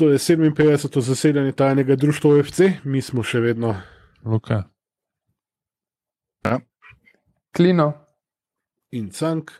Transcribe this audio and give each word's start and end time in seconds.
To 0.00 0.08
je 0.08 0.18
57. 0.18 1.00
zasedanje 1.00 1.52
tajnega 1.52 1.96
društva 1.96 2.30
OFC, 2.30 2.60
mi 2.84 3.02
smo 3.04 3.20
še 3.20 3.40
vedno. 3.44 3.74
Luka. 4.24 4.62
Ja. 6.44 6.54
Klino. 7.52 7.92
In 8.96 9.10
cank. 9.12 9.50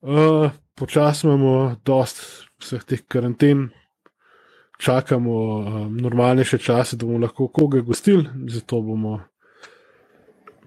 Uh, 0.00 0.50
Počasno 0.78 1.32
imamo 1.34 1.76
dost 1.84 2.22
vseh 2.62 2.84
teh 2.86 3.02
karanten, 3.10 3.64
čakamo 4.78 5.32
um, 5.34 5.96
normalnejše 5.96 6.58
čase, 6.58 6.96
da 6.96 7.06
bomo 7.06 7.18
lahko 7.18 7.48
koga 7.48 7.80
gostili. 7.80 8.28
Zato 8.46 8.78
bomo, 8.80 9.18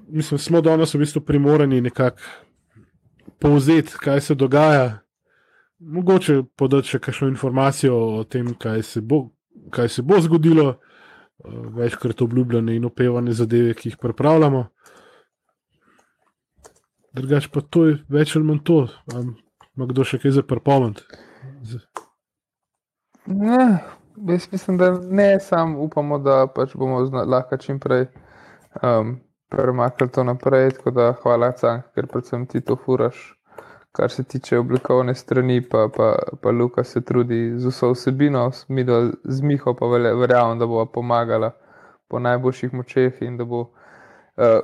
mislim, 0.07 0.39
smo 0.39 0.61
danes 0.61 0.93
v 0.93 0.99
bistvu 1.05 1.21
primorani 1.23 1.79
nekako 1.81 2.19
povzeti, 3.39 3.95
kaj 4.03 4.21
se 4.21 4.35
dogaja. 4.35 4.99
Mogoče 5.81 6.43
podati 6.55 6.93
še 6.93 6.99
kakšno 7.01 7.27
informacijo 7.31 7.95
o 8.19 8.23
tem, 8.23 8.53
kaj 8.53 8.83
se 8.85 9.01
bo, 9.01 9.23
kaj 9.73 9.89
se 9.89 10.03
bo 10.05 10.19
zgodilo, 10.21 10.67
uh, 10.69 10.91
večkrat 11.77 12.21
obljubljene 12.21 12.75
in 12.75 12.85
opevane 12.85 13.33
zadeve, 13.33 13.73
ki 13.73 13.89
jih 13.89 13.97
pripravljamo. 13.97 14.65
Drugač 17.13 17.47
pa 17.51 17.61
to 17.61 17.85
je 17.89 17.97
več 18.09 18.35
ali 18.35 18.45
manj 18.47 18.61
to. 18.63 18.85
Um, 19.15 19.33
ima 19.75 19.87
kdo 19.89 20.05
še 20.07 20.19
kaj 20.21 20.37
za 20.37 20.43
prpomant? 20.47 21.01
Ne, 23.25 23.65
jaz 24.29 24.47
mislim, 24.51 24.77
da 24.77 24.91
ne, 25.01 25.39
sam 25.43 25.75
upamo, 25.79 26.19
da 26.23 26.45
pač 26.47 26.75
bomo 26.77 27.01
lahko 27.25 27.57
čim 27.57 27.79
prej 27.79 28.07
um, 28.81 29.17
premaknili 29.51 30.13
to 30.13 30.23
naprej. 30.23 30.71
Tako 30.77 30.95
da 30.95 31.11
hvala, 31.23 31.51
Cank, 31.59 31.91
ker 31.95 32.07
predvsem 32.11 32.47
ti 32.47 32.61
to 32.61 32.77
furaš. 32.79 33.19
Kar 33.91 34.11
se 34.11 34.23
tiče 34.23 34.57
oblikovne 34.57 35.15
strani, 35.15 35.61
pa, 35.61 35.89
pa, 35.95 36.15
pa 36.41 36.51
Luka 36.51 36.83
se 36.83 37.01
trudi 37.01 37.53
z 37.59 37.67
vso 37.67 37.91
vsebino, 37.91 38.51
mi 38.67 38.83
do 38.83 39.11
z 39.23 39.41
Miho 39.41 39.73
pa 39.75 39.87
verjamem, 39.87 40.59
da 40.59 40.65
bo 40.65 40.85
pomagala 40.85 41.51
po 42.07 42.19
najboljših 42.19 42.73
močeh 42.73 43.21
in 43.21 43.37
da 43.37 43.45
bo 43.45 43.59
uh, 43.61 44.61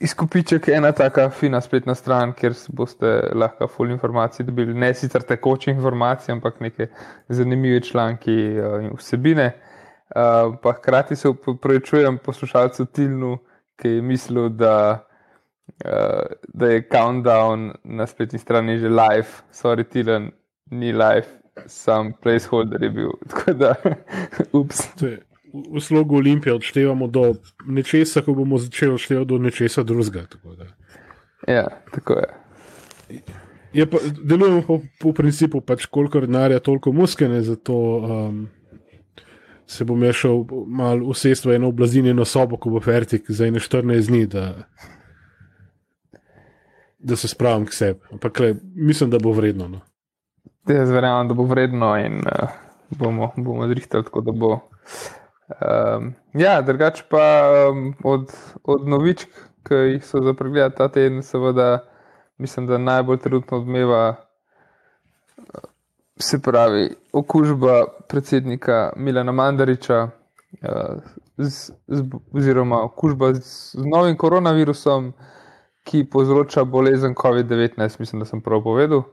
izkupiček 0.00 0.68
ena 0.68 0.92
taka 0.92 1.30
fina 1.30 1.60
spletna 1.60 1.94
stran, 1.94 2.32
kjer 2.32 2.54
boste 2.68 3.12
lahko 3.34 3.68
full 3.68 3.90
informacij 3.90 4.46
dobili, 4.46 4.74
ne 4.74 4.92
sicer 4.94 5.22
tekoče 5.22 5.70
informacije, 5.70 6.32
ampak 6.32 6.60
neke 6.60 6.88
zanimive 7.28 7.80
članki 7.80 8.36
uh, 8.36 8.84
in 8.84 8.94
vsebine. 8.96 9.52
Uh, 10.08 10.54
pa 10.62 10.72
hkrati 10.72 11.16
se 11.16 11.28
upravičujem 11.28 12.18
poslušalcu 12.24 12.86
Tilnu, 12.86 13.38
ki 13.76 13.88
je 13.88 14.02
mislil, 14.02 14.48
da, 14.48 15.07
uh, 15.84 16.26
da 16.54 16.66
je 16.66 16.88
countdown 16.92 17.72
na 17.84 18.06
spletni 18.06 18.38
strani 18.38 18.78
že 18.78 18.88
live, 18.88 19.28
sorry, 19.52 19.84
Tilen, 19.84 20.30
ni 20.70 20.92
live, 20.92 21.26
sam 21.66 22.12
placeholder 22.22 22.82
je 22.82 22.90
bil. 22.90 23.10
Tako 23.30 23.52
da, 23.52 23.74
ups 24.52 24.88
v 25.52 25.80
slogu 25.80 26.16
Olimpije 26.16 26.54
odštevamo 26.54 27.06
do 27.06 27.34
nečesa, 27.66 28.22
ko 28.22 28.34
bomo 28.34 28.58
začeli 28.58 28.92
odštevati 28.92 29.28
do 29.28 29.38
nečesa 29.38 29.82
drugega. 29.82 30.26
Tako 30.26 30.56
ja, 31.48 31.66
tako 31.94 32.12
je. 32.12 32.28
je 33.72 33.86
pa, 33.86 33.98
delujemo 34.22 34.62
po, 34.62 34.80
po 35.00 35.12
principu, 35.12 35.60
pač 35.60 35.86
koliko 35.86 36.20
denarja, 36.20 36.58
toliko 36.60 36.92
muskene, 36.92 37.42
zato 37.42 37.74
um, 37.74 38.48
se 39.66 39.84
bom 39.84 40.12
šel 40.12 40.44
malo 40.66 41.06
usest 41.06 41.44
v 41.44 41.54
eno 41.56 41.68
oblazinjeno 41.68 42.24
sobo, 42.24 42.56
ko 42.56 42.70
bo 42.70 42.80
fertik 42.80 43.30
za 43.30 43.46
ene 43.46 43.58
14 43.58 44.08
dni, 44.08 44.26
da, 44.26 44.52
da 46.98 47.16
se 47.16 47.28
spravim 47.28 47.66
k 47.66 47.72
sebi. 47.72 48.00
Ampak 48.12 48.40
le, 48.40 48.54
mislim, 48.74 49.10
da 49.10 49.18
bo 49.18 49.32
vredno. 49.32 49.68
No. 49.68 49.80
Jaz 50.68 50.90
verjamem, 50.90 51.28
da 51.28 51.34
bo 51.34 51.44
vredno 51.44 51.96
in 51.96 52.18
uh, 52.18 52.48
bomo, 52.90 53.32
bomo 53.36 53.68
zrihtali 53.68 54.04
tako, 54.04 54.20
da 54.20 54.32
bo. 54.32 54.58
Um, 55.48 56.14
ja, 56.34 56.62
drugače 56.62 57.04
pa 57.08 57.50
um, 57.70 57.94
od, 58.04 58.32
od 58.64 58.88
novičk, 58.88 59.28
ki 59.68 59.74
jih 59.74 60.04
so 60.04 60.20
za 60.22 60.34
pregled 60.34 60.74
ta 60.76 60.88
teden, 60.88 61.22
seveda, 61.22 61.84
mislim, 62.38 62.66
da 62.66 62.78
najbolj 62.78 63.18
trenutno 63.18 63.58
odmeva, 63.58 64.14
se 66.20 66.42
pravi, 66.42 66.88
okužba 67.12 67.84
predsednika 68.08 68.92
Milana 68.96 69.32
Mandariča, 69.32 70.02
uh, 70.04 71.00
z, 71.36 71.70
z, 71.86 72.04
oziroma 72.34 72.82
okužba 72.84 73.32
z, 73.34 73.40
z 73.72 73.86
novim 73.86 74.16
koronavirusom, 74.16 75.12
ki 75.88 76.04
povzroča 76.12 76.64
bolezen 76.64 77.14
COVID-19, 77.16 78.00
mislim, 78.00 78.20
da 78.20 78.26
sem 78.28 78.42
prav 78.44 78.62
povedal. 78.62 79.06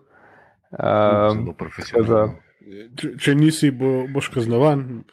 Um, 0.75 1.46
da, 2.08 2.25
če, 3.00 3.12
če 3.22 3.36
nisi, 3.40 3.72
bo, 3.72 4.03
boš 4.12 4.30
kaznovan. 4.34 5.03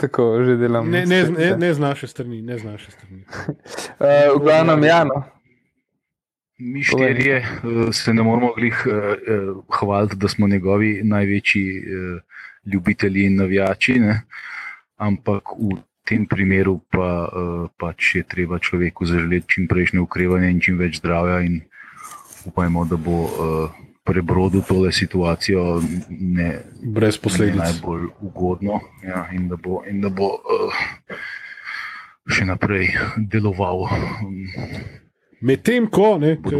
Tako 0.00 0.26
že 0.44 0.56
delam. 0.60 0.90
Ne, 0.90 1.04
ne, 1.06 1.22
ne, 1.30 1.52
ne 1.56 1.70
z 1.74 1.80
naše 1.80 2.08
strani, 2.10 2.42
ne 2.42 2.58
z 2.58 2.66
naše 2.66 2.90
strani. 2.92 3.22
uh, 3.22 4.32
v 4.36 4.42
glavnem, 4.42 4.84
Jano. 4.84 5.22
Mi 6.62 6.82
štirje 6.84 7.38
uh, 7.40 7.88
se 7.96 8.14
ne 8.14 8.22
moramo 8.22 8.52
glih 8.56 8.84
uh, 8.86 8.92
uh, 8.94 9.62
hvaliti, 9.78 10.18
da 10.20 10.28
smo 10.28 10.48
njegovi 10.48 11.00
največji 11.04 11.78
uh, 11.78 12.20
ljubitelji 12.72 13.24
in 13.26 13.40
navijači, 13.40 13.98
ne? 14.00 14.20
ampak 14.96 15.56
v 15.58 15.80
tem 16.08 16.26
primeru 16.26 16.80
pa, 16.90 17.28
uh, 17.28 17.68
pač 17.78 18.16
je 18.18 18.24
treba 18.26 18.58
človeku 18.58 19.06
zaželeti 19.06 19.56
čim 19.56 19.68
prejšnje 19.70 20.02
ukrevanje 20.02 20.50
in 20.50 20.60
čim 20.60 20.78
več 20.78 20.98
zdravja 21.02 21.40
in 21.46 21.62
upajmo, 22.46 22.84
da 22.90 22.96
bo. 22.96 23.22
Uh, 23.30 23.82
prebrodil 24.04 24.62
tole 24.68 24.92
situacijo 24.92 25.82
ne, 26.10 26.60
brez 26.82 27.18
posledic. 27.18 27.54
Ne 27.54 27.60
najbolj 27.60 28.06
ugodno 28.20 28.80
ja, 29.06 29.28
in 29.32 29.48
da 29.48 29.56
bo, 29.56 29.82
in 29.90 30.00
da 30.00 30.10
bo 30.10 30.26
uh, 30.26 30.82
še 32.26 32.46
naprej 32.46 32.90
deloval. 33.16 33.86
Medtem 35.42 35.86
ko, 35.90 36.16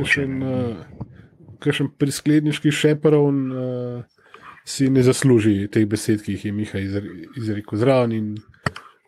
še 0.06 0.26
en 0.26 0.42
uh, 0.46 1.88
priskledniški 1.98 2.70
šeperon 2.74 3.42
uh, 3.50 4.22
si 4.66 4.88
ne 4.90 5.02
zasluži 5.02 5.66
teh 5.70 5.86
besed, 5.86 6.22
ki 6.22 6.36
jih 6.36 6.46
je 6.46 6.52
Miha 6.54 6.82
izrekel 6.82 7.78
zraven. 7.78 8.34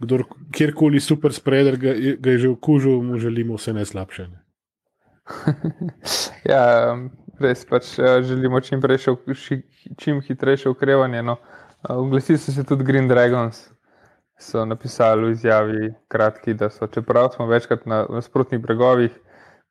Kdor, 0.01 0.25
kjerkoli 0.53 1.01
super 1.01 1.33
spreder 1.33 1.77
ga, 1.77 1.93
ga 2.19 2.31
je 2.31 2.39
že 2.39 2.49
okužil, 2.49 3.03
mu 3.03 3.19
želimo 3.19 3.55
vse 3.55 3.73
najslabše. 3.73 4.29
Ja, 6.51 6.93
res 7.41 7.65
pač 7.65 7.95
uh, 7.99 8.19
želimo 8.23 8.61
čim, 8.61 8.81
prejšo, 8.81 9.17
čim 9.97 10.21
hitrejše 10.21 10.69
ukrevanje. 10.69 11.23
No. 11.23 11.37
Oglasili 11.89 12.39
so 12.39 12.53
se 12.53 12.65
tudi 12.65 12.85
Green 12.85 13.09
Dragons, 13.09 13.71
so 14.41 14.65
napisali 14.65 15.27
v 15.27 15.31
izjavi, 15.33 15.93
kratki, 16.09 16.55
da 16.55 16.71
so, 16.71 16.87
čeprav 16.87 17.31
smo 17.35 17.47
večkrat 17.47 17.87
na 17.87 18.07
nasprotnih 18.11 18.61
bregovih, 18.61 19.11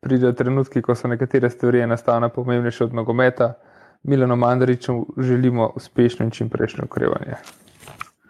pridejo 0.01 0.33
trenutki, 0.33 0.81
ko 0.81 0.95
so 0.95 1.07
nekatere 1.07 1.49
stvari 1.49 1.79
enostavno 1.79 2.29
pomembnejše 2.29 2.83
od 2.83 2.93
nogometa. 2.93 3.53
Milano 4.03 4.35
Mandariču 4.35 5.05
želimo 5.17 5.71
uspešno 5.75 6.25
in 6.25 6.31
čim 6.31 6.49
prejšnje 6.49 6.83
ukrevanje. 6.83 7.37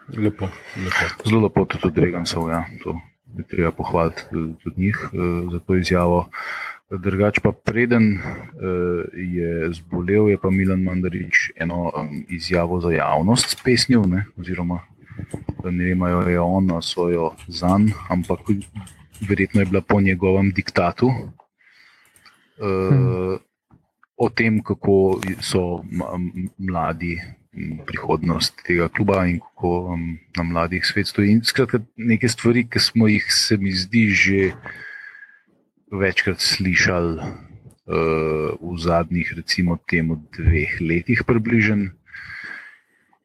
Lepo, 0.08 0.50
lepo. 0.76 1.30
Zelo 1.30 1.42
lepo 1.42 1.66
tudi 1.66 1.88
od 1.88 1.94
Dragonsov, 1.94 2.50
ja. 2.50 2.66
to 2.84 3.00
je 3.38 3.44
treba 3.48 3.72
pohvaliti 3.72 4.22
tudi 4.32 4.82
njih 4.82 5.10
uh, 5.14 5.52
za 5.52 5.60
to 5.60 5.76
izjavo. 5.76 6.30
Drugač 6.90 7.40
pa 7.40 7.52
preden 7.52 8.20
uh, 8.20 8.22
je 9.14 9.74
zbolel, 9.74 10.30
je 10.30 10.38
pa 10.38 10.50
Milan 10.50 10.84
Mandarič 10.84 11.52
eno 11.56 11.92
izjavo 12.30 12.82
za 12.82 12.92
javnost 12.92 13.50
spesnil, 13.50 14.04
ne, 14.06 14.26
oziroma 14.38 14.80
ne 15.64 15.86
vem, 15.86 16.02
ali 16.04 16.32
je 16.32 16.40
on 16.40 16.66
na 16.66 16.82
svojo 16.82 17.32
zan, 17.48 17.92
ampak 18.10 18.40
verjetno 19.30 19.62
je 19.62 19.66
bila 19.66 19.82
po 19.82 20.02
njegovem 20.02 20.52
diktatu. 20.52 21.12
Hmm. 22.60 23.38
O 24.18 24.30
tem, 24.30 24.62
kako 24.64 25.20
so 25.42 25.84
mladi 26.58 27.22
prihodnost 27.86 28.64
tega 28.66 28.90
kluba 28.90 29.26
in 29.30 29.40
kako 29.40 29.94
um, 29.94 30.18
na 30.38 30.44
mladih 30.44 30.86
svet 30.86 31.08
stoji. 31.08 31.40
Skratka, 31.46 31.84
neke 31.98 32.30
stvari, 32.30 32.66
ki 32.66 32.80
smo 32.80 33.08
jih, 33.08 33.26
se 33.30 33.58
mi 33.58 33.72
zdi, 33.72 34.08
že 34.10 34.40
večkrat 35.94 36.42
slišali 36.42 37.20
uh, 37.22 38.58
v 38.58 38.78
zadnjih, 38.82 39.34
recimo, 39.38 39.78
temu 39.90 40.18
dveh 40.38 40.82
letih, 40.82 41.22
približen, 41.28 41.92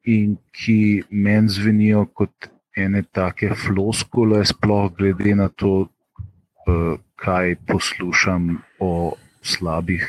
in 0.05 0.37
ki 0.53 1.05
meni 1.11 1.49
zvenijo 1.53 2.07
kot 2.13 2.51
ene 2.77 3.03
take 3.13 3.55
floskole, 3.57 4.45
sploh 4.45 4.93
glede 4.93 5.35
na 5.37 5.49
to, 5.49 5.89
uh, 5.89 6.97
kaj 7.17 7.57
poslušam 7.67 8.61
o 8.79 9.17
slabih, 9.43 10.05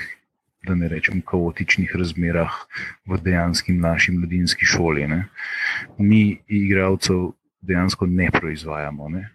da 0.69 0.75
ne 0.75 0.87
rečem, 0.87 1.21
kaotičnih 1.25 1.95
razmerah 1.97 2.53
v 3.09 3.19
dejanski 3.25 3.73
naši 3.73 4.13
mladinski 4.15 4.65
šoli. 4.65 5.07
Ne. 5.07 5.23
Mi, 5.97 6.39
igravcev, 6.47 7.31
dejansko 7.61 8.07
ne 8.07 8.29
proizvajamo. 8.31 9.09
Ne. 9.09 9.29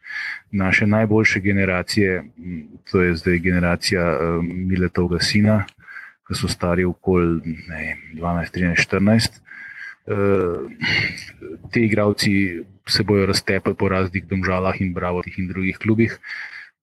Naše 0.50 0.86
najboljše 0.86 1.40
generacije, 1.40 2.24
to 2.90 3.02
je 3.02 3.16
zdaj 3.16 3.38
generacija 3.38 4.04
uh, 4.12 4.44
Miletovega 4.44 5.20
sina, 5.20 5.64
ki 6.24 6.38
so 6.38 6.48
stari 6.48 6.84
okoli 6.88 7.56
12, 8.16 8.54
13, 8.54 8.86
14, 8.88 9.40
ti 11.70 11.84
igravci 11.84 12.62
se 12.88 13.02
bodo 13.02 13.26
raztepali 13.26 13.76
po 13.76 13.88
raznih 13.88 14.26
domžalah 14.28 14.80
in 14.80 14.92
bravotih 14.94 15.38
in 15.38 15.48
drugih 15.48 15.78
klubih, 15.80 16.18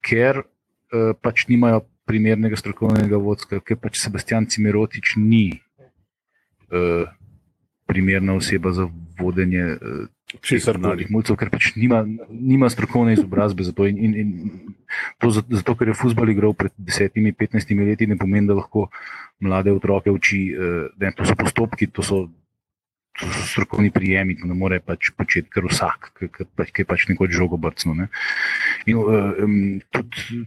ker 0.02 0.42
pač 1.22 1.46
nimajo 1.48 1.84
primernega 2.10 2.58
strokovnega 2.60 3.20
vodstva, 3.22 3.62
ker 3.66 3.80
pač 3.80 4.02
Sebastian 4.02 4.48
Cimerotič 4.50 5.16
ni 5.22 5.62
primerna 7.92 8.38
oseba 8.40 8.72
za 8.72 8.88
vodenje 9.20 9.76
česar 10.40 10.80
malih 10.80 11.10
mulcev, 11.12 11.36
ker 11.36 11.52
pač 11.52 11.74
nima, 11.76 12.06
nima 12.30 12.70
strokovne 12.72 13.18
izobrazbe 13.18 13.66
za 13.68 13.76
to. 13.76 13.88
In, 13.90 13.98
in, 14.00 14.14
in 14.16 14.30
to 15.20 15.32
zato, 15.34 15.76
ker 15.76 15.92
je 15.92 15.98
futbol 15.98 16.32
igral 16.32 16.56
pred 16.56 16.72
desetimi, 16.80 17.36
petnajstimi 17.36 17.90
leti, 17.90 18.08
ne 18.08 18.16
pomeni, 18.20 18.48
da 18.48 18.56
lahko 18.56 18.88
mlade 19.44 19.74
otroke 19.74 20.14
uči, 20.14 20.42
da 20.96 21.12
eh, 21.12 21.18
to 21.18 21.28
so 21.28 21.36
postopki, 21.36 21.90
to 21.92 22.06
so, 22.06 22.24
to 23.20 23.28
so 23.28 23.44
strokovni 23.48 23.92
prijemi, 23.92 24.38
to 24.40 24.48
ne 24.48 24.56
more 24.56 24.80
pač 24.80 25.12
početi 25.18 25.50
kar 25.52 25.68
vsak, 25.68 26.12
ki 26.20 26.48
pač, 26.56 26.72
je 26.80 26.86
pač 26.88 27.06
nekoč 27.10 27.34
žogo 27.36 27.60
brcno. 27.60 27.94
Ne. 27.98 28.08
In 28.90 29.02
um, 29.02 29.56
tudi 29.92 30.46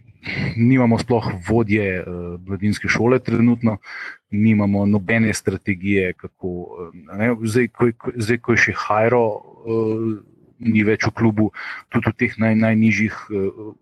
nimamo 0.56 0.98
sploh 0.98 1.28
vodje 1.44 2.00
uh, 2.00 2.36
mladinske 2.40 2.88
šole 2.88 3.20
trenutno. 3.20 3.78
Nimamo 4.34 4.86
nobene 4.90 5.34
strategije, 5.34 6.14
kako 6.18 6.48
ne, 7.12 7.34
zdaj, 7.44 7.68
ko, 7.70 7.90
zdaj, 8.16 8.40
ko 8.42 8.56
je 8.56 8.62
še 8.64 8.78
Hajro, 8.86 9.26
uh, 9.28 10.08
ni 10.64 10.82
več 10.86 11.04
v 11.06 11.12
klubu, 11.14 11.50
tudi 11.92 12.10
v 12.10 12.16
teh 12.24 12.34
naj, 12.40 12.56
najnižjih 12.56 13.20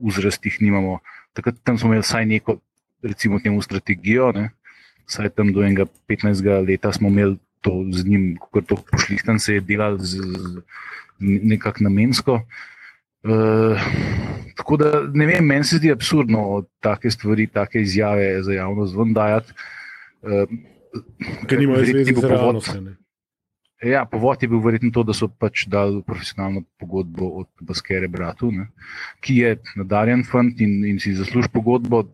vzrastih 0.03 0.59
uh, 0.59 0.65
nimamo. 0.67 0.99
Takrat 1.33 1.63
tam 1.65 1.79
smo 1.79 1.93
imeli 1.93 2.05
vsaj 2.05 2.27
neko, 2.29 2.59
recimo, 3.07 3.41
temu 3.41 3.63
strategijo, 3.65 4.33
ne? 4.37 4.51
vsaj 5.09 5.33
tam 5.37 5.53
do 5.53 5.65
enega 5.65 5.87
15. 6.09 6.45
leta 6.67 6.93
smo 6.93 7.09
imeli 7.09 7.37
to 7.63 7.73
z 7.93 8.05
njim, 8.07 8.37
kako 8.41 8.61
to 8.61 8.77
pošli, 8.91 9.19
tam 9.27 9.39
se 9.39 9.55
je 9.55 9.61
delal 9.61 9.99
z, 9.99 10.19
z 10.19 10.63
nekako 11.19 11.85
namensko. 11.89 12.41
Uh, 13.23 13.79
tako 14.59 14.77
da 14.77 14.91
ne 15.15 15.27
vem, 15.27 15.47
meni 15.47 15.65
se 15.65 15.79
zdi 15.79 15.93
absurdno 15.93 16.65
take 16.83 17.11
stvari, 17.11 17.47
take 17.47 17.83
izjave 17.83 18.43
za 18.43 18.53
javnost 18.53 18.97
vendajati. 18.99 19.55
Uh, 20.23 20.59
Ker 21.49 21.59
nimajo 21.59 21.87
zveze 21.87 22.13
z 22.19 22.29
realnostjo. 22.29 22.83
Ja, 23.83 24.05
povod 24.07 24.43
je 24.43 24.49
bil 24.49 24.61
verjetno 24.63 24.93
to, 24.95 25.03
da 25.03 25.15
so 25.15 25.27
pač 25.27 25.65
dali 25.67 26.05
profesionalno 26.07 26.63
pogodbo 26.79 27.27
od 27.43 27.49
Baskere 27.67 28.07
Bratu, 28.09 28.53
ne, 28.55 28.69
ki 29.25 29.41
je 29.41 29.57
nadarjen 29.81 30.23
fant 30.29 30.61
in, 30.63 30.85
in 30.87 31.01
si 31.03 31.17
zasluži 31.19 31.51
pogodbo. 31.51 32.05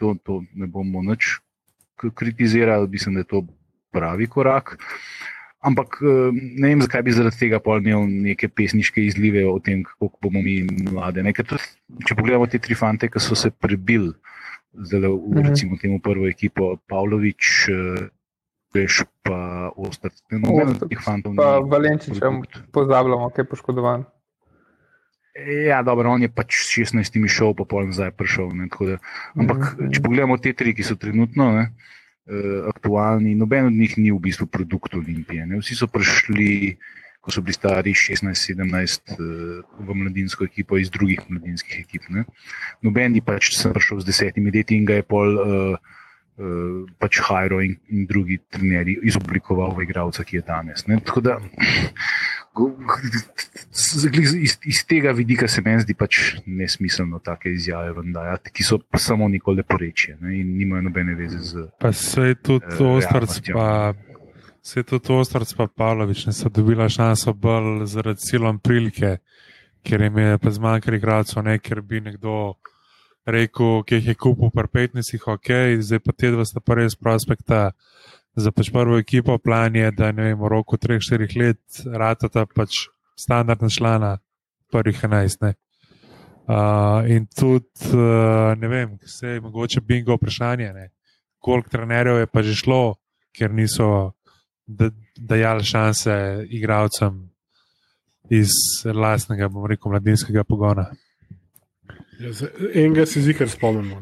To, 0.00 0.12
to 0.20 0.42
ne 0.52 0.68
bomo 0.68 1.00
nič 1.04 1.38
kritizirali, 1.96 2.90
mislim, 2.92 3.16
da 3.16 3.24
je 3.24 3.30
to 3.30 3.40
pravi 3.94 4.26
korak. 4.30 4.76
Ampak 5.64 5.96
eh, 6.02 6.30
ne 6.60 6.72
vem, 6.72 6.82
zakaj 6.84 7.04
bi 7.06 7.14
zaradi 7.16 7.40
tega 7.40 7.60
pol 7.64 7.80
imel 7.80 8.04
neke 8.26 8.50
pesniške 8.52 9.06
izlive 9.06 9.46
o 9.48 9.56
tem, 9.64 9.80
kako 9.86 10.26
bomo 10.26 10.42
mi 10.44 10.60
mlade. 10.90 11.24
Tudi, 11.40 11.62
če 12.04 12.16
pogledamo 12.18 12.48
te 12.50 12.60
tri 12.60 12.76
fante, 12.76 13.08
ki 13.08 13.22
so 13.22 13.38
se 13.38 13.48
prebili, 13.50 14.12
zdaj 14.74 15.06
v 15.06 15.14
mhm. 15.14 15.46
recimo 15.48 15.80
temu 15.80 16.02
prvo 16.04 16.28
ekipo, 16.28 16.74
Pavlović. 16.90 17.54
Eh, 17.72 18.04
veš, 18.74 19.04
pa 19.22 19.70
ostati. 19.78 20.18
No, 20.34 20.50
teh 20.90 20.98
fantov. 20.98 21.36
Pa 21.38 21.62
Valenčiča, 21.62 22.32
pozabljamo, 22.74 23.28
kaj 23.30 23.44
je 23.44 23.48
poškodovan. 23.52 24.02
Ja, 25.68 25.78
dobro, 25.86 26.10
on 26.10 26.26
je 26.26 26.30
pač 26.30 26.58
s 26.58 26.74
16 26.74 27.14
šel, 27.30 27.54
pa 27.54 27.66
pol 27.70 27.86
nazaj 27.92 28.10
prišel. 28.18 28.50
Ne, 28.58 28.66
da, 28.66 28.98
ampak, 29.38 29.58
mm 29.62 29.78
-hmm. 29.78 29.94
če 29.94 30.02
pogledamo 30.02 30.38
te 30.42 30.52
tri, 30.58 30.74
ki 30.74 30.82
so 30.82 30.98
trenutno 30.98 31.52
ne, 31.54 31.62
uh, 31.70 31.94
aktualni, 32.68 33.34
noben 33.34 33.66
od 33.68 33.72
njih 33.72 33.98
ni 33.98 34.12
v 34.12 34.18
bistvu 34.18 34.46
produkt 34.46 34.94
Olimpije. 34.94 35.46
Ne. 35.46 35.58
Vsi 35.60 35.76
so 35.76 35.86
prišli, 35.86 36.76
ko 37.20 37.32
so 37.32 37.42
bili 37.44 37.56
stari 37.56 37.92
16-17, 37.92 39.16
uh, 39.16 39.64
v 39.80 39.96
mladinsko 39.96 40.44
ekipo 40.44 40.78
iz 40.80 40.90
drugih 40.90 41.20
mladinskih 41.28 41.84
ekip. 41.84 42.08
Ne. 42.08 42.24
Noben 42.82 43.12
ni 43.12 43.20
pač 43.20 43.52
prišel 43.52 44.00
z 44.00 44.08
desetimi 44.08 44.54
leti 44.54 44.76
in 44.76 44.88
ga 44.88 45.00
je 45.00 45.04
pol. 45.04 45.36
Uh, 45.36 45.44
Eh, 45.74 45.78
pač 46.98 47.20
Hajro 47.22 47.60
in, 47.62 47.76
in 47.94 48.06
drugi 48.10 48.40
trenerji 48.50 48.98
izoblikoval 49.06 49.74
v 49.76 49.84
igralca, 49.86 50.24
ki 50.26 50.40
je 50.40 50.42
danes. 50.42 50.86
Ne? 50.90 50.98
Tako 51.04 51.20
da 51.20 51.38
iz, 54.42 54.58
iz 54.64 54.80
tega 54.86 55.12
vidika 55.14 55.48
se 55.48 55.62
meni 55.62 55.82
zdi 55.82 55.94
pač 55.94 56.18
nesmiselno 56.46 57.18
take 57.18 57.52
izjave 57.54 57.92
vendajati, 57.92 58.50
ki 58.54 58.66
so 58.66 58.78
samo 58.98 59.28
neko 59.28 59.54
leporečje 59.54 60.16
ne? 60.20 60.34
in 60.40 60.56
nimajo 60.58 60.82
nobene 60.88 61.14
veze 61.14 61.38
z. 61.38 61.68
Pa 61.78 61.92
se 61.92 62.32
je 62.32 62.34
tudi 62.34 62.76
to 62.78 62.90
uh, 62.90 62.98
ostarc, 62.98 63.40
pa. 63.52 63.94
Se 64.64 64.80
je 64.80 64.84
tudi 64.84 65.12
Ostrov, 65.12 65.44
pa 65.56 65.66
Pavlović, 65.66 66.22
ne 66.26 66.32
so 66.32 66.48
dobila 66.48 66.88
šanso 66.88 67.34
bolj 67.36 67.82
zaradi 67.84 68.20
silom 68.24 68.56
prilike, 68.58 69.18
ker 69.84 70.00
jim 70.00 70.16
je 70.18 70.38
pa 70.40 70.50
zmanjkalo 70.50 70.96
igralcev, 70.96 71.42
ne 71.44 71.58
ker 71.58 71.82
bi 71.84 72.00
nekdo 72.00 72.54
rekel, 73.26 73.82
ki 73.84 74.00
jih 74.00 74.12
je 74.12 74.14
kupil 74.14 74.50
pri 74.52 74.88
15, 74.88 75.16
ok, 75.26 75.50
zdaj 75.80 76.00
pa 76.04 76.12
te 76.12 76.30
dva 76.34 76.44
sta 76.44 76.60
pa 76.60 76.76
res 76.78 76.96
prospekta 76.96 77.72
za 78.36 78.52
pač 78.52 78.70
prvo 78.74 78.98
ekipo. 78.98 79.38
Plan 79.38 79.74
je, 79.76 79.90
da 79.90 80.12
ne 80.12 80.30
vem, 80.30 80.38
v 80.38 80.50
roku 80.50 80.76
3-4 80.76 81.38
let 81.40 81.84
ratata 81.86 82.46
pač 82.46 82.88
standardna 83.16 83.70
člana 83.70 84.18
prvih 84.72 84.98
11. 84.98 85.42
Ne. 85.42 85.54
Uh, 86.44 87.06
in 87.08 87.24
tudi, 87.32 87.70
uh, 87.96 88.52
ne 88.58 88.68
vem, 88.68 88.98
se 89.06 89.36
je 89.36 89.40
mogoče 89.40 89.80
bingo 89.80 90.18
vprašanje, 90.18 90.90
koliko 91.38 91.70
trenerjev 91.72 92.18
je 92.20 92.26
pa 92.26 92.42
že 92.42 92.54
šlo, 92.54 92.96
ker 93.32 93.52
niso 93.52 94.12
dajali 95.16 95.64
šanse 95.64 96.44
igravcem 96.50 97.30
iz 98.28 98.52
lastnega, 98.84 99.48
bom 99.48 99.64
rekel, 99.68 99.92
mladinskega 99.92 100.44
pogona. 100.44 100.90
Enega 102.74 103.06
si 103.06 103.22
zikar 103.22 103.48
spomnimo. 103.48 104.00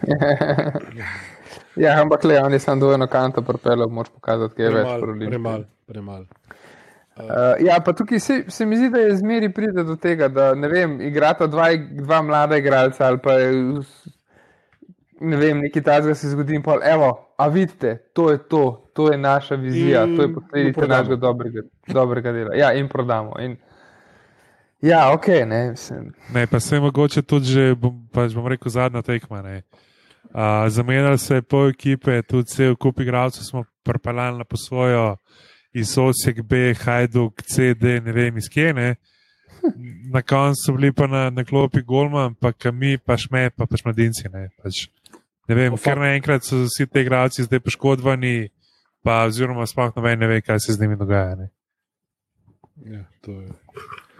ja, 1.84 2.00
ampak 2.00 2.24
le, 2.24 2.40
on 2.42 2.52
je 2.52 2.58
samo 2.58 2.80
dvojno 2.80 3.06
kanto 3.06 3.42
propel, 3.42 3.88
moč 3.88 4.08
pokazati, 4.08 4.54
kaj 4.56 4.64
je 4.64 4.70
premal, 4.70 4.92
več 4.92 5.02
problem. 5.02 5.30
Premal, 5.30 5.64
premal. 5.86 6.26
Uh, 7.20 7.58
ja, 7.60 7.80
pa 7.84 7.92
tukaj 7.92 8.20
se, 8.20 8.44
se 8.48 8.66
mi 8.66 8.76
zdi, 8.76 8.88
da 8.90 9.02
je 9.04 9.16
zmeri 9.16 9.52
pride 9.52 9.84
do 9.84 9.96
tega, 10.00 10.28
da 10.28 10.54
ne 10.54 10.68
vem, 10.68 11.00
igrata 11.04 11.46
dva, 11.50 11.68
dva 11.76 12.22
mlada 12.24 12.56
igralca 12.56 13.06
ali 13.06 13.18
pa 13.20 13.36
ne 15.20 15.36
vem, 15.36 15.60
nekaj 15.66 15.82
tajnega 15.84 16.14
se 16.16 16.30
zgodi 16.32 16.56
in 16.56 16.62
pol, 16.64 16.80
evo, 16.86 17.10
a 17.36 17.48
vidite, 17.48 17.96
to 18.16 18.30
je 18.30 18.38
to, 18.48 18.90
to 18.96 19.10
je 19.12 19.18
naša 19.18 19.54
vizija, 19.60 20.04
in 20.04 20.16
to 20.16 20.22
je 20.22 20.34
posledica 20.34 20.86
našega 20.86 21.16
dobrega, 21.16 21.62
dobrega 21.86 22.32
dela. 22.32 22.54
Ja, 22.56 22.72
in 22.72 22.88
prodamo. 22.88 23.36
In, 23.40 23.58
Ja, 24.82 25.12
ok, 25.12 25.26
ne, 25.46 25.74
ne 26.34 26.46
pa 26.46 26.60
se 26.60 26.76
je 26.76 26.80
mogoče 26.80 27.22
tudi 27.22 27.52
že, 27.52 27.74
bom, 27.76 28.00
pač 28.12 28.32
bom 28.32 28.46
rekel, 28.48 28.72
zadnja 28.72 29.02
tekma. 29.02 29.42
Uh, 29.44 30.68
zamenjali 30.68 31.18
se 31.18 31.34
je 31.34 31.42
pol 31.42 31.68
ekipe, 31.68 32.22
tudi 32.22 32.48
vse 32.48 32.70
v 32.70 32.76
kupi 32.80 33.02
igralcev 33.02 33.44
smo 33.44 33.64
prpalali 33.84 34.38
na 34.38 34.44
posvojo 34.44 35.16
iz 35.72 35.98
Osek 35.98 36.42
B, 36.42 36.74
Hajduk, 36.74 37.42
CD, 37.42 38.00
ne 38.04 38.12
vem 38.12 38.36
iz 38.36 38.48
kje. 38.48 38.72
Ne. 38.74 38.94
Na 40.12 40.22
koncu 40.22 40.56
so 40.56 40.72
bili 40.72 40.92
pa 40.92 41.06
na, 41.06 41.28
na 41.30 41.44
klopi 41.44 41.82
Golman, 41.82 42.34
pa 42.34 42.52
mi, 42.72 42.96
pa 42.98 43.16
šme, 43.20 43.50
pa 43.50 43.66
pač 43.66 43.84
mladinci. 43.84 44.28
Ne, 44.32 44.48
pač, 44.62 44.88
ne 45.48 45.54
vem, 45.54 45.76
ker 45.76 46.00
naenkrat 46.00 46.46
so 46.46 46.64
vsi 46.64 46.88
ti 46.88 47.04
igralci 47.04 47.44
zdaj 47.44 47.60
poškodovani, 47.60 48.48
pa 49.04 49.26
oziroma 49.28 49.66
sploh 49.68 49.92
ne 50.00 50.26
ve, 50.26 50.40
kaj 50.40 50.64
se 50.64 50.72
z 50.72 50.80
njimi 50.80 50.96
dogaja. 50.96 51.36
Ne. 51.36 51.50
Ja, 52.80 53.04
to 53.20 53.36
je. 53.36 53.52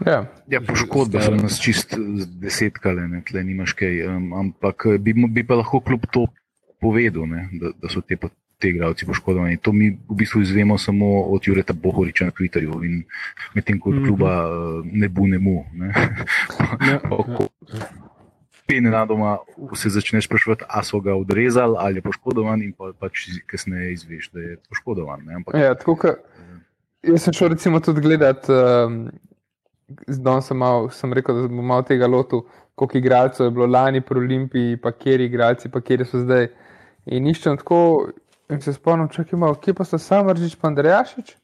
Ja, 0.07 0.25
ja 0.49 0.61
poškodbe 0.65 1.21
so 1.23 1.35
nas 1.37 1.59
čist 1.61 1.95
desetkale, 2.41 3.07
ne, 3.09 3.23
tle 3.27 3.43
nimaš 3.45 3.75
kaj. 3.77 4.03
Um, 4.09 4.31
ampak 4.45 4.87
eh, 4.89 4.99
bi, 4.99 5.15
bi 5.29 5.45
pa 5.47 5.61
lahko 5.61 5.83
kljub 5.85 6.07
to 6.13 6.27
povedal, 6.81 7.27
ne, 7.29 7.49
da, 7.61 7.73
da 7.77 7.91
so 7.93 8.01
te, 8.01 8.17
te 8.61 8.73
igravci 8.73 9.07
poškodovani. 9.07 9.61
To 9.65 9.73
mi 9.77 9.91
v 9.93 10.19
bistvu 10.23 10.43
izvemo 10.45 10.79
samo 10.79 11.23
od 11.35 11.49
Jureta 11.49 11.77
Bohoriča 11.77 12.31
na 12.31 12.37
Twitterju 12.37 12.81
in 12.89 13.03
medtem 13.55 13.81
ko 13.81 13.93
od 13.93 14.05
kluba 14.07 14.35
uh, 14.49 14.81
ne 14.85 15.09
bo 15.09 15.27
ne 15.27 15.39
mu. 15.39 15.65
Ne. 15.73 15.93
Ja, 16.89 17.01
ja. 17.01 17.89
Nenadoma 18.71 19.39
se 19.75 19.91
začneš 19.91 20.29
sprašovati, 20.29 20.65
ali 20.69 20.85
so 20.85 21.01
ga 21.01 21.15
odrezali 21.19 21.75
ali 21.79 21.99
je 21.99 22.03
poškodovan, 22.03 22.63
in 22.63 22.73
pa 22.73 22.93
pač 22.99 23.27
kasneje 23.51 23.93
izveš, 23.93 24.31
da 24.31 24.41
je 24.41 24.57
poškodovan. 24.69 25.27
Ampak, 25.37 25.57
ja, 25.59 25.75
tako, 25.75 25.97
ka, 25.99 26.15
jaz 27.03 27.27
sem 27.27 27.35
šel 27.35 27.51
recimo 27.57 27.81
tudi 27.83 28.01
gledati 28.01 28.53
um, 28.55 29.11
Zdaj 30.07 30.43
sem, 30.47 30.63
sem 30.95 31.13
rekel, 31.13 31.43
da 31.43 31.49
bom 31.51 31.67
malo 31.67 31.83
tega 31.87 32.07
lotil, 32.07 32.45
koliko 32.75 32.99
igralcev 32.99 33.47
je 33.47 33.51
bilo 33.51 33.67
lani 33.67 34.01
pri 34.01 34.19
Olimpiji, 34.19 34.77
pa 34.77 34.93
kjer 34.93 35.21
igralci, 35.21 35.69
pa 35.69 35.81
kjer 35.81 36.07
so 36.07 36.23
zdaj. 36.23 36.49
In 37.11 37.27
iščem 37.27 37.59
tako, 37.61 38.11
in 38.51 38.61
se 38.61 38.73
spomnim, 38.73 39.09
čakaj 39.11 39.39
malo, 39.39 39.59
kje 39.61 39.75
pa 39.75 39.85
so 39.85 39.99
sam 39.99 40.31
Ržič, 40.31 40.57
pa 40.61 40.69
Andrejašič. 40.71 41.35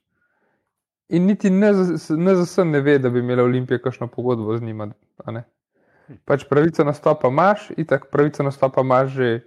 In 1.08 1.26
niti 1.26 1.50
ne 1.50 1.72
za 1.74 2.42
vse 2.42 2.64
ne 2.64 2.80
ve, 2.80 2.98
da 2.98 3.10
bi 3.10 3.20
imela 3.22 3.44
Olimpija 3.46 3.78
kakšno 3.78 4.08
pogodbo 4.10 4.56
z 4.56 4.62
njima. 4.62 4.88
Pač 6.24 6.44
pravico 6.48 6.84
nastopa 6.84 7.28
imaš, 7.28 7.70
in 7.76 7.86
tako 7.86 8.08
pravico 8.10 8.42
nastopa 8.42 8.80
imaš 8.80 9.12
že 9.12 9.40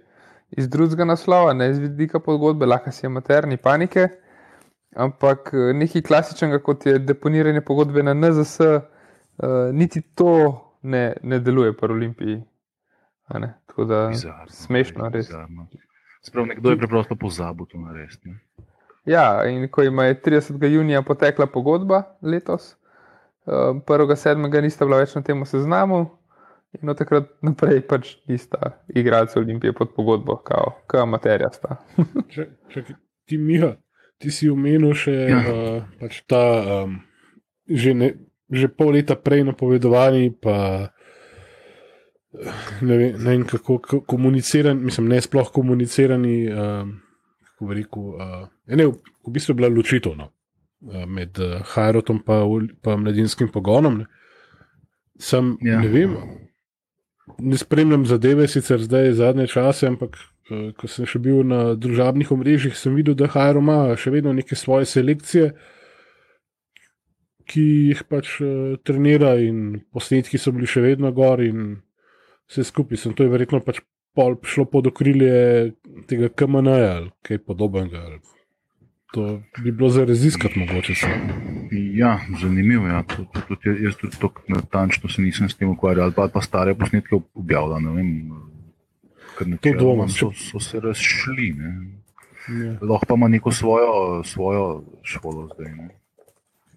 iz 0.50 0.68
drugega 0.68 1.04
naslova, 1.04 1.52
ne 1.52 1.70
iz 1.70 1.78
vidika 1.78 2.20
pogodbe, 2.20 2.66
lahko 2.66 2.92
si 2.92 3.06
amaterni 3.06 3.56
panike. 3.56 4.08
ampak 4.96 5.50
eh, 5.54 5.72
nekaj 5.72 6.02
klasičnega, 6.02 6.58
kot 6.58 6.86
je 6.86 6.98
deponiranje 6.98 7.60
pogodbe 7.60 8.02
na 8.02 8.14
NZS, 8.14 8.60
uh, 9.42 9.72
niti 9.72 10.02
to 10.14 10.32
ne, 10.82 11.16
ne 11.22 11.38
deluje 11.38 11.76
pri 11.76 11.92
Olimpiji. 11.92 12.42
Tako 13.66 13.84
da 13.84 14.08
bizarno, 14.08 14.46
smešno, 14.48 15.08
res. 15.08 15.26
Bizarno. 15.28 15.68
Sprav, 16.22 16.46
nekdo 16.46 16.70
je 16.70 16.78
preprosto 16.78 17.16
pozabil 17.16 17.66
to 17.66 17.78
narediti. 17.78 18.34
Ja, 19.04 19.44
in 19.48 19.68
ko 19.68 19.82
ima 19.82 20.02
30. 20.02 20.66
junija 20.66 21.02
potekla 21.02 21.46
pogodba 21.46 22.02
letos, 22.22 22.76
1.7. 23.46 24.58
Eh, 24.58 24.62
nista 24.62 24.84
bila 24.84 24.98
več 25.00 25.14
na 25.14 25.22
tem 25.22 25.44
seznamu, 25.46 26.04
in 26.76 26.88
od 26.88 26.98
takrat 26.98 27.30
naprej 27.42 27.80
pač 27.88 28.14
nista 28.28 28.74
igralci 28.94 29.38
Olimpije 29.38 29.72
pod 29.72 29.94
pogodbo, 29.96 30.36
kot 30.44 30.84
ka 30.86 31.04
materija 31.08 31.50
sta. 31.54 31.80
če, 32.32 32.46
če 32.70 32.84
ti, 33.26 33.38
Miha, 33.38 33.72
ti 34.20 34.30
si 34.34 34.50
omenil 34.50 34.94
še 34.94 35.16
ja. 35.30 35.40
uh, 35.40 35.88
pač 36.02 36.20
ta 36.30 36.42
um, 36.82 37.00
že, 37.66 37.94
ne, 37.94 38.12
že 38.50 38.68
pol 38.68 38.94
leta 38.98 39.14
prej 39.16 39.44
napovedovani, 39.46 40.30
pa 40.34 40.90
ne 42.82 42.96
vem, 42.96 43.14
ne 43.18 43.30
vem 43.30 43.44
kako 43.46 44.02
komunicirani, 44.06 44.90
mislim, 44.90 45.08
ne 45.08 45.20
sploh 45.20 45.50
komunicirani. 45.52 46.36
Um, 46.50 46.98
kako 47.60 47.72
rekel, 47.74 48.02
uh, 48.02 48.48
ne, 48.66 48.86
v, 48.86 49.30
bistvu 49.30 49.52
je 49.52 49.54
bila 49.54 49.68
ločitev 49.68 50.16
no, 50.16 50.30
uh, 50.80 51.04
med 51.06 51.38
uh, 51.38 51.60
Hajrotom 51.74 52.22
in 52.26 52.70
mladinskim 52.86 53.48
pogonom. 53.48 53.98
Ne. 53.98 54.06
Sem, 55.18 55.56
ja. 55.60 55.80
ne 55.80 55.88
vem, 55.88 56.16
ne 57.38 57.58
spremljam 57.58 58.06
zadeve, 58.06 58.48
sicer 58.48 58.80
zdaj 58.80 59.12
zadnje 59.12 59.46
čase, 59.46 59.86
ampak 59.86 60.16
uh, 60.16 60.70
ko 60.72 60.88
sem 60.88 61.06
še 61.06 61.18
bil 61.18 61.44
na 61.44 61.74
družabnih 61.74 62.32
omrežjih, 62.32 62.76
sem 62.76 62.96
videl, 62.96 63.14
da 63.14 63.28
Hajro 63.28 63.60
ima 63.60 63.82
še 63.96 64.14
vedno 64.14 64.32
neke 64.32 64.56
svoje 64.56 64.88
selekcije. 64.88 65.52
Ki 67.50 67.62
jih 67.90 68.02
pač 68.06 68.36
uh, 68.44 68.76
trenira, 68.86 69.34
in 69.42 69.80
posnetki 69.90 70.38
so 70.38 70.52
bili 70.54 70.68
še 70.70 70.84
vedno 70.84 71.10
gor, 71.14 71.42
in 71.42 71.80
vse 72.50 72.66
skupaj. 72.68 73.00
Sem 73.00 73.16
to 73.16 73.26
je 73.26 73.32
verjetno 73.32 73.62
pač 73.64 73.82
pol 74.14 74.36
šlo 74.42 74.66
pod 74.70 74.90
okrilje 74.90 75.72
tega 76.10 76.30
KMN 76.34 76.68
ali 76.68 77.10
kaj 77.26 77.42
podobnega. 77.46 78.18
To 79.14 79.40
bi 79.62 79.72
bilo 79.72 79.88
za 79.90 80.04
raziskati 80.04 80.58
mogoče. 80.58 80.94
Se. 80.94 81.06
Ja, 81.94 82.20
zanimivo 82.40 82.86
je. 82.86 82.92
Ja. 82.92 83.04
Jaz 83.84 83.96
tudi 83.96 84.16
tako 84.20 84.42
natančno 84.48 85.10
se 85.10 85.22
nisem 85.22 85.48
s 85.48 85.56
tem 85.56 85.70
ukvarjal, 85.70 86.04
ali 86.04 86.14
pa, 86.14 86.28
pa 86.28 86.40
stare 86.40 86.74
posnetke 86.74 87.18
objavljal. 87.34 87.80
To 89.62 89.72
dvomim. 89.78 90.08
So, 90.08 90.30
so 90.32 90.60
se 90.60 90.80
razšli. 90.80 91.56
Ja. 92.48 92.78
Lahko 92.82 93.06
pa 93.06 93.14
ima 93.14 93.28
neko 93.28 93.52
svojo, 93.52 94.22
svojo 94.24 94.84
šolo 95.02 95.48
zdaj. 95.54 95.72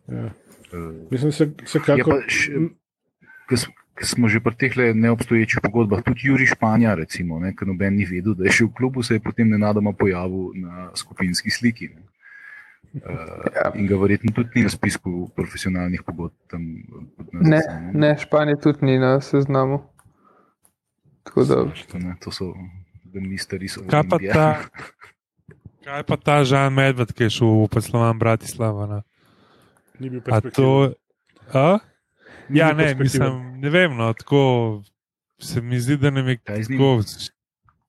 Ja. 0.08 0.30
Uh, 0.74 1.12
Mislim, 1.12 1.32
se, 1.32 1.52
se 1.66 1.80
kako... 1.80 2.12
ja, 2.12 3.58
ki 3.94 4.06
smo 4.10 4.28
že 4.28 4.42
pri 4.42 4.56
teh 4.58 4.74
neobstoječih 4.96 5.62
pogodbah, 5.62 6.02
tudi 6.02 6.26
Juri 6.26 6.46
Španja, 6.50 6.96
recimo, 6.98 7.40
ne, 7.40 7.54
ker 7.56 7.70
noben 7.70 7.94
ni 7.96 8.08
vedel, 8.10 8.34
da 8.34 8.48
je 8.50 8.52
šel 8.58 8.68
v 8.68 8.74
klubu, 8.78 9.04
se 9.04 9.14
je 9.14 9.22
potem 9.22 9.50
nenadoma 9.50 9.94
pojavil 9.94 10.50
na 10.58 10.90
skupinski 10.98 11.54
sliki. 11.54 11.94
Ne. 11.94 12.02
Uh, 12.94 13.74
in 13.74 13.88
ga 13.90 13.98
verjetno 13.98 14.30
tudi 14.34 14.50
ni 14.56 14.64
na 14.64 14.70
spisku 14.70 15.30
profesionalnih 15.36 16.04
pogodb. 16.06 16.34
Tam, 16.50 16.62
ne, 17.34 17.62
ne, 17.94 18.12
Španija 18.22 18.58
tudi 18.62 18.86
ni 18.86 19.00
na 19.02 19.18
seznamu. 19.22 19.82
Da... 21.34 21.64
Ne, 21.98 22.14
to 22.22 22.32
so 22.32 22.54
misteri. 23.14 23.70
Kaj 23.90 24.04
pa 24.10 24.20
ta, 24.22 24.48
kaj 25.86 26.06
pa 26.06 26.18
ta 26.18 26.44
Žan 26.46 26.74
Medved, 26.74 27.14
ki 27.18 27.30
je 27.30 27.38
šel 27.40 27.64
v 27.64 27.72
poslovan 27.74 28.22
Bratislava? 28.22 29.02
Ni 30.00 30.10
bil 30.10 30.22
perspektiven. 30.22 30.94
Ja, 32.50 32.74
ne, 32.74 32.96
mislim, 32.96 33.60
ne 33.62 33.70
vem. 33.70 33.98
No, 33.98 34.14
tako 34.14 34.84
se 35.40 35.62
mi 35.62 35.80
zdi, 35.80 35.98
da 35.98 36.10
ne 36.10 36.38
z 36.62 36.70
njim. 36.70 36.82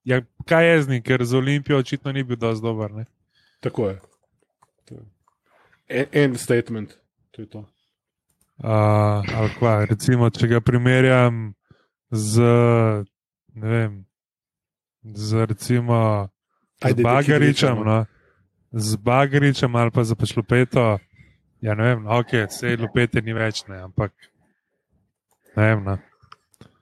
Ja, 0.03 0.21
kaj 0.45 0.69
je 0.71 0.81
z 0.83 0.89
njim, 0.89 1.03
ker 1.03 1.25
za 1.25 1.37
Olimpijo 1.37 1.77
očitno 1.77 2.11
ni 2.11 2.23
bil 2.23 2.37
dovolj 2.37 2.61
dober. 2.61 2.91
Ne? 2.91 3.05
Tako 3.59 3.89
je. 3.89 3.99
En 6.11 6.37
statement, 6.37 6.97
to 7.31 7.41
je 7.41 7.49
to. 7.49 7.59
Uh, 8.57 9.25
kva, 9.59 9.85
recimo, 9.85 10.29
če 10.29 10.47
ga 10.47 10.59
primerjam 10.63 11.53
z, 12.11 12.41
ne 13.53 13.67
vem, 13.67 14.05
z 15.03 15.45
recimo. 15.45 16.29
Z 16.85 17.03
Bagaričem, 17.03 17.81
no, 17.85 18.05
z 18.71 18.95
Bagaričem 18.95 19.75
ali 19.75 19.91
pa 19.91 20.03
za 20.03 20.15
Pešlopeto, 20.15 20.97
ja, 21.61 21.75
ne 21.75 21.83
vem, 21.83 22.03
no, 22.03 22.19
ok, 22.19 22.37
sej 22.49 22.77
lupete 22.81 23.21
ni 23.21 23.33
več, 23.33 23.63
ne, 23.67 23.81
ampak 23.87 24.11
Ne, 25.55 25.75
ne. 25.75 25.97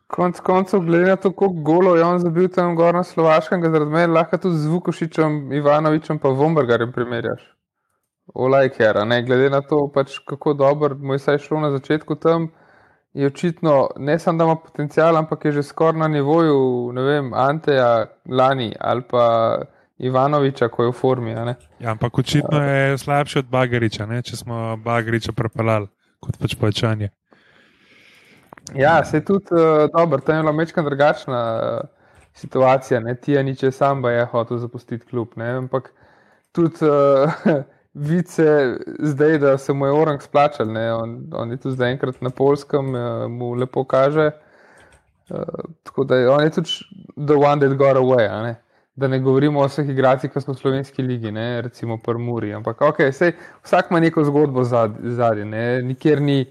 Konec 0.08 0.40
koncev, 0.40 0.80
glede 0.80 1.10
na 1.10 1.16
to, 1.16 1.32
koliko 1.32 1.62
golo 1.62 1.96
je 1.96 2.04
on 2.06 2.20
zabil 2.20 2.48
tam 2.50 2.76
gor 2.76 2.94
na 2.96 3.04
Slovaškem, 3.04 3.62
ga 3.62 3.70
zaradi 3.70 3.92
mene 3.92 4.14
lahko 4.14 4.38
tudi 4.38 4.58
z 4.58 4.70
Vukošičem, 4.70 5.54
Ivanovičem 5.54 6.20
pa 6.20 6.30
Vombergarjem 6.30 6.92
primerjaš. 6.94 7.42
Olajker, 8.34 9.02
ne 9.06 9.22
glede 9.26 9.50
na 9.50 9.62
to, 9.62 9.88
pač, 9.94 10.20
kako 10.26 10.54
dobro 10.54 10.96
mu 10.98 11.18
je 11.18 11.20
saj 11.20 11.42
šlo 11.48 11.60
na 11.60 11.72
začetku 11.72 12.16
tam, 12.16 12.48
je 13.14 13.28
očitno 13.28 13.90
ne 13.98 14.20
samo, 14.20 14.38
da 14.38 14.44
ima 14.44 14.56
potencial, 14.56 15.18
ampak 15.18 15.46
je 15.46 15.52
že 15.52 15.64
skoraj 15.64 16.00
na 16.00 16.08
nivoju, 16.08 16.92
ne 16.94 17.02
vem, 17.02 17.34
Anteja 17.34 18.06
Lani 18.30 18.74
ali 18.80 19.02
pa 19.10 19.26
Ivanoviča, 20.04 20.68
ko 20.68 20.84
je 20.84 20.92
v 20.92 20.96
formi. 20.98 21.32
Ja, 21.32 21.56
ampak 21.92 22.18
očitno 22.20 22.64
je 22.64 22.98
slabši 22.98 23.40
od 23.40 23.46
Bagariča, 23.52 24.06
ne? 24.06 24.22
če 24.22 24.38
smo 24.38 24.78
Bagariča 24.84 25.32
propelali 25.32 25.88
kot 26.24 26.38
pač 26.40 26.56
počanje. 26.60 27.10
Ja, 28.76 29.04
se 29.06 29.18
je 29.18 29.26
tudi 29.26 29.52
uh, 29.52 29.90
dobro, 29.92 30.22
tam 30.24 30.36
je 30.36 30.42
bila 30.42 30.52
mečka 30.52 30.82
drugačna 30.82 31.40
uh, 31.60 31.90
situacija. 32.34 33.02
Tija 33.22 33.44
niče 33.44 33.72
samba 33.72 34.12
je 34.12 34.26
hotel 34.26 34.58
zapustiti 34.58 35.06
klub. 35.06 35.36
Ne? 35.36 35.50
Ampak 35.64 35.92
tudi 36.52 36.86
uh, 36.88 37.34
vice 38.10 38.78
zdaj, 39.00 39.38
da 39.38 39.58
se 39.58 39.74
mu 39.74 39.86
je 39.86 39.92
orang 39.92 40.22
splačal. 40.22 40.68
On, 41.02 41.20
on 41.34 41.52
je 41.52 41.58
tu 41.58 41.72
zdaj 41.72 41.92
enkrat 41.92 42.22
na 42.22 42.30
polskem, 42.30 42.96
uh, 42.96 43.28
mu 43.32 43.54
lepo 43.54 43.84
kaže. 43.84 44.32
Uh, 45.30 45.40
tako 45.84 46.04
da 46.04 46.16
je 46.16 46.30
on 46.30 46.44
je 46.44 46.50
tudi 46.50 46.70
the 47.28 47.36
one 47.36 47.60
that 47.60 47.78
got 47.78 47.98
away. 47.98 48.44
Ne? 48.44 48.56
Da 48.96 49.08
ne 49.08 49.18
govorimo 49.20 49.60
o 49.60 49.66
vseh 49.66 49.88
igracih, 49.90 50.30
ki 50.30 50.42
so 50.42 50.54
v 50.54 50.60
slovenski 50.60 51.02
ligi, 51.02 51.32
ne? 51.32 51.62
recimo 51.66 51.98
Prmuri. 51.98 52.54
Ampak 52.54 52.82
okay, 52.82 53.12
sej, 53.12 53.34
vsak 53.66 53.90
ima 53.90 54.00
neko 54.00 54.24
zgodbo 54.24 54.64
zadnji, 54.64 55.50
nikjer 55.82 56.22
ni 56.22 56.46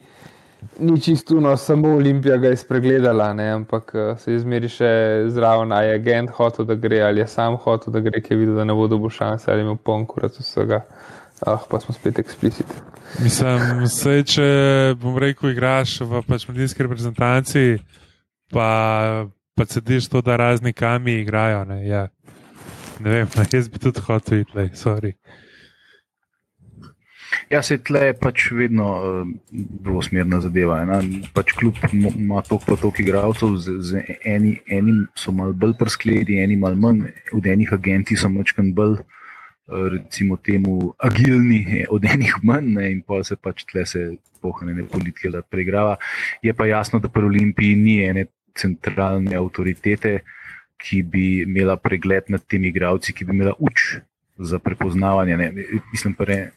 ni 0.79 1.01
čisto, 1.01 1.41
no, 1.41 1.57
samo 1.57 1.89
Olimpija 1.89 2.37
ga 2.37 2.49
je 2.49 2.57
spregledala, 2.57 3.33
ne, 3.35 3.51
ampak 3.51 3.93
eh, 3.95 4.19
se 4.19 4.33
je 4.33 4.41
zmeri 4.41 4.69
še 4.69 4.91
zraven, 5.29 5.73
ali 5.73 5.87
je 5.87 5.95
agent 5.95 6.31
hotel, 6.37 6.65
da 6.65 6.75
gre, 6.75 7.01
ali 7.03 7.21
je 7.21 7.27
sam 7.29 7.57
hotel, 7.57 7.93
da 7.93 8.01
gre, 8.01 8.23
ki 8.23 8.35
je 8.35 8.39
videl, 8.39 8.55
da 8.61 8.65
ne 8.65 8.77
bo 8.77 8.87
dobil 8.89 9.11
šanse, 9.11 9.51
ali 9.53 9.67
ima 9.67 9.77
poln 9.77 10.07
kurat 10.07 10.39
vsega. 10.39 10.83
Ah, 11.47 11.59
pa 11.71 11.81
smo 11.83 11.95
spet 11.95 12.21
eksplicitni. 12.23 12.77
Mislim, 13.19 13.83
vse, 13.83 14.21
če 14.31 14.45
bom 15.03 15.17
rekel, 15.19 15.51
igraš 15.51 15.99
v 16.07 16.23
pač 16.29 16.47
medijski 16.47 16.87
reprezentanci, 16.87 17.65
pa, 18.55 18.69
pa 19.59 19.67
sediš 19.67 20.07
to, 20.13 20.23
da 20.23 20.39
razni 20.39 20.71
kami 20.73 21.19
igrajo. 21.25 21.65
Ne, 21.67 21.81
ja. 21.89 22.07
Ne 23.01 23.11
vem, 23.11 23.29
jaz 23.53 23.69
bi 23.69 23.79
tudi 23.79 24.01
hotel 24.01 24.45
iti, 24.45 24.69
sorry. 24.77 25.15
Ja, 27.51 27.63
se 27.65 27.79
tle 27.81 28.07
je 28.11 28.15
pač 28.17 28.45
vedno 28.53 28.87
uh, 28.93 29.29
dvosmerna 29.55 30.41
zadeva. 30.45 30.81
Pač 31.33 31.55
kljub 31.57 31.81
ima 31.93 32.43
toliko 32.45 32.67
pa 32.67 32.77
toliko 32.81 33.03
igralcev, 33.03 33.57
z, 33.57 33.77
z 33.81 34.03
eni, 34.29 34.59
enim 34.69 35.07
so 35.19 35.33
malo 35.33 35.57
bolj 35.57 35.77
prskledi, 35.81 36.39
eni 36.43 36.59
malo 36.61 36.77
manj, 36.81 37.07
od 37.33 37.49
enih 37.49 37.73
agentov 37.73 38.21
so 38.21 38.29
močkan 38.33 38.73
bolj, 38.77 38.99
uh, 39.01 39.87
recimo 39.95 40.37
temu, 40.45 40.93
agilni, 41.01 41.87
od 41.91 42.05
enih 42.05 42.37
manj 42.45 42.71
ne, 42.77 42.91
in 42.99 43.01
pa 43.07 43.23
se 43.25 43.37
pač 43.41 43.65
tle 43.71 43.87
se 43.89 44.05
pohranjene 44.43 44.87
politike 44.93 45.33
da 45.33 45.43
preigrava. 45.43 45.97
Je 46.43 46.53
pa 46.55 46.69
jasno, 46.69 47.01
da 47.01 47.09
pri 47.09 47.29
Olimpiji 47.31 47.77
ni 47.79 48.01
ene 48.05 48.27
centralne 48.59 49.37
avtoritete, 49.39 50.19
ki 50.83 51.03
bi 51.03 51.27
imela 51.43 51.77
pregled 51.77 52.31
nad 52.33 52.43
temi 52.47 52.69
igralci, 52.73 53.15
ki 53.15 53.25
bi 53.25 53.37
imela 53.37 53.55
uč 53.59 54.03
za 54.39 54.59
prepoznavanje. 54.59 55.37
Ne. 55.37 55.53
Mislim 55.93 56.15
pa, 56.15 56.27
ne, 56.29 56.51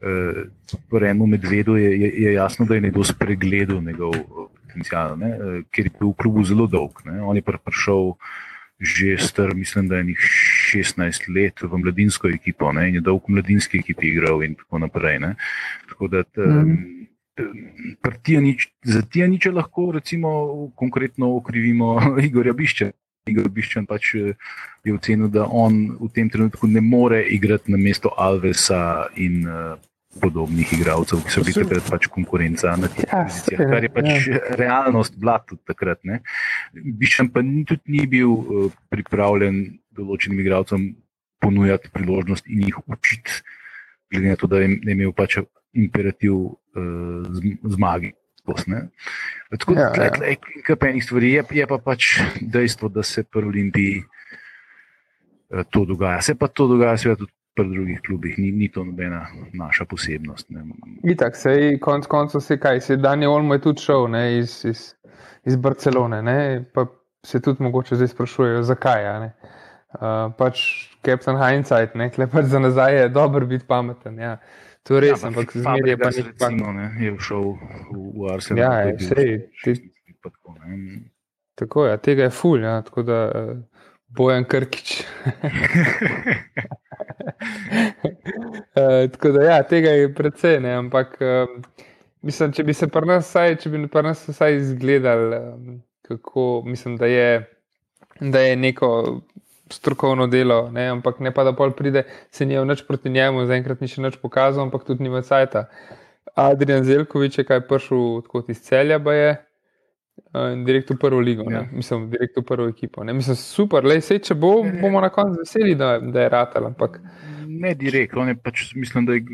uh, 0.00 1.02
enemu 1.02 1.26
medvedu 1.26 1.76
je, 1.76 1.90
je, 2.00 2.12
je 2.22 2.32
jasno, 2.32 2.66
da 2.66 2.74
je 2.74 2.86
nekdo 2.88 3.04
spregledal 3.04 3.82
njegov 3.82 4.14
potencial, 4.66 5.16
ne, 5.18 5.30
uh, 5.36 5.62
ker 5.70 5.90
je 5.90 5.96
bil 5.98 6.12
v 6.12 6.18
klubu 6.22 6.44
zelo 6.44 6.66
dolg. 6.66 7.04
Ne. 7.04 7.20
On 7.22 7.36
je 7.36 7.42
prišel 7.42 8.14
že 8.80 9.16
star, 9.18 9.54
mislim, 9.54 9.88
da 9.88 9.96
je 9.96 10.04
njih 10.04 10.20
16 10.76 11.32
let 11.32 11.62
v 11.62 11.78
mladinsko 11.78 12.28
ekipo 12.28 12.72
ne, 12.72 12.88
in 12.88 12.98
je 12.98 13.00
dolg 13.00 13.24
v 13.24 13.32
mladinski 13.32 13.80
ekipi 13.80 14.10
igral 14.10 14.44
in 14.44 14.54
tako 14.54 14.78
naprej. 14.78 15.18
Ne. 15.18 15.30
Tako 15.88 16.08
da, 16.12 16.24
mm. 16.36 17.06
Nič, 18.40 18.68
za 18.84 19.02
tija 19.02 19.26
niče 19.28 19.50
lahko, 19.50 19.90
recimo, 19.92 20.28
konkretno 20.76 21.36
okrivimo 21.36 22.00
Igorja 22.28 22.52
Bišče. 22.52 22.92
Igor 23.26 23.48
Biščan 23.50 23.86
pač 23.90 24.14
je 24.14 24.94
ocenil, 24.94 25.28
da 25.32 25.46
on 25.50 25.96
v 25.98 26.08
tem 26.14 26.30
trenutku 26.30 26.68
ne 26.70 26.80
more 26.80 27.24
igrati 27.26 27.72
na 27.74 27.78
mesto 27.80 28.12
Alvesa 28.14 29.08
in 29.18 29.42
uh, 29.50 29.74
podobnih 30.20 30.72
igralcev, 30.72 31.24
ki 31.24 31.32
so 31.34 31.42
bili 31.44 31.56
takrat 31.56 31.88
pač 31.90 32.06
konkurenca 32.12 32.76
na 32.78 32.88
teh 32.92 33.04
ja, 33.04 33.24
pozicijah, 33.26 33.64
kar 33.72 33.84
je 33.84 33.90
pač 33.92 34.28
ja. 34.30 34.42
realnost 34.60 35.18
bila 35.18 35.40
tudi 35.42 35.62
takrat. 35.68 36.04
Biščan 36.72 37.32
pa 37.34 37.42
ni, 37.44 37.64
tudi 37.68 37.96
ni 37.98 38.06
bil 38.10 38.70
pripravljen 38.94 39.80
določenim 39.96 40.40
igralcem 40.44 40.92
ponujati 41.42 41.90
priložnost 41.92 42.46
in 42.48 42.62
jih 42.68 42.78
učiti, 42.86 43.42
glede 44.12 44.32
na 44.32 44.38
to, 44.40 44.48
da 44.48 44.62
je 44.62 44.70
imel 44.70 45.12
pač 45.16 45.40
imperativ 45.76 46.32
uh, 46.46 47.26
zmagi. 48.58 48.88
Tako 49.58 49.74
da 49.74 49.80
ja, 49.80 49.92
ja. 49.96 50.26
je 50.26 50.36
kar 50.66 50.88
enih 50.88 51.04
stvari, 51.04 51.32
je, 51.32 51.44
je 51.50 51.66
pa 51.66 51.78
pač 51.78 52.16
dejstvo, 52.40 52.88
da 52.88 53.02
se 53.02 53.22
pri 53.24 53.46
Olimpiji 53.46 54.02
uh, 54.02 55.62
to 55.70 55.84
dogaja. 55.84 56.20
Se 56.22 56.34
pa 56.34 56.48
to 56.48 56.66
dogaja, 56.68 56.96
seveda, 56.96 57.24
tudi 57.24 57.32
pri 57.56 57.70
drugih 57.72 58.00
klubih, 58.06 58.38
ni, 58.38 58.50
ni 58.52 58.68
to 58.68 58.84
nobena 58.84 59.26
naša 59.52 59.84
posebnost. 59.88 60.50
Itak, 61.08 61.36
se 61.36 61.52
je 61.52 61.78
konec 61.80 62.06
koncev, 62.06 62.40
se 62.40 62.58
kaj, 62.60 62.80
se 62.80 62.96
Daniel 62.96 63.32
Olmo 63.32 63.54
je 63.54 63.62
tudi 63.64 63.82
šel 63.82 64.10
ne, 64.12 64.38
iz, 64.38 64.58
iz, 64.68 64.82
iz 65.44 65.56
Barcelone, 65.56 66.20
ne, 66.22 66.64
pa 66.74 66.84
se 67.24 67.40
tudi 67.40 67.62
mogoče 67.62 67.96
zdaj 67.96 68.12
sprašujejo, 68.12 68.62
zakaj. 68.62 69.08
Uh, 69.16 70.34
pač 70.36 70.60
Captain 71.06 71.38
Hindsight, 71.40 71.94
ne, 71.96 72.10
pač 72.32 72.52
za 72.52 72.60
nazaj 72.60 73.00
je 73.00 73.08
dobro 73.08 73.46
biti 73.46 73.64
pameten. 73.66 74.18
Ja. 74.20 74.36
To 74.86 75.00
res, 75.02 75.18
ja, 75.18 75.28
ampak 75.28 75.50
zmeraj 75.50 75.90
je 75.90 75.98
pa 75.98 76.10
nekaj. 76.14 76.32
Recimo, 76.32 76.72
ne, 76.72 76.86
je 77.02 77.10
šel 77.18 77.44
v, 77.58 78.02
v 78.14 78.28
Arsenal. 78.30 78.60
Ja, 78.62 78.72
je, 78.86 78.98
sej, 79.02 79.32
ti, 79.64 79.72
tako, 80.22 80.54
tako 81.58 81.86
je, 81.86 81.90
ja, 81.90 81.96
tega 81.98 82.28
je 82.28 82.34
ful, 82.34 82.62
ja, 82.62 82.76
tako 82.86 83.02
da 83.02 83.18
uh, 83.26 83.58
bojem 84.14 84.46
krkič. 84.46 85.02
uh, 88.78 89.10
tako 89.16 89.34
da 89.34 89.42
ja, 89.42 89.58
tega 89.66 89.90
je 89.90 90.14
precej, 90.14 90.60
ne, 90.62 90.78
ampak 90.78 91.18
uh, 91.18 91.50
mislim, 92.22 92.54
če 92.54 92.62
bi 92.70 92.74
se 92.74 92.86
pri 92.86 93.10
nas 93.10 93.26
vsaj, 93.26 93.58
če 93.64 93.74
bi 93.74 93.82
pri 93.90 94.06
nas 94.06 94.22
vsaj 94.28 94.54
izgledal, 94.60 95.34
um, 95.34 95.82
kako 96.06 96.62
mislim, 96.66 96.94
da 96.96 97.10
je, 97.10 97.42
da 98.20 98.46
je 98.46 98.54
neko 98.56 99.20
strokovno 99.70 100.26
delo, 100.26 100.70
ne? 100.70 100.88
ampak 100.88 101.20
ne 101.20 101.32
pa 101.34 101.44
da 101.44 101.52
pol 101.52 101.72
pride, 101.74 102.04
se 102.30 102.46
ni 102.46 102.58
več 102.58 102.84
proti 102.86 103.10
njemu, 103.10 103.46
zaenkrat 103.46 103.80
ni 103.82 103.90
še 103.90 104.02
več 104.02 104.18
pokazal, 104.22 104.66
ampak 104.66 104.86
tudi 104.86 105.06
nima 105.06 105.22
cajta. 105.26 105.66
Adrian 106.36 106.84
Zelkovič 106.84 107.40
je 107.40 107.46
kaj 107.48 107.64
prišel 107.68 108.22
tako 108.26 108.44
iz 108.52 108.60
celja, 108.62 109.00
pa 109.02 109.14
je. 109.16 109.36
Direkt 110.64 110.90
v 110.90 110.96
prvo 111.00 111.20
ligo, 111.20 111.44
ja. 111.52 111.62
mislim, 111.72 112.08
direkt 112.12 112.36
v 112.36 112.42
prvo 112.44 112.68
ekipo. 112.68 113.04
Ne? 113.04 113.12
Mislim, 113.16 113.36
super, 113.36 113.84
le 113.84 113.98
sej, 114.04 114.20
če 114.24 114.36
bo, 114.36 114.58
bomo 114.80 115.00
na 115.00 115.10
koncu 115.12 115.42
veseli, 115.42 115.74
da, 115.76 115.96
da 116.00 116.24
je 116.24 116.30
ratal. 116.32 116.68
Ampak... 116.72 117.00
Ne, 117.46 117.72
direkt, 117.78 118.16
on 118.20 118.28
je 118.28 118.36
pač, 118.36 118.66
mislim, 118.76 119.06
da 119.08 119.16
je 119.16 119.24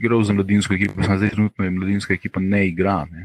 igral 0.00 0.24
za 0.26 0.34
mladinsko 0.36 0.74
ekipo, 0.76 1.04
zdaj 1.06 1.32
trenutno 1.32 1.64
je 1.64 1.70
mladinska 1.76 2.16
ekipa 2.16 2.42
ne 2.44 2.66
igra. 2.68 3.04
Ne? 3.08 3.24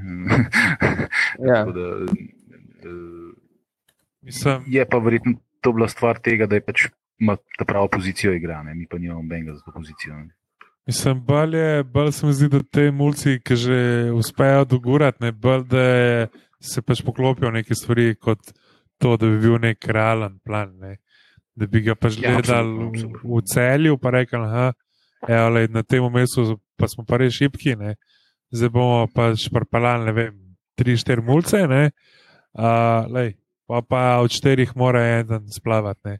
ja. 1.50 1.63
da, 1.65 1.88
uh, 2.03 3.34
mislim, 4.24 4.63
je 4.72 4.86
pa 4.88 5.01
verjetno 5.03 5.36
to 5.65 5.74
bila 5.74 5.89
stvar 5.89 6.22
tega, 6.22 6.45
da 6.45 6.60
je 6.60 6.65
pač 6.65 6.88
ima 7.19 7.38
ta 7.57 7.65
pravo 7.65 7.88
pozicijo 7.91 8.34
igrane, 8.34 8.75
mi 8.75 8.88
pa 8.88 8.98
nimamo 8.98 9.24
benga 9.29 9.53
za 9.55 9.62
to 9.65 9.72
pozicijo. 9.74 10.15
Ne. 10.15 10.34
Mislim, 10.86 11.22
bolje, 11.25 11.84
bolj 11.84 12.12
se 12.12 12.25
mi 12.25 12.34
zdi, 12.34 12.50
da 12.50 12.60
te 12.72 12.91
mulci, 12.91 13.39
ki 13.41 13.55
že 13.55 13.77
uspejo 14.13 14.65
dogurati, 14.65 15.24
ne 15.24 15.31
bolj, 15.31 15.63
da 15.72 15.86
se 16.62 16.81
pač 16.81 17.01
poklopijo 17.05 17.51
neke 17.51 17.75
stvari, 17.75 18.13
kot 18.15 18.51
to, 19.01 19.15
da 19.17 19.25
bi 19.27 19.39
bil 19.41 19.57
nek 19.62 19.88
realen 19.88 20.38
plan. 20.45 20.75
Ne. 20.81 20.98
Da 21.55 21.65
bi 21.72 21.81
ga 21.81 21.95
pač 21.95 22.19
ja, 22.19 22.36
gledali 22.36 22.89
v, 22.91 23.10
v 23.24 23.41
celju, 23.50 23.98
pa 23.98 24.12
rekel, 24.13 24.45
da 24.45 25.48
je 25.60 25.72
na 25.74 25.84
tem 25.84 26.05
mestu, 26.13 26.60
pa 26.77 26.88
smo 26.91 27.05
pa 27.07 27.17
res 27.17 27.34
šipki, 27.34 27.77
ne. 27.79 27.95
zdaj 28.53 28.69
bomo 28.69 29.07
pač 29.15 29.48
parpalali, 29.51 30.05
ne 30.05 30.13
vem, 30.13 30.38
tri, 30.77 30.98
štiri 31.00 31.24
mulce. 31.25 31.63
Uh, 31.65 33.34
pa, 33.67 33.82
pa 33.82 34.19
od 34.21 34.32
štirih 34.32 34.75
mora 34.75 35.04
en 35.19 35.51
splavati. 35.51 36.17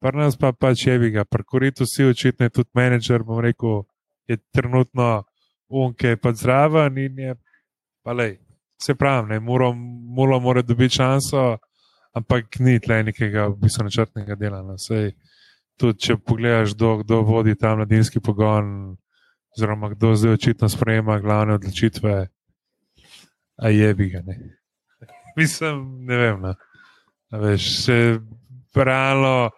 Pri 0.00 0.16
nas 0.16 0.36
pa 0.36 0.52
pač 0.52 0.86
je 0.86 0.98
bi 0.98 1.10
ga, 1.10 1.24
prkoritu 1.24 1.84
si 1.86 2.04
očitno 2.04 2.48
tudi 2.48 2.70
menedžer, 2.74 3.22
bom 3.22 3.40
rekel, 3.40 3.82
je 4.28 4.38
trenutno 4.54 5.24
unke 5.68 6.16
pa 6.16 6.32
zraven 6.32 6.98
in 6.98 7.18
je, 7.18 7.34
pa 8.02 8.12
lej, 8.12 8.38
se 8.82 8.94
pravi, 8.94 9.28
ne, 9.28 9.40
muro, 9.40 9.72
muro 10.16 10.40
mora 10.40 10.62
dobiti 10.62 10.96
šanso, 10.96 11.58
ampak 12.16 12.58
ni 12.58 12.80
tle 12.80 13.02
nekega 13.10 13.50
v 13.52 13.58
bistvu 13.60 13.86
načrtnega 13.86 14.34
dela. 14.40 14.62
No. 14.64 14.78
Sej, 14.80 15.12
tudi 15.78 16.06
če 16.06 16.16
pogledaš, 16.16 16.74
kdo, 16.74 16.96
kdo 17.04 17.20
vodi 17.28 17.54
ta 17.60 17.74
mladinski 17.76 18.22
pogon, 18.24 18.96
oziroma 19.56 19.92
kdo 19.92 20.14
zdaj 20.16 20.38
očitno 20.38 20.68
sprejema 20.68 21.20
glavne 21.20 21.58
odločitve, 21.60 22.16
a 23.60 23.68
je 23.68 23.94
bi 23.94 24.08
ga, 24.10 24.24
ne. 24.24 24.38
Mislim, 25.38 25.84
ne 26.08 26.16
vem. 26.16 26.40
No. 26.40 26.56
Veš, 27.30 27.66
se 27.84 27.96
realno, 28.74 29.50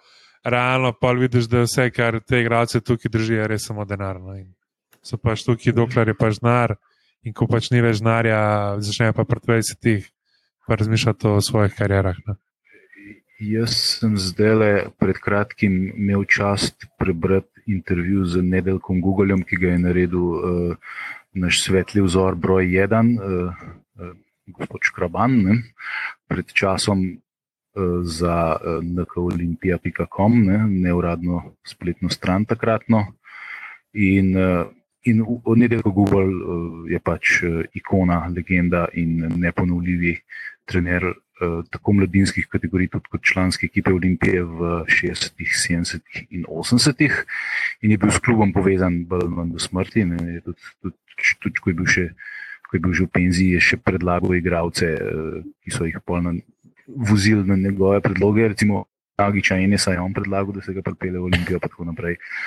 realno 0.45 0.93
pa 1.01 1.13
vidiš, 1.13 1.49
da 1.49 1.65
vse, 1.65 1.91
kar 1.91 2.21
te 2.21 2.41
igrače 2.41 2.81
tukaj 2.81 3.11
drži, 3.13 3.35
je 3.35 3.49
res 3.49 3.67
samo 3.67 3.85
denarno. 3.89 4.37
In 4.37 4.53
so 5.03 5.17
pač 5.17 5.45
tukaj, 5.47 5.73
dokler 5.77 6.13
je 6.13 6.19
pač 6.19 6.41
denar, 6.43 6.77
in 7.25 7.33
ko 7.33 7.49
pač 7.49 7.71
ni 7.73 7.81
več 7.81 8.03
denarja, 8.03 8.43
začnejo 8.83 9.17
pa 9.17 9.25
pred 9.29 9.49
20-ih 9.49 10.09
pa 10.67 10.77
razmišljati 10.79 11.27
o 11.27 11.41
svojih 11.41 11.75
karjerah. 11.75 12.19
Ne. 12.27 12.37
Jaz 13.43 13.75
sem 13.99 14.15
zdaj 14.21 14.93
pred 15.03 15.19
kratkim 15.19 15.89
imel 15.91 16.23
čast 16.31 16.87
prebrati 16.99 17.65
intervju 17.67 18.25
z 18.25 18.43
Nedelkom 18.43 19.01
Googleom, 19.03 19.43
ki 19.43 19.59
ga 19.59 19.73
je 19.73 19.81
naredil 19.83 20.29
uh, 20.29 20.93
naš 21.35 21.65
svetli 21.65 22.05
vzor 22.05 22.39
broj 22.39 22.69
1, 22.71 23.11
uh, 23.19 23.51
uh, 23.99 24.15
gospod 24.47 24.87
Škraban, 24.87 25.37
ne, 25.43 25.59
pred 26.31 26.55
časom 26.55 27.03
za 28.03 28.57
eh, 28.57 28.81
nkolimpija.com, 28.83 30.45
ne, 30.45 30.67
neuradno 30.69 31.55
spletno 31.65 32.09
stran 32.09 32.45
takratno. 32.45 33.07
In, 33.93 34.37
eh, 34.37 34.65
in 35.03 35.25
nedelko 35.57 35.91
Google 35.91 36.25
eh, 36.25 36.93
je 36.93 37.01
pač 37.01 37.43
ikona, 37.75 38.27
legenda 38.37 38.87
in 38.93 39.33
neponovljivi 39.37 40.17
trener 40.65 41.13
tako 41.71 41.93
mladinskih 41.93 42.47
kategorij, 42.47 42.87
tudi 42.89 43.11
kot 43.11 43.23
članske 43.27 43.67
ekipe 43.67 43.91
Olimpije 43.91 44.45
v 44.45 44.69
60-ih, 44.87 45.49
70-ih 45.51 46.27
in 46.31 46.45
80-ih, 46.47 47.17
in 47.83 47.91
je 47.91 47.99
bil 47.99 48.13
s 48.15 48.21
klubom 48.23 48.53
povezan 48.53 49.01
do 49.09 49.59
smrti. 49.59 50.05
Ne, 50.05 50.39
tudi, 50.45 50.61
tudi, 50.83 51.35
tudi, 51.43 51.59
ko 51.59 51.71
je 51.71 51.75
bil 51.75 51.89
še. 51.91 52.07
Ko 52.69 52.79
je 52.79 52.81
bil 52.85 52.95
že 52.95 53.05
v 53.05 53.11
penziji, 53.11 53.57
je 53.59 53.61
še 53.61 53.77
predlagal 53.83 54.37
igralce, 54.39 54.87
ki 55.65 55.75
so 55.75 55.85
jih 55.85 55.99
polno 56.07 56.37
vozil 56.87 57.47
na 57.47 57.57
njegove 57.57 58.01
predloge, 58.01 58.49
recimo 58.49 58.85
Agiča 59.17 59.57
in 59.57 59.71
Nesa 59.71 59.93
je 59.93 60.01
on 60.01 60.15
predlagal, 60.15 60.53
da 60.53 60.63
se 60.63 60.73
ga 60.73 60.83
pripelje 60.83 61.19
v 61.19 61.25
Olimpijo. 61.25 61.59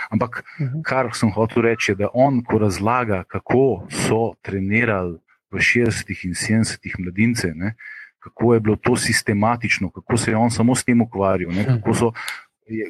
Ampak 0.10 0.44
mhm. 0.60 0.82
kar 0.84 1.10
sem 1.14 1.32
hotel 1.32 1.64
reči, 1.64 1.92
je, 1.92 1.96
da 1.96 2.10
on, 2.14 2.44
ko 2.44 2.58
razlaga, 2.58 3.24
kako 3.24 3.88
so 3.90 4.34
trenirali 4.42 5.20
v 5.52 5.62
60-ih 5.62 6.26
in 6.26 6.34
70-ih 6.34 6.96
mladince, 7.00 7.54
ne, 7.56 7.76
kako 8.20 8.54
je 8.54 8.60
bilo 8.60 8.76
to 8.76 8.96
sistematično, 8.96 9.90
kako 9.90 10.18
se 10.18 10.32
je 10.32 10.38
on 10.38 10.52
samo 10.52 10.76
s 10.76 10.84
tem 10.84 11.02
ukvarjal. 11.02 11.54
Ne, 11.54 11.82
so, 11.94 12.12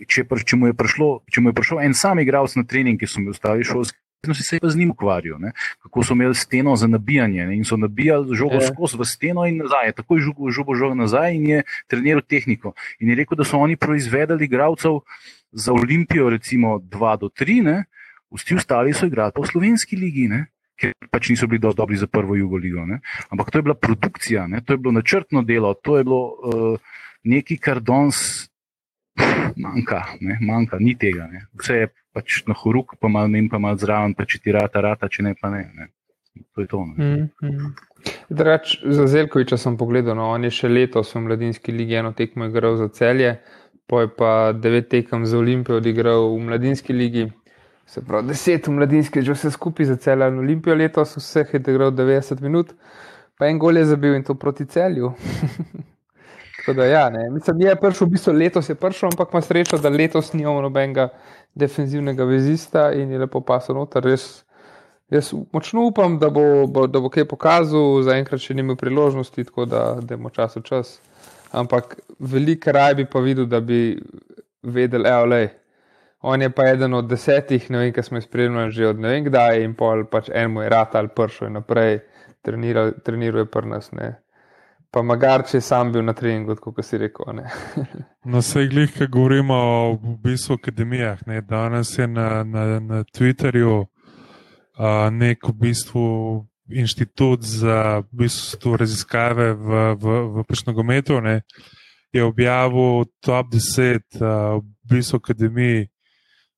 če, 0.08 0.23
če, 0.23 0.55
mu 0.55 0.71
prišlo, 0.73 1.10
če 1.29 1.43
mu 1.43 1.51
je 1.51 1.58
prišel 1.60 1.84
en 1.84 1.93
sam 1.93 2.19
igralec 2.23 2.55
na 2.55 2.63
trening, 2.63 2.99
ki 2.99 3.10
so 3.10 3.19
mi 3.19 3.34
ostali 3.36 3.67
šolski 3.67 3.99
vedno 4.25 4.35
si 4.35 4.43
se 4.43 4.59
pa 4.59 4.69
z 4.69 4.77
njim 4.77 4.91
ukvarjal. 4.91 5.39
Ne? 5.39 5.51
Kako 5.83 6.03
so 6.03 6.13
imeli 6.13 6.35
steno 6.35 6.75
za 6.75 6.88
nabijanje 6.88 7.45
ne? 7.45 7.57
in 7.57 7.63
so 7.65 7.77
nabijali 7.77 8.35
žogo. 8.35 8.55
Ja. 8.55 8.67
skozi 8.67 8.97
v 8.97 9.05
steno 9.05 9.45
in 9.45 9.61
nazaj, 9.61 9.93
tako 9.95 10.17
je 10.17 10.25
žogo, 10.29 10.51
žogo, 10.51 10.75
žogo 10.75 10.95
nazaj 10.95 11.35
in 11.35 11.47
je 11.49 11.63
treniral 11.88 12.21
tehniko. 12.21 12.73
In 12.99 13.09
je 13.09 13.15
rekel, 13.15 13.38
da 13.38 13.43
so 13.43 13.57
oni 13.57 13.77
proizvedali 13.77 14.45
igralcev 14.45 14.99
za 15.51 15.73
Olimpijo, 15.73 16.29
recimo 16.29 16.79
2 16.79 17.19
do 17.19 17.29
3, 17.29 17.83
vsi 18.35 18.55
ostali 18.55 18.93
so 18.93 19.05
igrali 19.05 19.31
pa 19.35 19.41
v 19.41 19.51
slovenski 19.51 19.95
ligi. 19.95 20.27
Ne? 20.27 20.45
Ker 20.75 20.91
pač 21.11 21.29
niso 21.29 21.47
bili 21.47 21.61
dovolj 21.63 21.77
dobri 21.77 21.97
za 21.97 22.07
prvo 22.07 22.35
jugo 22.35 22.57
ligo. 22.57 22.85
Ne? 22.85 22.99
Ampak 23.29 23.51
to 23.51 23.59
je 23.59 23.63
bila 23.63 23.75
produkcija, 23.75 24.47
ne? 24.47 24.61
to 24.61 24.73
je 24.73 24.77
bilo 24.77 24.91
načrtno 24.91 25.43
delo, 25.43 25.73
to 25.73 25.97
je 25.97 26.03
bilo 26.03 26.23
uh, 26.25 26.97
nekaj, 27.23 27.57
kar 27.57 27.79
danes 27.79 28.49
manjka, 29.55 30.03
manjka, 30.41 30.79
ni 30.79 30.97
tega. 30.97 31.29
Ne? 31.31 31.45
Vse 31.55 31.73
je 31.85 31.88
pač 32.15 32.41
na 32.47 32.56
horuk, 32.56 32.95
pa 32.99 33.12
malo 33.12 33.28
menj, 33.32 33.51
pa 33.51 33.60
malo 33.60 33.78
zraven, 33.82 34.15
pa 34.15 34.23
če 34.23 34.39
ti 34.39 34.56
rata, 34.56 34.82
rata, 34.84 35.12
če 35.12 35.28
ne, 35.28 35.36
pa 35.36 35.51
ne. 35.51 35.67
ne. 35.75 35.91
To 36.56 36.63
je 36.63 36.67
to. 36.67 36.82
Mm, 36.84 37.28
mm. 37.43 37.69
Drač, 38.30 38.78
za 38.84 39.08
Zelkoviča 39.08 39.58
sem 39.60 39.78
pogledal, 39.80 40.17
no, 40.19 40.28
on 40.36 40.43
je 40.47 40.51
še 40.51 40.71
letos 40.71 41.13
v 41.15 41.23
mladinski 41.28 41.75
ligi 41.75 41.95
eno 41.99 42.12
tekmo 42.15 42.49
igral 42.49 42.75
za 42.80 42.89
celje, 42.95 43.38
poj 43.88 44.10
pa 44.17 44.30
devet 44.51 44.89
tekem 44.91 45.25
za 45.30 45.39
Olimpijo 45.39 45.80
odigral 45.80 46.28
v 46.34 46.43
mladinski 46.49 46.95
ligi. 46.95 47.25
Se 47.88 48.01
pravi, 48.01 48.34
deset 48.34 48.67
v 48.67 48.75
mladinski, 48.80 49.21
že 49.21 49.36
vse 49.36 49.51
skupaj 49.54 49.91
za 49.91 49.97
celje 50.01 50.28
in 50.32 50.39
Olimpijo 50.41 50.75
letos, 50.75 51.15
vseh 51.21 51.54
je 51.54 51.62
igral 51.62 51.93
90 51.95 52.41
minut, 52.43 52.73
pa 53.38 53.47
en 53.47 53.62
gol 53.62 53.78
je 53.78 53.86
zabil 53.91 54.17
in 54.17 54.25
to 54.25 54.36
proti 54.36 54.65
celju. 54.65 55.13
Da, 56.73 56.86
ja, 56.86 57.12
Mislim, 57.32 57.62
je 57.62 57.75
prišel, 57.75 58.08
v 58.08 58.12
bistvu 58.12 58.34
letos 58.34 58.69
je 58.69 58.75
prišel, 58.75 59.10
ampak 59.13 59.30
ima 59.34 59.41
srečo, 59.41 59.78
da 59.78 59.89
letos 59.89 60.34
ni 60.34 60.41
imel 60.41 60.62
nobenega 60.65 61.10
defenzivnega 61.56 62.25
vezista 62.25 62.91
in 62.93 63.12
je 63.12 63.19
lepo 63.19 63.41
pasal 63.41 63.75
noter. 63.78 64.04
Res, 64.04 64.45
jaz 65.13 65.30
močno 65.54 65.86
upam, 65.86 66.17
da 66.19 66.30
bo, 66.30 66.65
bo, 66.67 66.88
da 66.88 66.99
bo 66.99 67.12
kaj 67.13 67.28
pokazal, 67.30 68.01
zaenkrat 68.08 68.41
še 68.41 68.58
ni 68.58 68.65
imel 68.65 68.80
priložnosti, 68.82 69.45
tako 69.45 69.67
da 69.69 69.84
imamo 70.01 70.34
čas 70.34 70.58
v 70.58 70.63
čas. 70.65 70.97
Ampak 71.54 71.99
veliko 72.19 72.73
raj 72.73 72.97
bi 72.97 73.06
pa 73.06 73.21
videl, 73.21 73.45
da 73.45 73.62
bi 73.62 73.99
vedel, 74.65 75.06
evo, 75.06 75.30
lej. 75.36 75.51
On 76.25 76.41
je 76.41 76.49
pa 76.49 76.65
eden 76.71 76.97
od 76.97 77.06
desetih, 77.06 77.69
ne 77.69 77.84
vem, 77.84 77.93
kaj 77.93 78.10
smo 78.10 78.17
izpremljali 78.17 78.71
že 78.73 78.88
od 78.88 78.99
ne 78.99 79.12
vem 79.13 79.28
kdaj, 79.28 79.62
in 79.62 79.75
pol 79.78 80.08
pač 80.10 80.32
enemu 80.34 80.63
je 80.65 80.69
rata 80.73 80.97
ali 80.97 81.13
pršo 81.13 81.45
in 81.45 81.54
naprej 81.54 81.99
treniruje 82.41 83.45
pri 83.45 83.69
nas. 83.69 83.91
Ne. 83.91 84.24
Pa 84.95 85.01
magar, 85.03 85.41
če 85.43 85.60
sam 85.60 85.89
bil 85.91 86.05
na 86.08 86.13
treningu, 86.15 86.55
kot 86.55 86.77
si 86.88 86.95
rekel. 86.95 87.41
no, 88.23 88.39
vse 88.39 88.62
glih, 88.71 88.93
ki 88.95 89.10
govorimo 89.12 89.55
o 89.55 89.81
v 89.99 90.13
bistvu 90.23 90.55
akademijah. 90.55 91.25
Ne. 91.27 91.41
Danes 91.43 91.91
je 91.99 92.08
na, 92.08 92.45
na, 92.47 92.63
na 92.79 93.01
Twitterju 93.03 93.73
uh, 93.81 93.89
nek 95.12 95.43
v 95.51 95.55
bistvu 95.65 96.05
inštitut 96.71 97.43
za 97.43 98.05
v 98.08 98.23
bistvu 98.23 98.77
raziskave 98.79 99.51
v, 99.60 99.84
v, 99.99 100.15
v 100.31 100.47
Pešnogometu. 100.47 101.19
Je 102.15 102.23
objavil 102.23 103.12
top 103.19 103.51
10 103.51 103.99
uh, 104.15 104.63
v 104.63 104.95
bistvu 104.95 105.19
akademij 105.19 105.89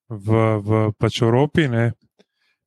v, 0.06 0.28
v 0.62 0.88
pač 0.94 1.22
Evropi. 1.26 1.66
Ne? 1.66 1.90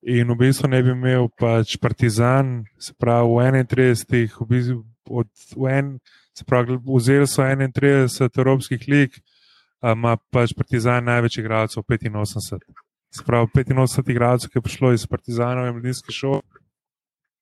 In 0.03 0.35
v 0.35 0.41
bistvu 0.43 0.67
ne 0.67 0.83
bi 0.83 0.91
imel 0.91 1.31
pač 1.31 1.79
Partizan, 1.79 2.65
se 2.75 2.91
pravi, 2.99 3.31
v 3.31 3.65
31, 3.71 4.35
v 4.35 4.51
bistvu 4.51 4.90
od, 5.09 5.27
v 5.55 5.67
en, 5.71 5.91
se 6.37 6.45
pravi, 6.45 6.77
vzeli 6.85 7.27
so 7.27 7.43
31 7.43 8.39
evropskih 8.39 8.87
lig, 8.87 9.17
ima 9.81 10.15
pač 10.31 10.53
Partizan 10.57 11.05
največ 11.09 11.39
igralcev, 11.41 11.83
85. 11.83 12.61
Se 13.11 13.23
pravi, 13.27 13.47
85 13.55 14.11
igralcev, 14.11 14.51
ki 14.51 14.59
je 14.59 14.65
prišlo 14.67 14.93
iz 14.93 15.07
Partizanov 15.07 15.67
in 15.67 15.79
mladinske 15.79 16.13
šole, 16.15 16.41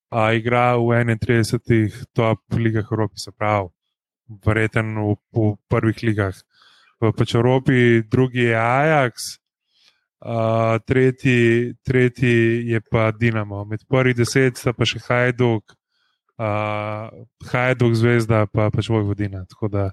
a 0.09 0.31
igra 0.33 0.73
v 0.77 1.03
31 1.05 2.05
top 2.13 2.41
ligah 2.57 2.87
Evropi, 2.91 3.19
se 3.19 3.31
pravi, 3.31 3.69
verjeten 4.45 4.95
v, 4.97 5.17
v 5.33 5.53
prvih 5.69 6.03
ligah. 6.03 6.33
V 6.99 7.13
pač 7.15 7.35
Evropi, 7.35 8.01
drugi 8.03 8.49
je 8.49 8.55
Ajax, 8.57 9.39
uh, 10.25 10.79
tretji, 10.85 11.75
tretji 11.83 12.67
je 12.71 12.81
pa 12.81 13.11
Dinamo. 13.11 13.63
Med 13.65 13.85
prvimi 13.87 14.17
deset 14.17 14.57
sta 14.57 14.73
pa 14.73 14.87
še 14.87 14.99
Hajduk, 15.05 15.78
uh, 16.39 17.11
Hajduk, 17.51 17.93
Zvezda, 17.99 18.45
pa 18.47 18.69
pač 18.71 18.89
Vojvodina. 18.89 19.45
Tako 19.51 19.69
da 19.73 19.89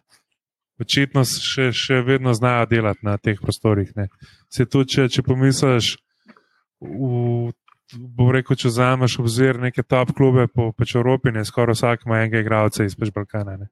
očitno 0.81 1.25
še, 1.27 1.71
še 1.75 2.01
vedno 2.07 2.35
znajo 2.37 2.67
delati 2.71 3.07
na 3.07 3.17
teh 3.19 3.41
prostorih. 3.43 3.93
Ne. 3.97 4.09
Se 4.53 4.67
tudi, 4.67 4.97
če, 4.97 5.09
če 5.13 5.25
pomisliš, 5.27 5.95
bom 6.81 8.31
rekel, 8.35 8.59
če 8.59 8.73
vzameš 8.73 9.19
obzir 9.23 9.61
neke 9.63 9.85
top 9.87 10.13
klube 10.17 10.47
po 10.53 10.71
pač 10.77 10.97
Evropi, 10.99 11.33
ne 11.35 11.45
skoraj 11.47 11.79
vsak 11.79 12.07
ima 12.07 12.23
enega 12.23 12.43
igralca 12.45 12.87
iz 12.87 12.97
pač 12.99 13.13
Balkana. 13.15 13.57
Ne. 13.63 13.71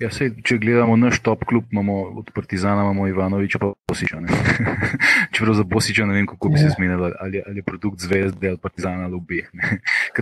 Ja, 0.00 0.10
sej, 0.12 0.32
če 0.46 0.58
gledamo 0.62 0.96
naš 0.98 1.20
top 1.24 1.44
klub, 1.48 1.68
imamo 1.72 2.02
od 2.22 2.30
Partizana, 2.34 2.82
imamo 2.82 3.06
Ivanoviča, 3.08 3.60
pa 3.62 3.72
Bosiča. 3.88 4.20
Čeprav 5.34 5.54
za 5.58 5.64
Bosiča 5.64 6.06
ne 6.08 6.16
vem, 6.18 6.26
kako 6.26 6.48
bi 6.48 6.58
se 6.58 6.68
ja. 6.70 6.74
zmenili, 6.76 7.12
ali, 7.20 7.42
ali 7.46 7.62
je 7.62 7.66
produkt 7.66 8.00
zvezde 8.00 8.48
ali 8.48 8.58
Partizana 8.58 9.04
ali 9.04 9.14
obeh. 9.14 9.50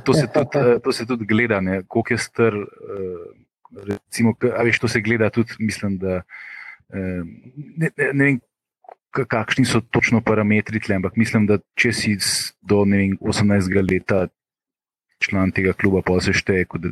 To, 0.05 0.13
eh, 0.15 0.79
to 0.85 0.93
se 0.93 1.07
tudi 1.07 1.27
gleda, 1.27 1.61
ne? 1.61 1.83
koliko 1.89 2.15
je 2.15 2.19
str. 2.19 2.55
Uh, 2.55 3.85
recimo, 3.85 4.35
a 4.57 4.63
veš, 4.63 4.79
to 4.79 4.89
se 4.89 5.01
gleda 5.01 5.31
tudi, 5.31 5.53
mislim, 5.59 5.99
da 5.99 6.23
uh, 6.23 7.25
ne, 7.77 7.91
ne, 7.97 8.13
ne 8.13 8.25
vem. 8.25 8.41
Kakšni 9.09 9.65
so 9.65 9.81
točno 9.81 10.21
parametri 10.21 10.81
tle, 10.85 10.99
ampak 11.01 11.17
mislim, 11.17 11.47
da 11.49 11.57
če 11.81 11.93
si 11.97 12.13
do 12.61 12.83
vem, 12.85 13.17
18. 13.19 13.73
leta 13.81 14.27
član 15.19 15.51
tega 15.51 15.73
kluba, 15.73 16.03
pa 16.05 16.21
se 16.23 16.37
šteje 16.37 16.69
kot 16.69 16.85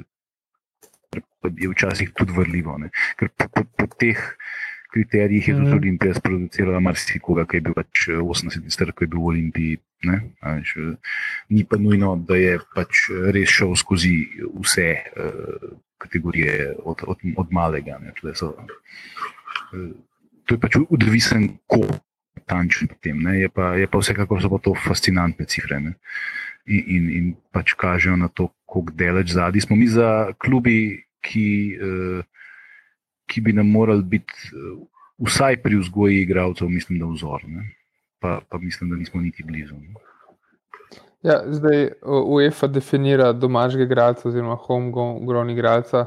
je 1.50 1.70
včasih 1.70 2.12
tudi 2.16 2.32
vrljivo. 2.36 2.78
Ne? 2.78 2.90
Ker 3.16 3.30
po, 3.36 3.48
po, 3.48 3.64
po 3.64 3.86
teh 3.98 4.20
kriterijih 4.92 5.48
je 5.48 5.54
tudi 5.54 5.68
mm. 5.68 5.78
Olimpija 5.78 6.14
sproducirala 6.14 6.80
marsikoga, 6.80 7.44
ki 7.44 7.58
je 7.58 7.64
bil 7.68 7.76
pač 7.76 8.08
80 8.16 8.64
let 8.64 8.72
star, 8.72 8.92
ki 8.96 9.04
je 9.04 9.12
bil 9.12 9.20
v 9.20 9.32
Olimpiji. 9.32 9.80
Až, 10.44 10.76
ni 11.50 11.64
pa 11.64 11.78
nujno, 11.80 12.14
da 12.28 12.36
je 12.38 12.58
pač 12.76 13.08
res 13.34 13.50
šel 13.50 13.74
skozi 13.80 14.14
vse 14.60 14.88
uh, 14.94 15.70
kategorije, 15.98 16.76
od, 16.84 17.02
od, 17.08 17.24
od 17.36 17.52
malega. 17.52 17.98
So, 18.36 18.52
uh, 18.54 19.88
to 20.46 20.56
je 20.56 20.60
pač 20.62 20.78
odvisen, 20.84 21.56
kako 21.66 21.98
tančen 22.46 22.88
potem. 22.88 23.20
Je 23.34 23.48
pa, 23.48 23.74
je 23.74 23.88
pa 23.90 23.98
vsekakor 23.98 24.40
so 24.40 24.52
pa 24.52 24.60
to 24.62 24.76
fascinantne 24.78 25.48
cifre. 25.48 25.80
Ne? 25.80 25.92
In, 26.66 26.84
in, 26.86 27.04
in 27.10 27.26
pač 27.54 27.74
kažejo 27.78 28.16
na 28.18 28.28
to, 28.28 28.50
kako 28.66 28.94
daleč 28.94 29.34
zadnji 29.34 29.62
smo 29.62 29.76
mi 29.76 29.88
za 29.90 30.32
klubi, 30.38 31.05
ki, 31.26 31.46
uh, 31.82 32.24
ki 33.26 33.40
bi 33.40 33.52
nam 33.52 33.70
morali 33.70 34.02
biti 34.02 34.50
uh, 34.52 34.78
vsaj 35.28 35.62
pri 35.62 35.80
vzgoji 35.82 36.22
igralcev, 36.22 36.68
mislim, 36.68 36.98
da 37.02 37.06
vzor. 37.10 37.46
Pa, 38.18 38.40
pa 38.48 38.58
mislim, 38.58 38.90
da 38.90 38.96
nismo 38.96 39.20
niti 39.20 39.42
blizu. 39.42 39.74
Ne? 39.74 39.94
Ja, 41.22 41.40
zdaj 41.46 41.88
UEFA 42.02 42.66
definira 42.66 43.32
domačega 43.32 43.82
igralca 43.84 44.28
oziroma 44.28 44.54
homegrown 44.54 45.50
igralca 45.50 46.06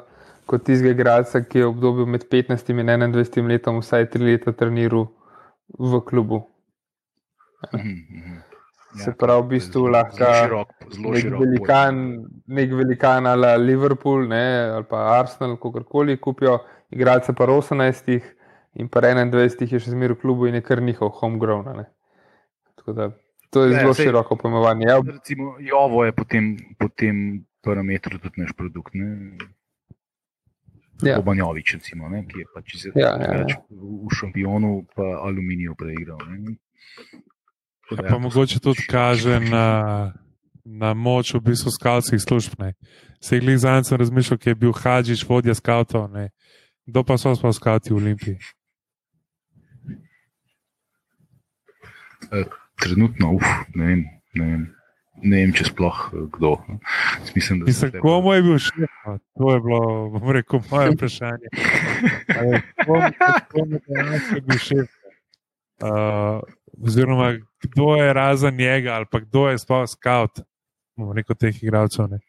kot 0.50 0.66
tistega 0.66 0.94
igralca, 0.96 1.44
ki 1.46 1.62
je 1.62 1.66
v 1.66 1.70
obdobju 1.70 2.06
med 2.10 2.26
15 2.32 2.72
in 2.74 2.80
21 2.90 3.50
letom 3.52 3.82
vsaj 3.84 4.10
tri 4.14 4.32
leta 4.32 4.52
treniral 4.52 5.08
v 5.78 6.02
klubu. 6.06 6.42
Mm 7.74 7.80
-hmm. 7.80 8.49
Ja, 8.90 9.04
se 9.04 9.12
pravi, 9.14 9.44
v 9.44 9.50
bistvu 9.54 9.84
lahko 9.94 10.64
nek 11.14 11.28
velikan, 11.38 12.00
nek 12.50 12.72
velikan 12.74 13.28
ali 13.30 13.52
Liverpool 13.62 14.26
ne, 14.32 14.46
ali 14.74 14.88
pa 14.90 15.04
Arsenal, 15.20 15.60
kakorkoli 15.62 16.18
kupijo, 16.18 16.58
igralce 16.90 17.36
pa 17.38 17.46
18 17.46 18.18
in 18.82 18.90
pa 18.90 19.04
21 19.06 19.74
je 19.74 19.80
še 19.80 19.94
zmeraj 19.94 20.18
v 20.18 20.22
klubu 20.24 20.50
in 20.50 20.58
je 20.58 20.64
kar 20.66 20.82
njihov 20.82 21.14
homegrown. 21.22 21.86
Da, 22.90 23.12
to 23.54 23.68
je 23.68 23.76
ja, 23.76 23.84
zelo 23.84 23.94
sej, 23.94 24.10
široko 24.10 24.40
pojmovanje. 24.42 24.90
Ja. 24.90 24.98
Recimo, 25.06 25.54
Jovo 25.62 26.06
je 26.06 26.16
potem, 26.18 26.52
potem 26.82 27.46
parametr 27.62 28.18
tudi 28.18 28.42
naš 28.42 28.58
produkt. 28.58 28.98
Ne. 28.98 29.38
Ja. 31.06 31.20
Obanjovič, 31.22 31.78
recimo, 31.78 32.10
ne, 32.12 32.26
ki 32.28 32.42
je 32.42 32.46
pač 32.52 32.74
ja, 32.92 33.14
ja, 33.16 33.36
ja. 33.48 33.60
v 33.80 34.10
šampionu, 34.18 34.84
pa 34.96 35.06
aluminiju 35.30 35.78
preigral. 35.80 36.20
Ja, 37.92 38.04
pa 38.10 38.18
mogoče 38.18 38.60
tudi 38.60 38.86
kaže 38.90 39.40
na, 39.40 40.14
na 40.66 40.94
moč 40.94 41.34
v 41.34 41.42
bistvu 41.42 41.72
skavtskih 41.72 42.22
služb. 42.22 42.54
Se 43.22 43.36
jih 43.36 43.58
zdaj 43.58 43.84
sem 43.84 43.98
razmišljal, 43.98 44.38
ki 44.38 44.50
je 44.50 44.56
bil 44.56 44.74
Hadžič, 44.74 45.26
vodja 45.26 45.56
skavtov. 45.56 46.10
Kdo 46.86 47.04
pa 47.04 47.18
so 47.18 47.34
sploh 47.36 47.54
skavti 47.54 47.94
v 47.94 47.98
Olimpiji? 47.98 48.38
E, 52.32 52.46
trenutno, 52.82 53.34
uf, 53.38 53.48
ne 53.76 53.86
vem. 53.86 54.02
Ne 54.34 54.46
vem. 54.46 54.64
Ne 55.20 55.42
vem, 55.42 55.52
če 55.52 55.68
sploh 55.68 55.98
e, 56.14 56.24
kdo. 56.38 56.54
Mislim, 57.36 57.66
Mislim, 57.66 57.92
tebe... 57.92 58.02
Komu 58.06 58.34
je 58.34 58.46
bil 58.46 58.58
šef? 58.62 58.96
To 59.38 59.52
je 59.52 59.60
bilo, 59.66 59.82
bom 60.14 60.32
rekel, 60.32 60.62
moje 60.72 60.96
vprašanje. 60.96 61.52
Komu 63.52 63.82
je 63.82 64.42
bil 64.46 64.62
šef? 64.64 64.98
Uh, 65.80 66.42
oziroma 66.84 67.34
kdo 67.64 67.96
je 67.96 68.14
razen 68.14 68.56
njega 68.56 68.94
ali 68.94 69.06
pa 69.12 69.20
kdo 69.20 69.50
je 69.50 69.58
sploh 69.58 69.88
scout, 69.90 70.42
bomo 70.98 71.14
rekel, 71.14 71.36
teh 71.36 71.64
igralcev. 71.64 72.08
Ne? 72.10 72.20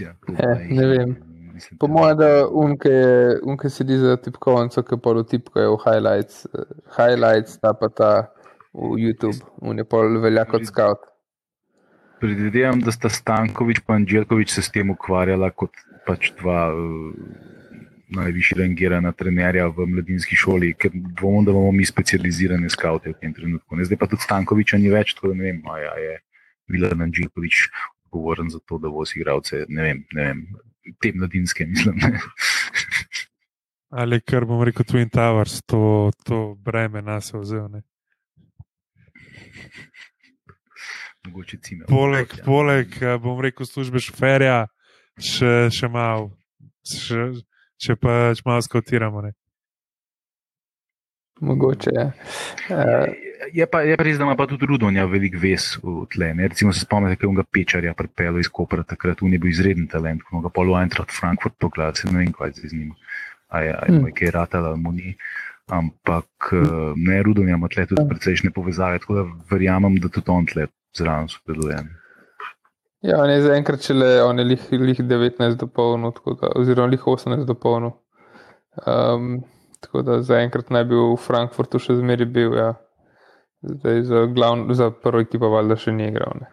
Ja, 0.00 0.14
eh, 0.38 0.66
ne 0.70 0.86
vem. 0.86 1.16
Po 1.80 1.88
mojem, 1.88 2.18
da 2.18 2.28
unke, 2.48 2.92
unke 3.42 3.70
sedi 3.72 3.96
za 3.98 4.16
tipkovnico, 4.20 4.82
ki 4.84 4.98
pa 5.02 5.14
tipkajo 5.30 5.76
v 5.76 5.82
highlights, 5.86 6.44
uh, 6.52 6.64
highlights, 6.96 7.56
ta 7.60 7.72
pa 7.72 7.88
ta 7.88 8.10
v 8.76 8.98
YouTube, 9.00 9.40
unje 9.64 9.84
pa 9.84 10.04
velja 10.20 10.44
kot 10.44 10.66
scout. 10.68 11.08
Predvidevam, 12.20 12.80
da 12.84 12.92
sta 12.92 13.08
Stankovič 13.12 13.80
in 13.80 13.94
Anželkovič 13.94 14.52
se 14.52 14.62
s 14.62 14.72
tem 14.72 14.90
ukvarjala 14.92 15.50
kot 15.50 15.72
pač 16.06 16.32
dva. 16.40 16.72
Uh, 16.72 17.55
najvišji 18.08 18.58
rangirana 18.58 19.12
trenerja 19.12 19.66
v 19.74 19.86
mladinski 19.90 20.36
šoli, 20.38 20.74
ker 20.78 20.92
dvomim, 20.94 21.44
da 21.46 21.52
bomo 21.52 21.72
mi 21.74 21.86
specializirani 21.86 22.70
skavti 22.70 23.10
v 23.10 23.18
tem 23.20 23.34
trenutku. 23.34 23.76
Ne, 23.76 23.86
zdaj 23.88 23.98
pa 23.98 24.08
tudi 24.10 24.22
Stankoviča 24.22 24.78
ni 24.78 24.92
več, 24.92 25.16
tako 25.16 25.32
da 25.32 25.40
ne 25.40 25.48
vem, 25.48 25.62
ali 25.70 26.04
je 26.04 26.18
Milan 26.74 27.02
Anžikovič 27.08 27.66
odgovoren 28.06 28.50
za 28.50 28.58
to, 28.66 28.78
da 28.78 28.90
bo 28.90 29.04
si 29.06 29.18
igralce, 29.18 29.64
ne 29.68 29.82
vem, 29.82 30.04
ne 30.14 30.28
vem, 30.28 30.46
te 31.02 31.12
mladinske, 31.14 31.66
mislim. 31.66 31.98
ali 34.00 34.20
kar 34.20 34.46
bom 34.46 34.62
rekel, 34.62 34.86
Twin 34.86 35.10
Towers, 35.10 35.60
to, 35.66 36.12
to 36.24 36.54
breme 36.62 37.02
nas 37.02 37.32
je 37.34 37.42
vzel. 37.42 37.68
Ne? 37.68 37.82
Mogoče 41.26 41.58
cime. 41.62 41.84
Poleg, 41.90 42.30
ja. 42.38 42.44
poleg, 42.44 42.96
eh, 43.02 43.18
bom 43.18 43.40
rekel, 43.42 43.66
službe 43.66 43.98
šoferja, 44.02 44.66
še, 45.18 45.68
še 45.74 45.90
malo, 45.90 46.30
še, 46.86 47.32
če 47.80 47.96
pa 48.00 48.34
če 48.36 48.46
malo 48.46 48.62
skotiramo. 48.64 49.22
Ne. 49.26 49.32
Mogoče 51.40 51.90
je. 51.92 52.04
Uh, 52.72 53.12
je, 53.52 53.66
pa, 53.68 53.82
je 53.84 53.96
pa 53.96 54.04
res, 54.06 54.16
da 54.16 54.24
ima 54.24 54.36
pa 54.36 54.46
tudi 54.48 54.66
Rudonja 54.66 55.04
velik 55.10 55.36
ves 55.40 55.74
v 55.82 56.06
tle. 56.12 56.30
Ne? 56.34 56.48
Recimo 56.48 56.72
se 56.72 56.86
spomnite, 56.86 57.18
kako 57.20 57.32
je 57.32 57.36
ga 57.36 57.44
pečarja 57.52 57.94
pripeljal 57.94 58.40
iz 58.40 58.48
Kopra, 58.48 58.86
takrat 58.88 59.20
on 59.22 59.34
je 59.36 59.40
bil 59.42 59.52
izreden 59.52 59.88
talent, 59.92 60.24
ko 60.24 60.40
ga 60.40 60.52
polo 60.52 60.78
Eintracht 60.80 61.12
Frankfurt 61.12 61.58
pogleda, 61.60 61.94
se 61.94 62.08
ne 62.08 62.24
vem, 62.24 62.32
kaj 62.32 62.56
z 62.62 62.72
njim. 62.72 62.94
Aj, 63.48 63.68
aj, 63.68 63.92
hmm. 63.92 64.08
kaj 64.16 64.26
je 64.26 64.32
ratala, 64.32 64.72
mu 64.80 64.94
ni. 64.96 65.12
Ampak 65.66 66.50
hmm. 66.52 67.04
ne, 67.04 67.20
Rudonja 67.26 67.60
ima 67.60 67.68
tle 67.68 67.84
tudi 67.90 68.08
precejšnje 68.08 68.54
povezave, 68.56 69.02
tako 69.04 69.20
da 69.20 69.28
verjamem, 69.52 70.00
da 70.00 70.08
tudi 70.08 70.32
on 70.32 70.48
tle 70.48 70.70
zraven 70.96 71.28
sodeluje. 71.28 71.82
Ja, 73.04 73.20
on 73.22 73.30
je 73.30 73.42
zaenkrat 73.42 73.84
šele, 73.84 74.22
on 74.24 74.38
je 74.38 74.44
lih, 74.44 74.62
lih 74.72 75.00
19 75.00 75.56
do 75.60 75.66
polno, 75.66 76.12
oziroma 76.56 76.88
lih 76.88 77.06
18 77.06 77.44
do 77.44 77.54
polno. 77.54 77.92
Um, 78.86 79.44
tako 79.80 80.02
da 80.02 80.22
zaenkrat 80.22 80.70
naj 80.70 80.84
bi 80.84 80.96
v 80.96 81.16
Frankfurtu 81.20 81.78
še 81.82 81.98
zmeri 82.00 82.24
bil. 82.24 82.56
Ja. 82.56 82.74
Zdaj 83.66 84.02
za, 84.02 84.26
glavn, 84.26 84.68
za 84.74 84.90
prvo 84.90 85.24
ekipo 85.24 85.50
valjda 85.52 85.76
še 85.80 85.92
ni 85.92 86.08
igral. 86.08 86.40
Ne. 86.40 86.50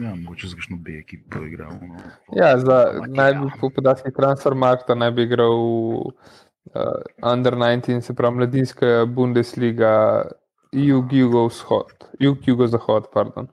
Ja, 0.00 0.14
mogoče 0.16 0.48
z 0.48 0.56
kakšno 0.56 0.78
B 0.80 0.96
ekipo 1.02 1.42
igral. 1.44 1.74
No. 1.76 2.00
Ja, 2.36 2.54
za, 2.58 2.78
naj 3.08 3.34
bi 3.40 3.50
po 3.60 3.68
podatkih 3.74 4.14
transfermarkta 4.16 4.96
naj 4.96 5.10
bi 5.16 5.26
igral 5.28 5.52
uh, 5.52 7.02
Under 7.32 7.58
19, 7.60 8.00
se 8.00 8.16
pravi 8.16 8.40
mladinska 8.40 9.04
Bundesliga, 9.06 9.92
jug-jugozahod, 10.72 12.08
jug-jugozahod, 12.20 13.10
pardon. 13.12 13.50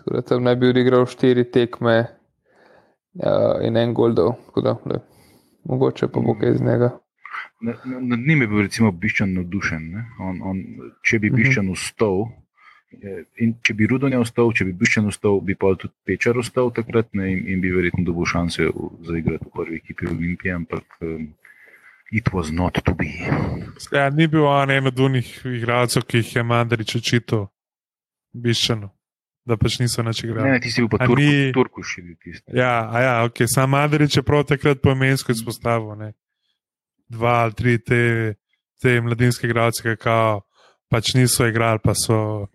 Tako 0.00 0.16
da 0.16 0.22
tam 0.24 0.48
naj 0.48 0.56
bi 0.56 0.72
odigral 0.72 1.04
štiri 1.06 1.44
tekme 1.52 1.96
uh, 2.00 3.60
in 3.66 3.76
en 3.76 3.94
goldov, 3.94 4.32
tako 4.48 4.64
da 4.64 4.76
le, 4.88 5.00
mogoče 5.68 6.08
pa 6.08 6.24
bo 6.24 6.34
kaj 6.40 6.56
iz 6.56 6.60
njega. 6.64 6.90
Nad 7.60 8.18
njim 8.18 8.42
je 8.42 8.48
bil 8.48 8.62
recimo 8.64 8.90
Biščan 8.90 9.34
navdušen. 9.36 9.90
On, 10.20 10.40
on, 10.42 10.62
če 11.04 11.18
bi 11.20 11.28
mhm. 11.28 11.36
Biščan 11.36 11.68
ustal, 11.68 12.24
in 13.38 13.52
če 13.62 13.74
bi 13.78 13.86
Rudonja 13.90 14.20
ustal, 14.22 14.50
če 14.56 14.66
bi 14.68 14.72
Biščan 14.80 15.06
ustal, 15.10 15.38
bi 15.44 15.54
pa 15.58 15.72
tudi 15.78 15.94
Pečar 16.08 16.38
ustal 16.40 16.72
takrat 16.74 17.12
ne, 17.18 17.28
in, 17.34 17.44
in 17.52 17.60
bi 17.62 17.72
verjetno 17.74 18.04
dobil 18.06 18.26
šanse 18.26 18.70
za 19.06 19.18
igrati 19.18 19.46
v 19.46 19.52
prvi 19.54 19.78
ekipi 19.82 20.08
Olimpije, 20.10 20.54
ampak 20.56 20.96
um, 21.06 21.28
it 22.10 22.32
was 22.34 22.50
not 22.52 22.80
to 22.84 22.94
be. 22.94 23.12
Ja, 23.92 24.08
ni 24.10 24.26
bil 24.26 24.46
on 24.48 24.70
en 24.74 24.90
od 24.90 24.98
unih 24.98 25.28
igralcev, 25.46 26.08
ki 26.08 26.24
jih 26.24 26.36
je 26.36 26.46
Mandarič 26.46 26.96
očitil 26.98 27.46
Biščanu. 28.32 28.90
Da 29.48 29.56
pač 29.56 29.78
niso 29.80 30.02
več 30.04 30.20
igrali. 30.26 30.50
Ne, 30.52 30.60
ti 30.60 30.70
si 30.70 30.82
bil 30.82 30.90
pa 30.92 31.00
Turku, 31.00 31.16
ni... 31.16 31.48
Turku 31.56 31.82
še 31.86 32.02
tisti. 32.20 32.44
Ja, 32.54 32.84
ja, 33.00 33.14
ok, 33.24 33.46
sam 33.48 33.72
Mandarič 33.72 34.18
je 34.18 34.22
prav 34.26 34.44
takrat 34.50 34.82
pomensko 34.84 35.32
izpostavil 35.32 36.10
dva 37.10 37.40
ali 37.46 37.56
tri 37.58 37.78
te, 37.82 38.02
te 38.78 39.00
mladinske 39.00 39.48
igralce, 39.48 39.82
ki 39.82 40.16
pač 40.92 41.14
niso 41.16 41.48
igrali, 41.48 41.80
pa 41.82 41.96
so 41.96 42.50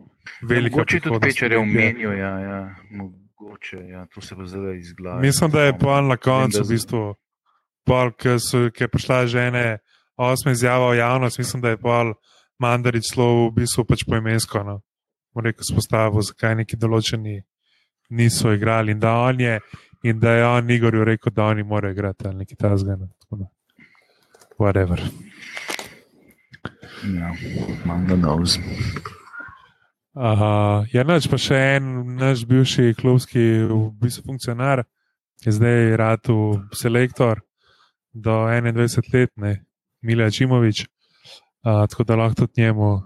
veliki. 0.45 0.75
Mogoče 0.77 1.01
tudi 1.07 1.19
pečere 1.25 1.57
omenijo, 1.57 2.13
ja, 2.15 2.33
ja. 2.39 2.61
mogoče, 2.91 3.81
ja, 3.89 4.05
to 4.13 4.21
se 4.21 4.37
bo 4.37 4.45
zdaj 4.45 4.77
izgledalo. 4.77 5.21
Mislim, 5.25 5.51
da 5.51 5.65
je 5.65 5.75
pol 5.79 6.07
na 6.07 6.17
koncu, 6.21 6.63
v 6.63 6.69
bistvu, 6.69 7.03
pol, 7.87 8.13
ki 8.15 8.85
je 8.85 8.91
prišla 8.91 9.25
žene 9.31 9.65
osme 10.15 10.51
izjava 10.51 10.89
v 10.89 10.97
javnost, 10.97 11.37
mislim, 11.37 11.61
da 11.61 11.69
je 11.69 11.77
pol 11.77 12.13
mandarič 12.59 13.11
slov 13.11 13.49
v 13.49 13.53
bistvu 13.61 13.85
pač 13.85 14.05
poimensko, 14.07 14.63
no, 14.63 14.79
rekel 15.41 15.67
spostavil, 15.67 16.21
zakaj 16.21 16.55
neki 16.61 16.77
določeni 16.77 17.41
niso 18.09 18.53
igrali 18.53 18.93
in 18.95 18.99
da 18.99 19.17
on 19.25 19.39
je. 19.39 19.59
In 20.05 20.19
da 20.21 20.35
je 20.35 20.45
on 20.45 20.69
Igorju 20.69 21.03
rekel, 21.03 21.33
da 21.33 21.47
oni 21.49 21.63
morajo 21.63 21.95
igrati 21.95 22.27
ali 22.27 22.43
nekaj 22.43 22.57
tasgana 22.61 23.07
whatever. 24.57 25.01
Ja, 27.03 27.33
imam 27.83 28.07
na 28.07 28.15
nos. 28.15 28.57
Uh, 30.13 30.85
ja, 30.93 31.03
noč 31.03 31.27
pa 31.27 31.37
še 31.37 31.57
en 31.75 32.15
naš 32.15 32.45
bivši 32.47 32.93
klubski 32.95 33.41
v 33.67 33.79
bistvu 33.99 34.23
funkcionar, 34.29 34.85
ki 35.43 35.49
je 35.51 35.55
zdaj 35.57 35.95
rado 35.99 36.37
selektor 36.71 37.43
do 38.13 38.45
21 38.47 39.11
let, 39.13 39.33
ne, 39.35 39.57
Milja 40.01 40.29
Čimovič. 40.31 40.85
Uh, 41.65 41.87
tako 41.89 42.03
da 42.03 42.15
lahko 42.15 42.35
tudi 42.35 42.61
njemu 42.61 43.01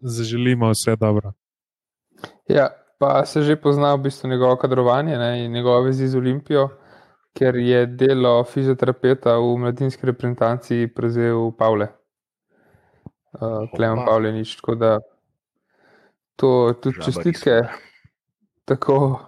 zaželimo 0.00 0.70
vse 0.70 0.96
dobro. 0.96 1.32
Ja, 2.48 2.68
pa 2.98 3.24
se 3.26 3.42
že 3.42 3.56
pozna 3.56 3.94
v 3.94 3.98
bistvu 3.98 4.28
njegovo 4.28 4.56
kadrovanje 4.56 5.18
ne, 5.18 5.44
in 5.44 5.52
njegove 5.52 5.84
vezi 5.86 6.08
z 6.08 6.16
Olimpijo 6.16 6.68
ker 7.34 7.56
je 7.56 7.86
delo 7.86 8.44
fizioterapeuta 8.46 9.34
v 9.42 9.58
mladinski 9.58 10.06
reprezentanci 10.06 10.86
prevzel 10.94 11.50
Pavle, 11.58 11.88
uh, 13.40 13.66
Klemen 13.74 14.06
Pavlenič. 14.06 14.54
Tako 14.60 14.74
da 14.78 14.92
to 16.36 16.74
tudi 16.82 17.02
čestitke. 17.02 17.62
Tako, 18.64 19.18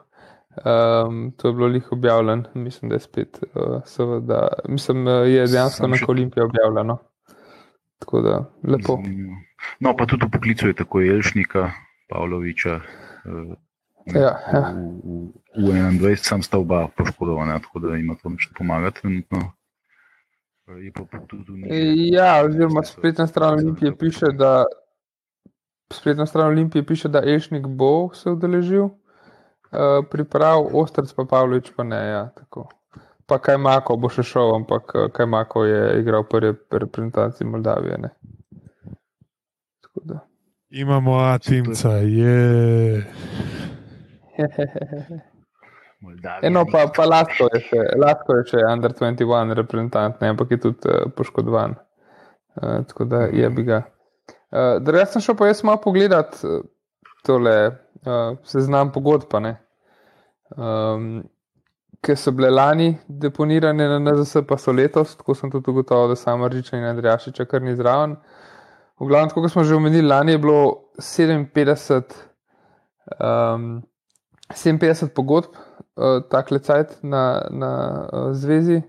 um, 0.63 1.33
to 1.37 1.49
je 1.49 1.55
bilo 1.55 1.69
njih 1.69 1.93
objavljeno, 1.93 2.45
mislim, 2.55 2.89
da 2.89 2.97
je 2.97 3.01
spet, 3.01 3.43
uh, 3.55 3.83
seveda, 3.85 4.49
mislim, 4.69 5.07
je 5.07 5.47
dejansko 5.47 5.87
na 5.87 5.97
Olimpiji 6.09 6.45
objavljeno. 6.45 6.99
Tako 8.07 8.21
da, 8.23 8.37
lepo. 8.63 9.01
No, 9.83 9.97
pa 9.99 10.07
tudi 10.07 10.29
v 10.29 10.31
poklicu 10.31 10.71
je 10.71 10.79
tako 10.79 11.01
Jelšnika, 11.03 11.71
Pavloviča. 12.07 12.81
Uh, 13.27 13.57
Ja, 14.07 14.39
ja. 14.55 14.71
V, 14.71 15.67
v 15.67 15.99
21 15.99 16.23
sem 16.23 16.43
sta 16.43 16.63
oba 16.63 16.87
poškodovana, 16.95 17.59
tako 17.59 17.83
da 17.83 17.97
ima 17.99 18.15
to 18.15 18.31
nekaj 18.31 18.55
pomagati. 18.55 19.01
Trenutno. 19.01 19.39
Ja, 22.11 22.45
oziroma 22.45 22.83
spletna 22.83 23.27
stran 23.27 23.59
Olimpije 23.59 23.97
piše, 23.99 24.27
da 24.39 24.65
spletna 25.93 26.27
stran 26.27 26.47
Olimpije 26.47 26.87
piše, 26.87 27.09
da 27.09 27.23
Ešnik 27.27 27.67
bo 27.67 28.15
se 28.15 28.31
udeležil, 28.31 28.85
uh, 28.85 30.07
priprav, 30.11 30.67
Ostrc 30.73 31.13
pa 31.13 31.25
Pavlič 31.25 31.71
pa 31.77 31.83
ne. 31.83 32.07
Ja, 32.07 32.31
pa 33.27 33.39
kaj 33.39 33.59
Mako 33.59 33.97
bo 34.01 34.11
še 34.13 34.23
šel, 34.27 34.55
ampak 34.61 34.95
eh, 34.95 35.09
kaj 35.15 35.27
Mako 35.27 35.65
je 35.67 36.01
igral 36.01 36.25
prvi 36.31 36.55
reprezentanci 36.71 37.45
Moldavije. 37.45 37.99
Ne. 37.99 38.11
Imamo 40.71 41.19
Atimca, 41.25 41.91
je. 41.91 43.07
Eno 46.43 46.65
pa, 46.73 46.87
pa 46.97 47.05
Lasko 47.09 47.49
je 47.55 47.61
še, 47.71 47.83
Lasko 47.99 48.37
je 48.39 48.47
še 48.51 48.65
under 48.69 48.93
21 48.93 49.55
reprezentant, 49.57 50.21
ne, 50.21 50.35
ampak 50.35 50.53
je 50.53 50.59
tudi 50.67 50.91
uh, 50.93 51.07
poškodovan. 51.17 51.79
Uh, 52.57 52.83
tako 52.91 53.07
da 53.09 53.25
je 53.33 53.49
bi 53.51 53.65
ga. 53.67 53.83
Uh, 54.53 54.77
jaz 55.01 55.15
sem 55.15 55.25
šel 55.25 55.39
pa 55.39 55.49
jaz 55.49 55.65
malo 55.67 55.81
pogledat 55.83 56.37
tole 57.27 57.57
uh, 57.71 58.37
seznam 58.47 58.93
pogodb, 58.95 59.27
um, 60.55 61.25
ki 62.07 62.15
so 62.17 62.33
bile 62.33 62.51
lani 62.51 62.93
deponirane 63.09 63.89
na 63.91 63.99
NZS, 63.99 64.45
pa 64.47 64.59
so 64.59 64.73
letos, 64.73 65.17
tako 65.19 65.35
sem 65.35 65.51
tudi 65.51 65.71
ugotovil, 65.71 66.13
da 66.13 66.17
samo 66.17 66.49
Ržiča 66.49 66.79
in 66.79 66.87
Andrejašiča 66.93 67.49
kar 67.51 67.63
ni 67.63 67.75
zraven. 67.77 68.17
V 69.01 69.09
glavnem, 69.11 69.33
kot 69.35 69.51
smo 69.53 69.65
že 69.65 69.75
omenili, 69.75 70.07
lani 70.07 70.37
je 70.37 70.39
bilo 70.39 70.61
57 71.03 72.15
um, 73.21 73.83
57 74.55 75.09
pogodb, 75.15 75.57
uh, 75.97 76.23
tako 76.31 76.55
lecajt 76.55 76.99
na, 77.03 77.25
na 77.51 77.73
uh, 78.13 78.31
zvezi. 78.33 78.83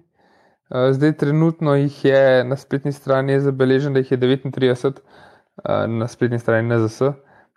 Uh, 0.69 0.91
zdaj, 0.91 1.17
trenutno 1.17 1.75
jih 1.75 2.05
je 2.05 2.43
na 2.43 2.55
spletni 2.55 2.91
strani 2.91 3.39
zabeleženo, 3.41 3.93
da 3.93 3.99
jih 3.99 4.11
je 4.11 4.17
39, 4.17 4.87
uh, 4.93 5.85
na 5.87 6.07
spletni 6.07 6.39
strani 6.39 6.69
NZS, 6.69 7.01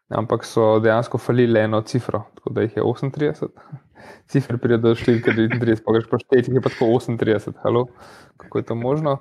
ampak 0.09 0.44
so 0.44 0.79
dejansko 0.81 1.18
falili 1.18 1.61
eno 1.61 1.83
cifro, 1.83 2.25
tako 2.35 2.51
da 2.51 2.66
jih 2.66 2.77
je 2.77 2.83
38. 2.83 3.49
Cifre 4.31 4.59
pridejo 4.61 4.83
do 4.85 4.95
številke 4.99 5.35
39, 5.37 5.83
pa 5.87 5.97
greš 5.97 6.09
pa 6.11 6.21
šteti, 6.23 6.51
jih 6.51 6.61
je 6.61 6.65
pa 6.65 6.73
tako 6.73 6.91
38, 6.99 7.57
halo, 7.65 7.87
kako 8.41 8.63
je 8.63 8.69
to 8.71 8.77
možno. 8.79 9.19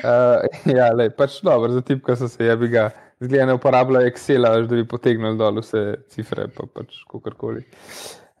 Uh, 0.00 0.42
ja, 0.78 0.90
le, 0.96 1.10
pač 1.14 1.40
dobro, 1.46 1.72
za 1.76 1.84
tipka 1.86 2.16
so 2.18 2.28
se, 2.30 2.44
ja 2.48 2.56
bi 2.60 2.70
ga, 2.72 2.90
zgleda 3.20 3.50
ne 3.50 3.58
uporabljajo 3.58 4.10
Excela, 4.10 4.54
da 4.60 4.80
bi 4.80 4.86
potegnili 4.88 5.38
dol 5.40 5.62
vse 5.62 5.84
cifre, 6.12 6.48
pa 6.56 6.68
pač 6.68 7.02
kakorkoli. 7.10 7.66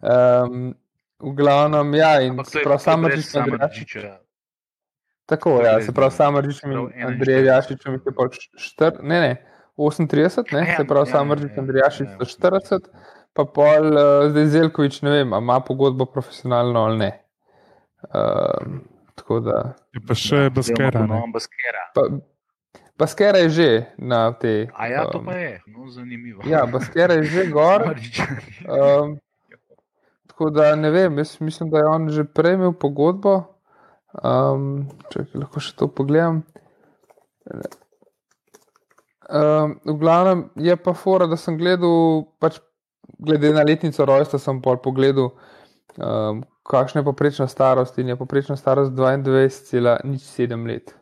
Um, 0.00 0.72
v 1.20 1.36
glavnem, 1.36 1.94
ja, 2.00 2.16
in 2.24 2.40
prav 2.64 2.80
samo 2.80 3.08
reči, 3.12 4.00
Tako, 5.30 5.60
ja, 5.62 5.82
se 5.82 5.92
pravi, 5.92 6.10
samo 6.10 6.40
reči, 6.40 6.60
Andrej 7.06 7.44
Jašič, 7.44 7.84
mi 7.86 8.00
je 8.06 8.12
pač 8.16 8.38
4, 8.78 9.02
ne, 9.02 9.20
ne, 9.20 9.36
38, 9.78 10.50
ne, 10.52 10.64
se 10.76 10.84
pravi, 10.84 11.06
samo 11.06 11.36
reči, 11.38 11.54
Andrej 11.60 11.84
Jašič, 11.84 12.08
40 12.18 12.88
pa 13.36 13.44
pol, 13.44 13.92
uh, 13.94 14.28
zdaj 14.30 14.46
Zelkovič, 14.54 15.02
ne 15.06 15.10
vem, 15.10 15.34
ima 15.38 15.60
pogodbo 15.64 16.06
profesionalno 16.10 16.84
ali 16.88 16.98
ne. 16.98 17.10
Um, 18.14 18.80
tako 19.14 19.40
da. 19.44 19.62
Je 19.94 20.02
pa 20.06 20.16
še 20.16 20.46
ja, 20.48 20.50
baskera. 20.50 21.06
Pa, 21.94 22.06
baskera 22.98 23.42
je 23.44 23.50
že 23.56 23.70
na 23.98 24.22
tej. 24.32 24.68
A 24.74 24.88
ja, 24.88 25.04
to 25.10 25.20
um, 25.20 25.28
pa 25.28 25.36
je, 25.38 25.60
no, 25.66 25.88
zanimivo. 25.92 26.44
Ja, 26.48 26.64
baskera 26.66 27.20
je 27.20 27.28
že 27.28 27.48
gor. 27.52 27.88
Um, 28.70 29.18
tako 30.30 30.50
da 30.54 30.74
ne 30.76 30.90
vem, 30.90 31.18
jaz 31.18 31.36
mislim, 31.40 31.70
da 31.70 31.82
je 31.82 31.88
on 31.90 32.08
že 32.08 32.24
prej 32.24 32.56
imel 32.56 32.72
pogodbo. 32.72 33.42
Um, 34.24 34.88
če 35.12 35.26
lahko 35.38 35.60
še 35.62 35.76
to 35.78 35.88
pogledam. 35.92 36.42
Um, 39.30 39.76
v 39.86 39.94
glavnem 40.00 40.48
je 40.58 40.74
pa 40.80 40.94
fora, 40.96 41.28
da 41.30 41.38
sem 41.38 41.58
gledal, 41.60 42.24
pač 42.42 42.58
glede 43.18 43.52
na 43.52 43.62
letnico 43.62 44.04
rojstva, 44.04 44.38
sem 44.38 44.60
pol 44.62 44.78
pogledal, 44.82 45.30
um, 45.96 46.42
kakšna 46.62 47.00
je 47.00 47.04
poprečna 47.04 47.46
starost 47.48 47.98
in 47.98 48.08
je 48.08 48.16
poprečna 48.16 48.56
starost 48.56 48.92
22,7 48.92 50.66
let. 50.66 50.94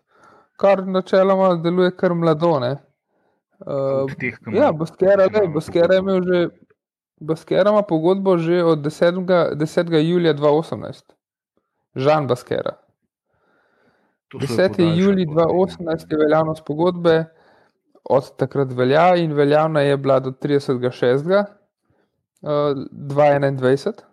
Kar 0.58 0.86
načeloma 0.86 1.54
deluje 1.62 1.96
kar 1.96 2.14
mladone. 2.14 2.76
Uh, 3.58 4.10
ja, 4.54 4.72
Boskera, 4.72 5.26
le, 5.34 5.48
Boskera 5.48 5.94
je 5.94 6.00
imel 6.00 6.22
že, 6.22 6.48
Boskera 7.20 7.70
ima 7.70 7.82
pogodbo 7.82 8.36
že 8.38 8.62
od 8.64 8.78
10. 8.78 9.24
10. 9.54 9.96
julija 9.98 10.34
2018. 10.34 11.02
Žan 11.94 12.26
Boskera. 12.26 12.78
10. 14.34 14.98
julij 14.98 15.26
2018 15.26 16.06
je 16.10 16.18
veljavnost 16.18 16.64
pogodbe, 16.66 17.24
od 18.04 18.36
takrat 18.36 18.72
velja 18.72 19.16
in 19.16 19.32
veljavna 19.32 19.80
je 19.80 19.96
bila 19.96 20.20
do 20.20 20.30
30.6. 20.30 21.44
2021. 22.42 24.04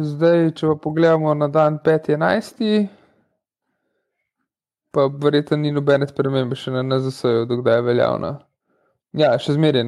Zdaj, 0.00 0.50
če 0.56 0.70
pa 0.72 0.76
pogledamo 0.82 1.34
na 1.36 1.48
dan 1.52 1.78
5.11., 1.84 2.88
pa 4.90 5.04
verjetno 5.22 5.58
ni 5.60 5.72
nobene 5.72 6.08
spremembe 6.08 6.56
še 6.56 6.72
na 6.72 6.82
NZS-ju, 6.82 7.44
dokdaj 7.50 7.76
je 7.78 7.84
veljavna. 7.90 8.30
Ja, 9.16 9.30
še 9.40 9.54
zmeraj, 9.56 9.84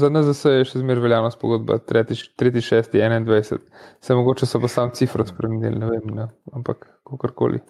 za 0.00 0.08
NZS 0.12 0.50
je 0.56 0.64
še 0.68 0.80
zmeraj 0.80 1.04
veljavnost 1.04 1.40
pogodba 1.40 1.78
3.6.21. 1.88 3.60
Se 4.00 4.16
mogoče 4.16 4.48
so 4.48 4.60
pa 4.60 4.70
sam 4.72 4.92
cifro 4.96 5.26
spremenili, 5.28 5.76
ne 5.78 5.90
vem, 5.92 6.10
ne, 6.16 6.28
ampak 6.56 6.88
kakorkoli. 7.08 7.60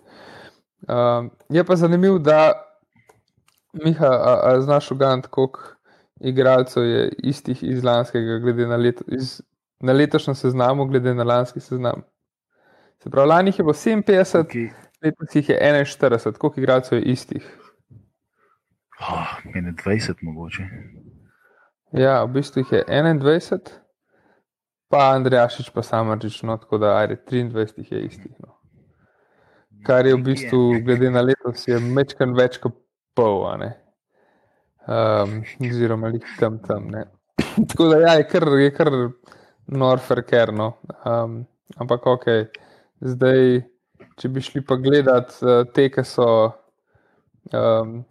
Uh, 0.87 1.29
je 1.55 1.63
pa 1.67 1.79
zanimivo, 1.79 2.19
da 2.19 2.53
Miha, 3.73 4.09
a, 4.11 4.33
a 4.51 4.61
znaš 4.61 4.91
ugant, 4.93 5.27
koliko 5.33 5.61
igralcev 6.23 6.85
je 6.85 7.09
istih 7.19 7.63
iz 7.63 7.85
lanskega, 7.85 8.39
glede 8.39 8.67
na, 8.67 8.77
leto, 8.77 9.05
iz, 9.09 9.41
na 9.81 9.93
letošnjem 9.93 10.35
seznamu, 10.35 10.87
glede 10.87 11.15
na 11.15 11.25
lanski 11.25 11.61
seznam. 11.61 12.03
Se 13.03 13.11
pravi, 13.11 13.29
lani 13.29 13.53
je 13.59 13.65
bilo 13.65 13.73
57, 13.73 14.39
okay. 14.39 14.71
letos 15.03 15.35
jih 15.35 15.49
je 15.49 15.59
41, 15.75 16.39
koliko 16.39 16.61
igralcev 16.61 16.99
je 16.99 17.05
istih? 17.05 17.59
Oh, 19.01 19.35
21, 19.45 20.15
mogoče. 20.23 20.63
Ja, 21.93 22.23
v 22.25 22.33
bistvu 22.33 22.63
jih 22.63 22.73
je 22.73 22.85
21, 22.89 23.59
pa 24.89 25.11
Andrejašič, 25.17 25.71
pa 25.71 25.83
Samarčič, 25.83 26.43
no, 26.43 26.57
tako 26.57 26.79
da 26.79 26.97
ajde, 26.97 27.19
23 27.31 27.79
jih 27.79 27.93
je 27.93 28.05
istih. 28.07 28.33
No 28.39 28.63
kar 29.83 30.07
je 30.07 30.15
v 30.15 30.23
bistvu, 30.23 30.81
glede 30.85 31.11
na 31.11 31.23
letos, 31.27 31.67
je 31.69 31.79
mečkan 31.81 32.35
več 32.39 32.59
kot 32.63 32.77
pol, 33.19 33.47
um, 34.87 35.41
oziroma 35.61 36.13
jih 36.15 36.37
tam 36.41 36.59
tam. 36.67 36.89
Ne. 36.91 37.05
Tako 37.69 37.89
da 37.93 38.01
ja, 38.01 38.15
je 38.21 38.29
kar, 38.29 38.49
je 38.61 38.71
kar 38.75 38.91
norfer, 39.67 40.23
kerno. 40.29 40.73
Um, 41.05 41.43
ampak 41.77 42.07
ok, 42.07 42.27
zdaj, 43.01 43.63
če 44.21 44.33
bi 44.33 44.43
šli 44.45 44.65
pa 44.67 44.79
gledat 44.81 45.37
uh, 45.43 45.63
te, 45.75 45.89
ki 45.93 46.05
so. 46.07 46.29
Um, 47.53 48.03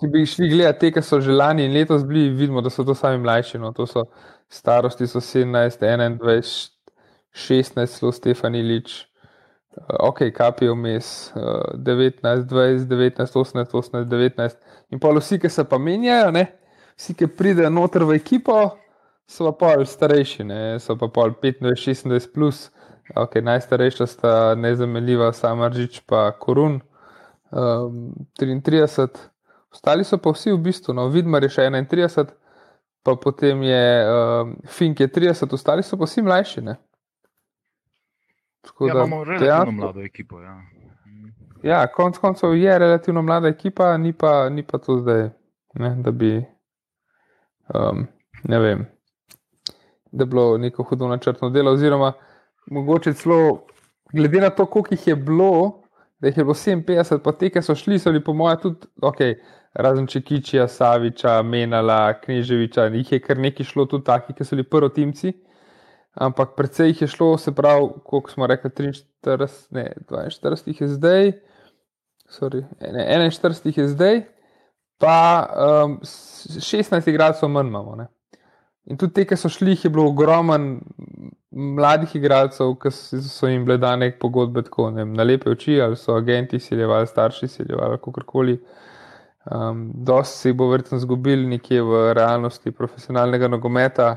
Če 0.00 0.08
bi 0.08 0.22
šli 0.24 0.46
gledati 0.48 0.88
ki 0.96 1.02
so 1.04 1.18
že 1.20 1.34
lani 1.34 1.66
in 1.68 1.74
letos 1.76 2.06
bili, 2.08 2.30
vidimo, 2.32 2.62
da 2.64 2.70
so 2.72 2.86
to 2.88 2.94
sami 2.96 3.18
mlajši. 3.20 3.58
No. 3.60 3.74
To 3.76 3.84
so 3.84 4.06
starosti 4.48 5.04
so 5.06 5.20
17, 5.20 5.76
21, 5.76 6.70
16, 7.36 7.98
zelo 8.00 8.12
Stefani 8.12 8.62
Lič, 8.64 8.94
ok, 10.00 10.30
kapijo 10.34 10.74
vmes, 10.74 11.30
uh, 11.36 11.76
19, 11.76 12.46
20, 12.48 12.88
19, 12.88 13.36
18, 13.36 13.76
18, 13.76 14.08
19. 14.08 14.69
In 14.90 14.98
pa 14.98 15.12
vsi, 15.14 15.38
ki 15.38 15.50
se 15.50 15.64
pa 15.64 15.78
menjajo, 15.78 16.30
ne? 16.34 16.46
vsi, 16.98 17.14
ki 17.16 17.30
pridejo 17.32 17.70
noter 17.72 18.04
v 18.04 18.18
ekipo, 18.18 18.58
so 19.30 19.46
pa 19.48 19.54
pol 19.62 19.86
starejši, 19.86 20.44
ne? 20.44 20.60
so 20.82 20.96
pa 20.98 21.08
pol 21.08 21.32
25, 21.38 21.62
26 21.64 22.30
plus. 22.34 22.68
Okay, 23.10 23.42
najstarejša 23.42 24.06
sta 24.06 24.32
nezamenljiva, 24.54 25.32
Samaržič 25.34 26.04
pa 26.06 26.28
Korun, 26.38 26.76
um, 27.50 28.12
33, 28.38 29.08
ostali 29.72 30.04
so 30.06 30.18
pa 30.18 30.30
vsi 30.30 30.52
v 30.54 30.60
bistvu, 30.68 30.94
no, 30.94 31.08
Vidmar 31.10 31.42
je 31.42 31.50
še 31.56 31.66
31, 31.74 32.30
pa 33.02 33.16
potem 33.18 33.64
je 33.66 33.82
um, 34.06 34.54
Fink 34.66 35.02
je 35.02 35.08
30, 35.10 35.56
ostali 35.58 35.82
so 35.82 35.98
pa 35.98 36.06
vsi 36.06 36.22
mlajši. 36.22 36.62
Ne? 36.68 36.76
Tako 38.62 38.86
ja, 38.86 38.94
da 38.94 39.00
imamo 39.00 39.24
relativno 39.24 39.46
dejansko, 39.46 39.72
mlado 39.72 40.06
ekipo. 40.06 40.40
Ja, 40.40 40.54
ja 41.62 41.86
konec 41.86 42.18
koncev 42.18 42.56
je 42.56 42.78
relativno 42.78 43.22
mlada 43.22 43.48
ekipa, 43.48 43.96
ni 43.96 44.12
pa, 44.12 44.48
ni 44.48 44.62
pa 44.62 44.78
to 44.78 44.98
zdaj, 44.98 45.28
ne, 45.74 45.94
da 46.04 46.10
bi. 46.10 46.36
Um, 47.74 48.06
ne 48.44 48.58
vem, 48.58 48.86
da 50.12 50.24
bi 50.24 50.30
bilo 50.30 50.58
neko 50.58 50.82
hudo 50.82 51.08
načrtno 51.08 51.50
delo, 51.50 51.72
oziroma 51.72 52.12
mogoče 52.66 53.12
celo, 53.14 53.66
glede 54.12 54.40
na 54.40 54.50
to, 54.50 54.66
koliko 54.66 54.94
jih 54.94 55.06
je 55.06 55.16
bilo, 55.16 55.82
da 56.18 56.28
jih 56.28 56.38
je 56.38 56.44
bilo 56.44 56.54
57, 56.54 57.18
pa 57.24 57.32
te, 57.32 57.50
ki 57.50 57.62
so 57.62 57.74
šli, 57.74 57.98
so 57.98 58.10
bili 58.10 58.24
po 58.24 58.34
mojem 58.34 58.58
tudi, 58.62 58.88
ok, 59.02 59.20
razen 59.74 60.06
Čekičija, 60.06 60.68
Saviča, 60.68 61.42
Menala, 61.42 62.14
Kneževiča, 62.24 62.88
jih 62.94 63.12
je 63.12 63.20
kar 63.20 63.38
nekaj 63.38 63.66
šlo 63.66 63.86
tudi 63.86 64.04
taki, 64.04 64.34
ki 64.34 64.44
so 64.44 64.56
bili 64.56 64.68
prvi 64.68 64.90
timci 64.94 65.34
ampak 66.14 66.56
predvsej 66.58 66.90
jih 66.90 67.02
je 67.02 67.08
šlo, 67.08 67.38
se 67.38 67.54
pravi, 67.54 67.88
koliko 68.04 68.30
smo 68.30 68.46
rekli, 68.46 68.70
43, 68.70 69.66
ne, 69.70 69.92
42 70.08 70.68
jih 70.68 70.80
je 70.80 70.88
zdaj, 70.88 71.32
sorry, 72.30 72.64
ne, 72.80 73.06
41 73.10 73.66
jih 73.66 73.78
je 73.78 73.88
zdaj, 73.88 74.22
pa 75.00 75.16
um, 75.84 75.98
16 76.04 77.08
igralcev 77.10 77.48
manj 77.48 77.68
imamo. 77.68 77.96
Ne. 77.96 78.06
In 78.90 78.98
tudi 78.98 79.14
te, 79.20 79.24
ki 79.28 79.36
so 79.36 79.48
šli, 79.52 79.76
je 79.82 79.90
bilo 79.90 80.08
ogromen 80.10 80.80
mladih 81.50 82.14
igralcev, 82.16 82.74
ki 82.80 82.92
so 82.92 83.50
jim 83.50 83.64
bile 83.66 83.78
dane 83.78 84.10
pogodbe 84.18 84.62
tako 84.66 84.90
vem, 84.96 85.12
na 85.14 85.26
lepe 85.26 85.50
oči, 85.50 85.80
ali 85.82 85.98
so 85.98 86.16
agenti 86.16 86.60
siljevali, 86.60 87.06
starši 87.06 87.48
siljevali, 87.48 87.98
kakorkoli. 88.02 88.58
Um, 89.50 89.86
dosti 89.94 90.38
se 90.38 90.52
bo 90.52 90.68
verjetno 90.68 90.98
zgubili 91.00 91.46
nekje 91.48 91.82
v 91.82 92.00
realnosti 92.14 92.70
profesionalnega 92.76 93.48
nogometa 93.48 94.10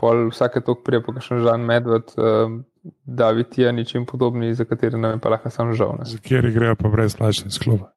pol 0.00 0.28
vsake 0.30 0.62
tok 0.64 0.84
prije, 0.86 1.02
pa 1.04 1.22
še 1.22 1.40
žan 1.44 1.66
medved, 1.66 2.14
uh, 2.18 2.60
David 3.04 3.52
Tijanič 3.54 3.94
in 3.94 4.04
podobni, 4.06 4.54
za 4.54 4.66
katere 4.68 4.98
nam 5.00 5.16
je 5.16 5.22
pa 5.24 5.32
lahko 5.32 5.50
sam 5.50 5.72
žal. 5.72 5.96
Ne. 5.98 6.08
Za 6.08 6.20
kjer 6.20 6.50
grejo 6.52 6.76
pa 6.76 6.90
brezplačne 6.92 7.50
sklope. 7.54 7.88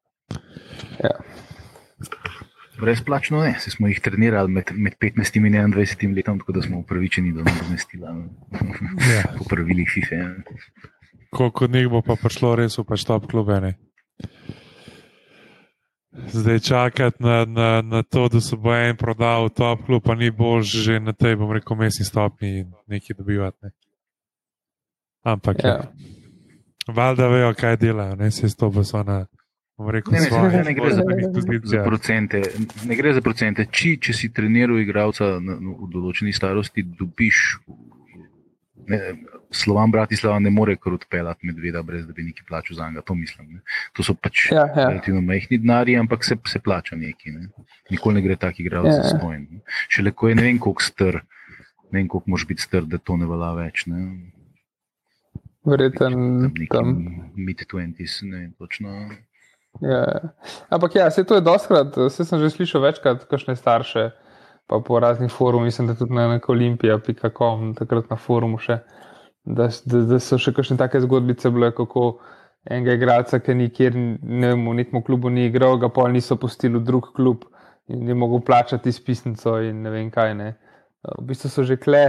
Ja. 1.02 1.18
Brezplačno 2.78 3.42
ne, 3.42 3.56
se 3.58 3.70
smo 3.74 3.88
jih 3.90 3.98
trenirali 4.00 4.50
med, 4.54 4.70
med 4.72 4.94
15 5.02 5.36
in 5.36 5.48
21 5.74 6.14
letom, 6.16 6.38
tako 6.38 6.52
da 6.52 6.62
smo 6.62 6.78
upravičeni 6.78 7.32
do 7.34 7.42
nadomestila 7.42 8.14
ja. 9.10 9.22
po 9.38 9.44
pravilih 9.50 9.90
FIFA. 9.94 10.14
Ja. 10.14 10.28
Koliko 11.30 11.66
njih 11.66 11.88
bo 11.88 12.02
pa 12.06 12.16
prišlo 12.16 12.54
res 12.56 12.78
v 12.78 12.86
pač 12.88 13.04
top 13.04 13.26
klube? 13.30 13.74
Zdaj 16.26 16.58
čakati 16.58 17.22
na, 17.22 17.44
na, 17.44 17.82
na 17.82 18.02
to, 18.02 18.28
da 18.28 18.40
se 18.40 18.56
bo 18.56 18.74
en 18.74 18.96
prodal 18.96 19.46
v 19.46 19.50
top 19.50 19.86
klub, 19.86 20.02
pa 20.04 20.14
ni 20.14 20.30
bož 20.30 20.66
že 20.66 21.00
na 21.00 21.12
tej, 21.12 21.36
bom 21.36 21.52
rekel, 21.52 21.76
mestni 21.76 22.04
stopni 22.04 22.66
nekaj 22.86 23.16
dobivati. 23.16 23.56
Ne. 23.62 23.70
Ampak, 25.22 25.56
ja. 25.64 25.68
ja. 25.68 25.82
valjda 26.88 27.28
vejo, 27.28 27.54
kaj 27.54 27.76
delajo, 27.76 28.16
ne 28.16 28.30
se 28.30 28.56
to 28.56 28.70
bo 28.70 28.84
so 28.84 29.02
na. 29.02 29.26
Rekel, 29.78 30.12
ne, 30.12 30.20
ne, 30.20 30.26
svoje, 30.26 30.50
ne, 30.50 30.62
ne, 30.64 30.74
gre 30.74 30.90
za, 30.90 31.02
za 31.62 31.82
procente. 31.84 32.42
Ne 32.84 32.96
gre 32.96 33.12
za 33.14 33.20
procente. 33.22 33.66
Či, 33.70 33.92
če 34.02 34.12
si 34.12 34.32
treniral 34.34 34.80
igralca 34.82 35.36
v 35.38 35.86
določeni 35.92 36.34
starosti, 36.34 36.82
dobiš 36.82 37.60
ne, 38.88 39.14
Slovan 39.50 39.90
Bratislava 39.90 40.38
ne 40.38 40.50
more 40.50 40.76
kar 40.76 40.92
odpeljati 40.96 41.46
medveda, 41.46 41.82
brez 41.82 42.06
da 42.06 42.12
bi 42.12 42.22
neki 42.22 42.42
plačal 42.48 42.76
za 42.76 42.88
njega. 42.88 43.02
To 43.02 43.14
mislim. 43.14 43.52
Ne. 43.52 43.60
To 43.96 44.04
so 44.06 44.14
pač 44.14 44.50
ja, 44.52 44.66
ja. 44.66 44.88
relativno 44.88 45.20
majhni 45.20 45.58
denarji, 45.58 45.96
ampak 45.96 46.24
se, 46.24 46.36
se 46.46 46.60
plača 46.60 46.96
neki. 46.96 47.32
Ne. 47.36 47.48
Nikoli 47.90 48.18
ne 48.18 48.24
gre 48.26 48.36
tako 48.36 48.62
igrati 48.64 48.88
ja, 48.88 48.96
za 49.02 49.18
svoj. 49.18 49.44
Še 49.88 50.08
le 50.08 50.12
ko 50.12 50.32
je 50.32 50.38
ne 50.38 50.48
vem, 50.48 50.58
koliko 50.58 50.84
str, 50.84 51.20
ne 51.90 52.00
vem, 52.00 52.08
koliko 52.08 52.34
moš 52.36 52.46
biti 52.48 52.64
str, 52.64 52.88
da 52.88 52.98
to 52.98 53.16
ne 53.16 53.28
vala 53.28 53.54
več. 53.60 53.86
Ne. 53.90 54.04
Verjetno 55.68 56.10
tam. 56.72 56.94
Mid-20s, 57.36 58.22
ne 58.28 58.36
vem 58.36 58.52
točno. 58.58 58.94
Ja, 59.82 59.98
ja. 60.00 60.20
ampak 60.74 60.94
ja, 60.94 61.10
se 61.10 61.24
to 61.24 61.36
je 61.38 61.44
doskrat, 61.44 61.94
se 62.10 62.24
sem 62.24 62.40
že 62.40 62.50
slišal 62.50 62.82
večkrat, 62.82 63.28
kakšne 63.30 63.54
starše, 63.56 64.10
pa 64.68 64.80
po 64.84 65.00
raznih 65.00 65.32
forumih, 65.32 65.72
mislim, 65.72 65.88
da 65.88 65.94
tudi 65.96 66.14
na 66.14 66.40
olimpija.com, 66.48 67.74
takrat 67.74 68.10
na 68.10 68.16
forumu 68.16 68.60
še 68.60 68.78
da, 69.48 69.68
da, 69.84 70.02
da 70.04 70.18
so 70.20 70.38
še 70.40 70.52
kakšne 70.56 70.76
take 70.80 71.00
zgodbice 71.04 71.50
bile, 71.54 71.70
kako 71.76 72.18
enega 72.68 72.96
igralca, 72.98 73.40
ki 73.40 73.56
nikjer 73.56 73.96
ne, 73.96 74.52
v 74.52 74.74
nekem 74.82 75.02
klubu 75.04 75.32
ni 75.32 75.46
igral, 75.48 75.78
ga 75.80 75.88
pol 75.92 76.10
niso 76.12 76.36
pustili 76.40 76.76
v 76.78 76.84
drug 76.84 77.12
klub 77.16 77.46
in 77.88 78.04
ni 78.04 78.16
mogel 78.16 78.42
plačati 78.44 78.92
izpisnico 78.92 79.56
in 79.64 79.80
ne 79.84 79.92
vem 79.94 80.10
kaj. 80.12 80.34
Ne. 80.36 80.50
V 81.16 81.24
bistvu 81.30 81.52
so 81.52 81.64
že 81.64 81.78
kle 81.80 82.04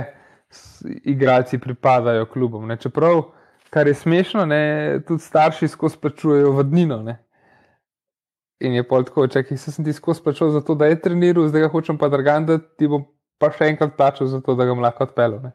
igralci 1.07 1.61
pripadajo 1.61 2.27
klubom. 2.33 2.67
Ne? 2.67 2.75
Čeprav, 2.81 3.21
kar 3.71 3.87
je 3.87 3.95
smešno, 3.95 4.43
ne, 4.49 4.61
tudi 5.07 5.23
starši 5.23 5.69
skozi 5.71 6.01
plačujejo 6.01 6.51
vodnino. 6.57 6.99
Ne? 7.05 7.19
In 8.59 8.75
je 8.75 8.83
pol 8.83 9.05
tako, 9.07 9.27
če 9.31 9.45
sem 9.57 9.85
ti 9.85 9.93
skozi 9.95 10.23
plačal 10.23 10.51
za 10.51 10.61
to, 10.65 10.75
da 10.75 10.89
je 10.89 10.99
treniral, 10.99 11.47
zdaj 11.47 11.63
ga 11.63 11.71
hočem 11.71 11.97
pa 11.97 12.09
drgan, 12.11 12.47
da 12.49 12.57
ti 12.59 12.89
bom 12.91 13.05
pa 13.39 13.53
še 13.55 13.69
enkrat 13.71 13.95
plačal 13.95 14.27
za 14.27 14.41
to, 14.43 14.55
da 14.59 14.67
ga 14.67 14.75
lahko 14.75 15.07
odpeljal. 15.07 15.51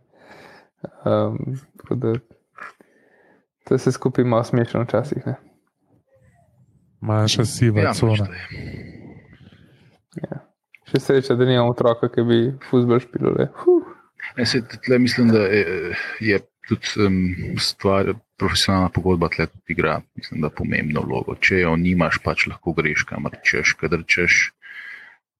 Um, 1.04 1.58
to 3.68 3.78
se 3.78 3.92
skupaj 3.92 4.24
malo 4.24 4.44
smešno 4.44 4.86
včasih. 4.86 5.28
Manjša 7.04 7.44
siva 7.44 7.84
ja, 7.84 7.92
cona. 7.92 8.28
Ja. 10.22 10.40
Še 10.88 11.00
sreča, 11.00 11.36
da 11.36 11.44
nimamo 11.48 11.74
otroka, 11.74 12.08
ki 12.08 12.24
bi 12.24 12.38
fuzbol 12.70 13.02
špil. 13.04 13.36
Mislim, 14.40 15.28
da 15.32 15.44
je, 15.44 15.92
je 16.24 16.40
tudi 16.68 17.06
um, 17.06 17.58
stvar, 17.58 18.14
profesionalna 18.36 18.88
pogodba 18.88 19.28
tle 19.28 19.46
tudi 19.46 19.76
igra, 19.76 20.00
mislim, 20.16 20.40
da 20.40 20.50
pomembno 20.50 21.02
vlogo. 21.06 21.36
Če 21.40 21.62
jo 21.64 21.76
nimaš, 21.76 22.20
pač 22.24 22.46
lahko 22.50 22.74
greš 22.76 23.06
kamor 23.08 23.38
češ, 23.44 23.76
kadar 23.80 24.04
češ. 24.06 24.50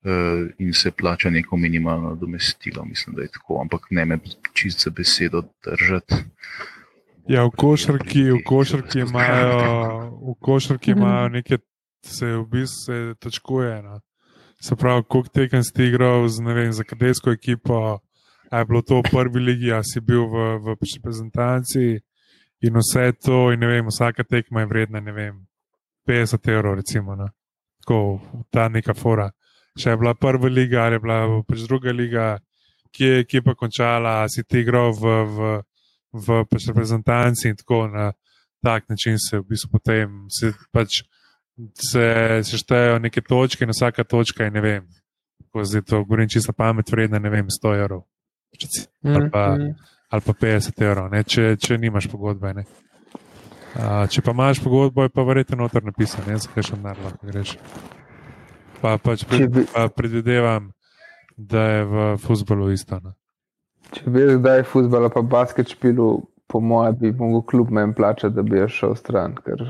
Uh, 0.05 0.51
in 0.61 0.75
se 0.77 0.91
plača 0.93 1.31
neko 1.33 1.57
minimalno 1.57 2.13
domestilo, 2.21 2.85
mislim, 2.85 3.17
da 3.17 3.23
je 3.23 3.31
tako, 3.39 3.63
ampak 3.63 3.87
ne 3.91 4.05
me 4.05 4.19
čist 4.53 4.85
za 4.85 4.91
besedo 4.91 5.47
držati. 5.65 6.19
Ja, 7.25 7.47
v 7.49 7.55
košarki, 7.57 8.27
v 8.35 8.43
košarki 8.45 9.01
imajo, 9.01 10.11
v 10.21 10.35
košarki 10.45 10.93
imajo 10.93 11.31
nekaj, 11.39 11.59
se 12.05 12.27
v 12.37 12.45
bistvu 12.45 12.85
se 12.85 13.15
točkuje. 13.19 13.83
No. 13.83 14.01
Se 14.61 14.77
pravi, 14.77 15.03
koliko 15.09 15.29
tekem 15.29 15.65
si 15.65 15.89
igral 15.89 16.29
z, 16.29 16.45
vem, 16.45 16.73
za 16.73 16.85
kadetsko 16.85 17.33
ekipo, 17.33 17.99
a 18.55 18.59
je 18.63 18.69
bilo 18.71 18.83
to 18.87 19.01
v 19.03 19.11
prvi 19.11 19.41
ligi, 19.41 19.73
a 19.75 19.83
si 19.83 20.01
bil 20.01 20.29
v, 20.31 20.45
v 20.63 20.77
reprezentanci 20.79 21.99
in 22.63 22.79
vse 22.79 23.13
to, 23.19 23.51
in 23.51 23.61
ne 23.61 23.67
vem, 23.67 23.87
vsaka 23.91 24.23
tekma 24.23 24.63
je 24.63 24.71
vredna, 24.71 25.01
ne 25.03 25.13
vem, 25.13 25.43
50 26.07 26.49
evrov, 26.55 26.79
recimo, 26.79 27.17
no. 27.19 27.29
tako 27.83 28.21
ta 28.51 28.69
neka 28.69 28.95
fora. 28.95 29.27
Če 29.75 29.91
je 29.91 29.99
bila 29.99 30.15
prva 30.15 30.49
liga, 30.49 30.85
ali 30.87 30.97
je 30.97 31.03
bila 31.03 31.19
pač 31.43 31.67
druga 31.67 31.93
liga, 31.93 32.39
ki 32.95 33.05
je, 33.05 33.25
ki 33.27 33.41
je 33.41 33.43
pa 33.43 33.57
končala, 33.59 34.29
si 34.31 34.45
ti 34.47 34.63
igral 34.63 34.95
v, 34.95 35.17
v, 35.35 35.51
v 36.15 36.45
pač 36.47 36.71
reprezentanci 36.71 37.51
in 37.51 37.59
tako 37.59 37.89
na 37.91 38.13
tak 38.63 38.89
način 38.89 39.19
se 39.19 39.43
v 39.43 39.45
bistvu 39.51 39.69
potem 39.73 40.25
se 40.31 40.55
pač 40.73 41.03
se 41.75 42.07
seštejejo 42.43 42.99
neke 42.99 43.21
točke, 43.21 43.65
in 43.65 43.71
vsaka 43.71 44.05
točka 44.05 44.45
je, 44.45 44.51
ne 44.51 44.61
vem, 44.61 44.87
ko 45.51 45.65
zdaj 45.65 45.83
to 45.83 46.05
govorim 46.05 46.29
čisto 46.29 46.53
pamet, 46.53 46.91
vredna, 46.91 47.19
ne 47.19 47.31
vem, 47.31 47.47
100 47.47 47.75
evrov. 47.83 48.07
Ali 49.05 49.31
pa, 49.31 49.45
mm. 49.57 49.75
ali 50.11 50.25
pa 50.27 50.33
50 50.33 50.83
evrov, 50.87 51.11
ne, 51.13 51.25
če, 51.25 51.57
če 51.61 51.79
nimaš 51.79 52.09
pogodbe. 52.13 52.55
Ne. 52.55 52.65
A, 53.75 54.05
če 54.11 54.23
pa 54.23 54.35
imaš 54.37 54.63
pogodbo, 54.63 55.07
je 55.07 55.13
pa 55.15 55.25
verjetno 55.27 55.65
noter 55.65 55.85
napisano, 55.85 56.39
zakaj 56.39 56.69
še 56.69 56.79
denar 56.79 57.01
lahko 57.03 57.31
greš. 57.31 57.57
Pa 58.81 58.97
pač 59.03 59.25
pred, 59.29 59.49
bi... 59.51 59.67
pa 59.73 59.89
predvidevam, 59.91 60.71
da 61.37 61.65
je 61.71 61.85
v 61.91 62.07
futbolu 62.23 62.71
isto. 62.75 63.01
Ne. 63.03 63.15
Če 63.95 64.11
bi 64.11 64.27
zdaj 64.39 64.65
futbol, 64.71 65.09
pa 65.13 65.23
basket 65.23 65.75
špilu, 65.75 66.09
po 66.51 66.61
mojem, 66.61 66.99
bi 67.01 67.13
mogel 67.19 67.43
kljub 67.51 67.73
meni 67.75 67.97
plačati, 67.97 68.35
da 68.37 68.45
bi 68.47 68.63
šel 68.71 68.95
stran. 68.99 69.37
Ker... 69.45 69.67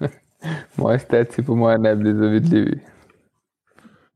Moji 0.80 1.00
steci, 1.02 1.42
po 1.42 1.56
mojem, 1.58 1.82
ne 1.82 1.94
bi 1.96 2.04
bili 2.04 2.14
zavidljivi. 2.18 2.76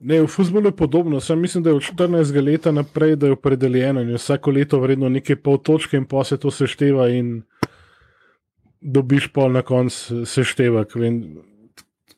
Ne, 0.00 0.22
v 0.22 0.26
futbolu 0.26 0.70
je 0.70 0.76
podobno. 0.76 1.20
Sam 1.20 1.40
mislim, 1.40 1.64
da 1.64 1.70
je 1.70 1.76
od 1.76 1.82
14 1.82 2.44
let 2.44 2.64
naprej, 2.74 3.16
da 3.16 3.26
je 3.26 3.32
opredeljeno 3.32 4.00
in 4.00 4.14
vsako 4.14 4.50
leto 4.50 4.80
vredno 4.80 5.08
nekaj 5.08 5.36
pol 5.36 5.58
točke, 5.58 5.96
in 5.96 6.04
pa 6.04 6.24
se 6.24 6.38
to 6.40 6.50
sešteva, 6.50 7.08
in 7.08 7.42
dobiš 8.80 9.28
pol 9.32 9.52
na 9.52 9.62
koncu 9.62 10.24
seštevek. 10.26 10.96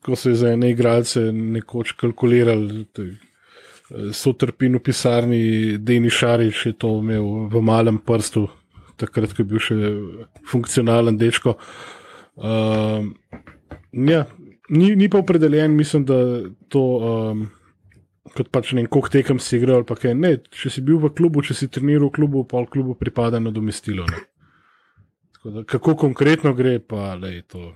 Ko 0.03 0.15
so 0.15 0.33
za 0.35 0.51
ene 0.51 0.71
igralce 0.71 1.31
nekoč 1.31 1.91
kalkulirali, 1.99 2.85
so 4.13 4.33
trpini 4.33 4.79
v 4.79 4.83
pisarni, 4.83 5.41
Deni 5.77 6.09
Šarič 6.09 6.65
je 6.65 6.73
to 6.73 6.97
imel 6.99 7.47
v 7.51 7.61
malem 7.61 7.99
prstu, 7.99 8.47
takrat, 8.97 9.35
ko 9.35 9.43
je 9.43 9.47
bil 9.47 9.63
še 9.63 9.75
funkcionalen 10.51 11.17
dečko. 11.19 11.57
Uh, 12.35 13.11
Ja, 13.93 14.25
ni, 14.69 14.95
ni 14.95 15.09
pa 15.09 15.19
opredeljen, 15.21 15.75
mislim, 15.77 16.05
da 16.05 16.15
to, 16.69 16.81
um, 16.81 17.49
kot 18.33 18.49
pač 18.53 18.73
ne 18.73 18.83
vem, 18.83 18.89
koliko 18.91 19.11
tekem 19.13 19.39
si 19.39 19.57
igral. 19.57 19.85
Ne, 20.17 20.35
če 20.49 20.71
si 20.73 20.83
bil 20.85 20.99
v 21.01 21.13
klubu, 21.15 21.43
če 21.45 21.57
si 21.57 21.69
treniral 21.71 22.09
v 22.09 22.15
klubu, 22.17 22.43
pa 22.49 22.63
v 22.63 22.71
klubu 22.73 22.97
pripada 22.99 23.39
na 23.39 23.53
domestilo. 23.53 24.07
Da, 25.43 25.63
kako 25.67 25.95
konkretno 25.99 26.53
gre, 26.57 26.79
pa 26.79 27.13
le 27.19 27.41
to. 27.47 27.73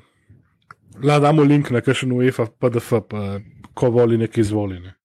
La, 1.04 1.20
damo 1.22 1.44
link 1.46 1.70
na 1.70 1.84
kakšen 1.86 2.14
UEFA, 2.16 2.48
PDF, 2.58 3.04
pa 3.10 3.40
ko 3.78 3.92
voli 3.94 4.18
nekaj 4.18 4.42
izvoljene. 4.42 4.96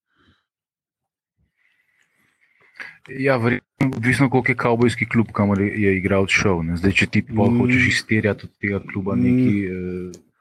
Ja, 3.19 3.37
Odvisno, 3.83 4.29
koliko 4.31 4.53
je 4.53 4.57
kavbojski 4.57 5.09
klub, 5.11 5.33
kamor 5.35 5.61
je 5.61 5.97
igral 5.97 6.29
šel. 6.31 6.61
Zdaj, 6.79 6.93
če 6.93 7.07
ti 7.11 7.23
mm. 7.29 7.57
hočeš 7.59 7.89
izterjati 7.89 8.47
od 8.47 8.53
tega 8.63 8.79
kluba 8.93 9.17
mm. 9.17 9.25
nekaj. 9.27 9.57
Eh, 9.67 10.32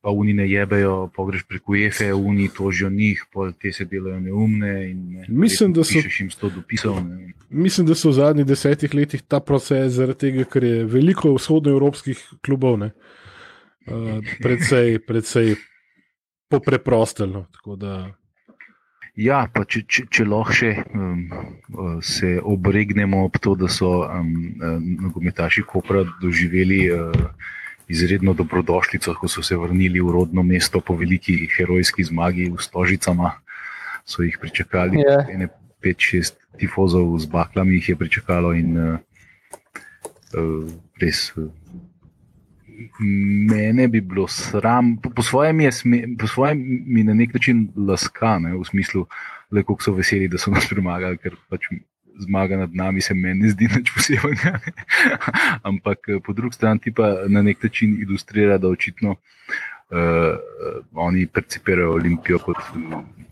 pa 0.00 0.10
oni 0.10 0.32
ne 0.32 0.48
jebejo, 0.48 1.10
pa 1.16 1.24
greš 1.28 1.42
preko 1.48 1.76
EFE, 1.76 2.12
oni 2.14 2.48
tožijo 2.56 2.90
njih, 2.90 3.24
pa 3.32 3.50
te 3.52 3.72
se 3.72 3.84
delajo 3.84 4.20
neumne. 4.20 4.72
Ne, 4.94 5.26
mislim, 5.28 5.72
da 5.72 5.84
so 5.84 6.00
jim 6.18 6.30
sto 6.30 6.48
dopisov. 6.48 7.02
Ne. 7.04 7.32
Mislim, 7.50 7.86
da 7.86 7.94
so 7.94 8.08
v 8.08 8.16
zadnjih 8.16 8.46
desetih 8.46 8.94
letih 8.94 9.22
ta 9.22 9.40
proces 9.40 9.92
zaradi 9.92 10.18
tega, 10.18 10.46
ker 10.48 10.64
je 10.64 10.84
veliko 10.88 11.34
vzhodnoevropskih 11.34 12.22
klubov, 12.46 12.78
ne, 12.80 12.92
uh, 13.90 14.24
predvsej, 14.40 15.02
predvsej 15.04 15.54
popreprosteljno. 16.50 17.44
Ja, 19.20 19.44
pa 19.52 19.66
če, 19.68 19.84
če, 19.84 20.08
če 20.08 20.24
lahko 20.24 20.54
še 20.56 20.74
um, 20.96 21.24
se 22.00 22.38
obregnemo 22.40 23.26
ob 23.28 23.36
to, 23.42 23.52
da 23.58 23.68
so 23.68 23.98
um, 24.06 24.36
nogometaši 25.04 25.66
Kopra 25.68 26.06
doživeli. 26.22 26.86
Uh, 26.88 27.58
izredno 27.90 28.34
dobrodošlico, 28.38 29.14
ko 29.18 29.28
so 29.28 29.42
se 29.42 29.56
vrnili 29.56 30.00
v 30.00 30.12
rodno 30.14 30.42
mesto 30.46 30.80
po 30.80 30.94
veliki 30.96 31.48
herojski 31.56 32.04
zmagi 32.04 32.50
v 32.50 32.62
Stožicama. 32.62 33.32
So 34.06 34.22
jih 34.22 34.38
pričakali, 34.40 35.02
yeah. 35.02 35.26
Ja. 35.26 35.48
pet, 35.82 35.98
šest 35.98 36.38
tifozov 36.58 37.18
z 37.18 37.26
baklami 37.26 37.74
jih 37.78 37.88
je 37.88 37.96
pričakalo 37.96 38.52
in 38.54 38.76
uh, 38.78 38.98
uh, 40.34 40.66
res. 41.00 41.32
Uh, 41.36 41.50
Mene 43.00 43.88
bi 43.88 44.00
bilo 44.00 44.28
sram, 44.28 44.96
po, 44.96 45.10
po 45.10 45.22
svojem 45.22 45.60
je 45.60 45.72
sme, 45.72 45.98
po 46.16 46.26
svojem 46.26 46.62
mi 46.86 47.04
na 47.04 47.14
nek 47.14 47.34
način 47.34 47.68
laskane, 47.76 48.54
v 48.56 48.64
smislu, 48.64 49.04
kako 49.52 49.82
so 49.82 49.92
veseli, 49.92 50.28
da 50.32 50.40
so 50.40 50.50
nas 50.50 50.68
premagali, 50.68 51.18
ker 51.20 51.36
pač 51.52 51.68
zmaga 52.20 52.56
nad 52.56 52.74
nami, 52.74 53.00
se 53.00 53.14
meni 53.14 53.50
zdi 53.50 53.68
nič 53.76 53.92
posebnega. 53.94 54.60
Ampak 55.62 56.08
eh, 56.08 56.20
po 56.24 56.32
drugi 56.32 56.54
strani 56.54 56.92
pa 56.96 57.14
na 57.28 57.42
nek 57.42 57.62
način 57.62 57.96
ilustrira, 58.02 58.58
da 58.58 58.68
očitno 58.68 59.16
uh, 59.90 60.38
oni 60.94 61.26
percipirajo 61.26 61.92
Olimpijo 61.92 62.38
kot 62.38 62.56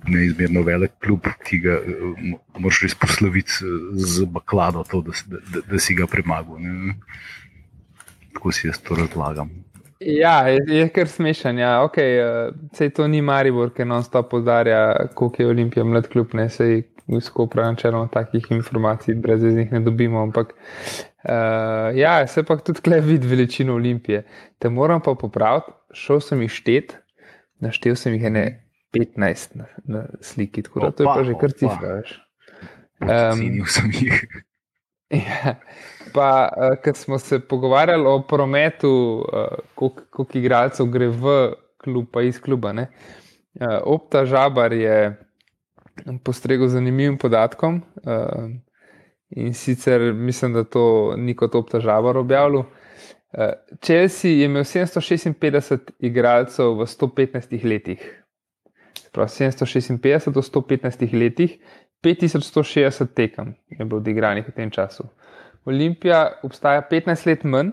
neizmerno 0.09 0.63
velik 0.63 0.97
klub, 1.05 1.27
ki 1.45 1.61
ga 1.63 1.79
uh, 1.79 2.27
moraš 2.59 2.83
res 2.87 2.95
posloviti 2.99 3.71
z 3.95 4.27
baklado, 4.33 4.85
to, 4.91 5.03
da, 5.07 5.15
da, 5.29 5.63
da, 5.71 5.79
si 5.79 5.95
ga 5.95 6.07
premagal. 6.07 6.61
Ne? 6.61 6.95
Tako 8.35 8.53
si 8.53 8.69
jaz 8.69 8.81
to 8.83 8.99
razlagam. 8.99 9.51
Ja, 10.01 10.47
je, 10.47 10.61
je 10.71 10.89
kar 10.95 11.09
smešen. 11.11 11.59
Ja. 11.59 11.81
Okay, 11.87 12.21
uh, 12.23 12.55
sej 12.75 12.93
to 12.95 13.09
ni 13.11 13.23
Maribor, 13.23 13.73
ki 13.75 13.87
non-stop 13.87 14.31
podarja, 14.31 15.09
koliko 15.15 15.43
je 15.43 15.49
Olimpija 15.49 15.85
mlad 15.85 16.07
klub, 16.11 16.35
ne 16.39 16.47
sej 16.51 16.83
skupaj 17.21 17.65
načeloma 17.65 18.09
takih 18.13 18.51
informacij, 18.51 19.15
brez 19.15 19.45
jih 19.45 19.73
ne 19.73 19.81
dobimo. 19.81 20.23
Ampak 20.23 20.55
uh, 20.55 21.97
ja, 21.97 22.27
se 22.27 22.43
pa 22.45 22.57
tudi 22.57 22.81
tukaj 22.81 23.01
vidi 23.01 23.29
veličino 23.29 23.75
Olimpije. 23.75 24.25
Te 24.59 24.69
moram 24.69 25.01
pa 25.05 25.15
popraviti, 25.15 25.73
šel 25.93 26.21
sem 26.21 26.43
jih 26.45 26.53
štet, 26.53 26.97
naštel 27.65 27.97
sem 27.97 28.17
jih 28.17 28.29
ene 28.31 28.45
15 28.97 29.57
na, 29.57 29.69
na 29.85 30.05
sliki, 30.21 30.63
tako 30.63 30.81
da 30.81 30.91
to 30.91 31.03
je 31.03 31.15
pa 31.15 31.25
že 31.25 31.39
kar 31.41 31.53
cifra. 31.53 32.03
Cenil 33.05 33.65
sem 33.77 33.91
jih. 33.93 34.27
Ja, 35.09 35.55
pa, 36.13 36.29
uh, 36.53 36.75
ker 36.85 36.97
smo 36.97 37.19
se 37.19 37.41
pogovarjali 37.41 38.05
o 38.07 38.21
prometu, 38.29 38.91
uh, 39.25 39.63
koliko 39.75 40.27
igralcev 40.37 40.91
gre 40.93 41.09
v 41.09 41.39
klub, 41.81 42.11
pa 42.13 42.23
iz 42.23 42.41
kluba. 42.41 42.75
Uh, 42.77 42.87
Opta 43.85 44.27
Žabar 44.29 44.73
je 44.73 45.28
postregel 46.25 46.69
z 46.69 46.73
zanimivim 46.73 47.19
podatkom. 47.19 47.83
Uh, 48.05 48.51
in 49.31 49.55
sicer 49.55 50.13
mislim, 50.13 50.53
da 50.53 50.65
to 50.65 51.15
ni 51.17 51.37
kot 51.37 51.55
obtažava 51.55 52.19
objavljal. 52.19 52.61
Uh, 52.61 53.53
Chelsea 53.85 54.31
je 54.31 54.45
imel 54.45 54.65
756 54.65 55.93
igralcev 55.99 56.79
v 56.79 56.87
115 56.87 57.65
letih. 57.65 58.25
Prav 59.13 59.29
756 59.29 60.33
do 60.33 60.43
115 60.43 61.13
letih, 61.13 61.59
5160 62.03 63.07
tekem 63.15 63.55
je 63.69 63.85
bilo 63.85 64.01
odigranih 64.01 64.49
v 64.49 64.53
tem 64.53 64.71
času. 64.71 65.05
Olimpija 65.65 66.41
obstaja 66.43 66.83
15 66.91 67.27
let 67.27 67.45
manj, 67.45 67.73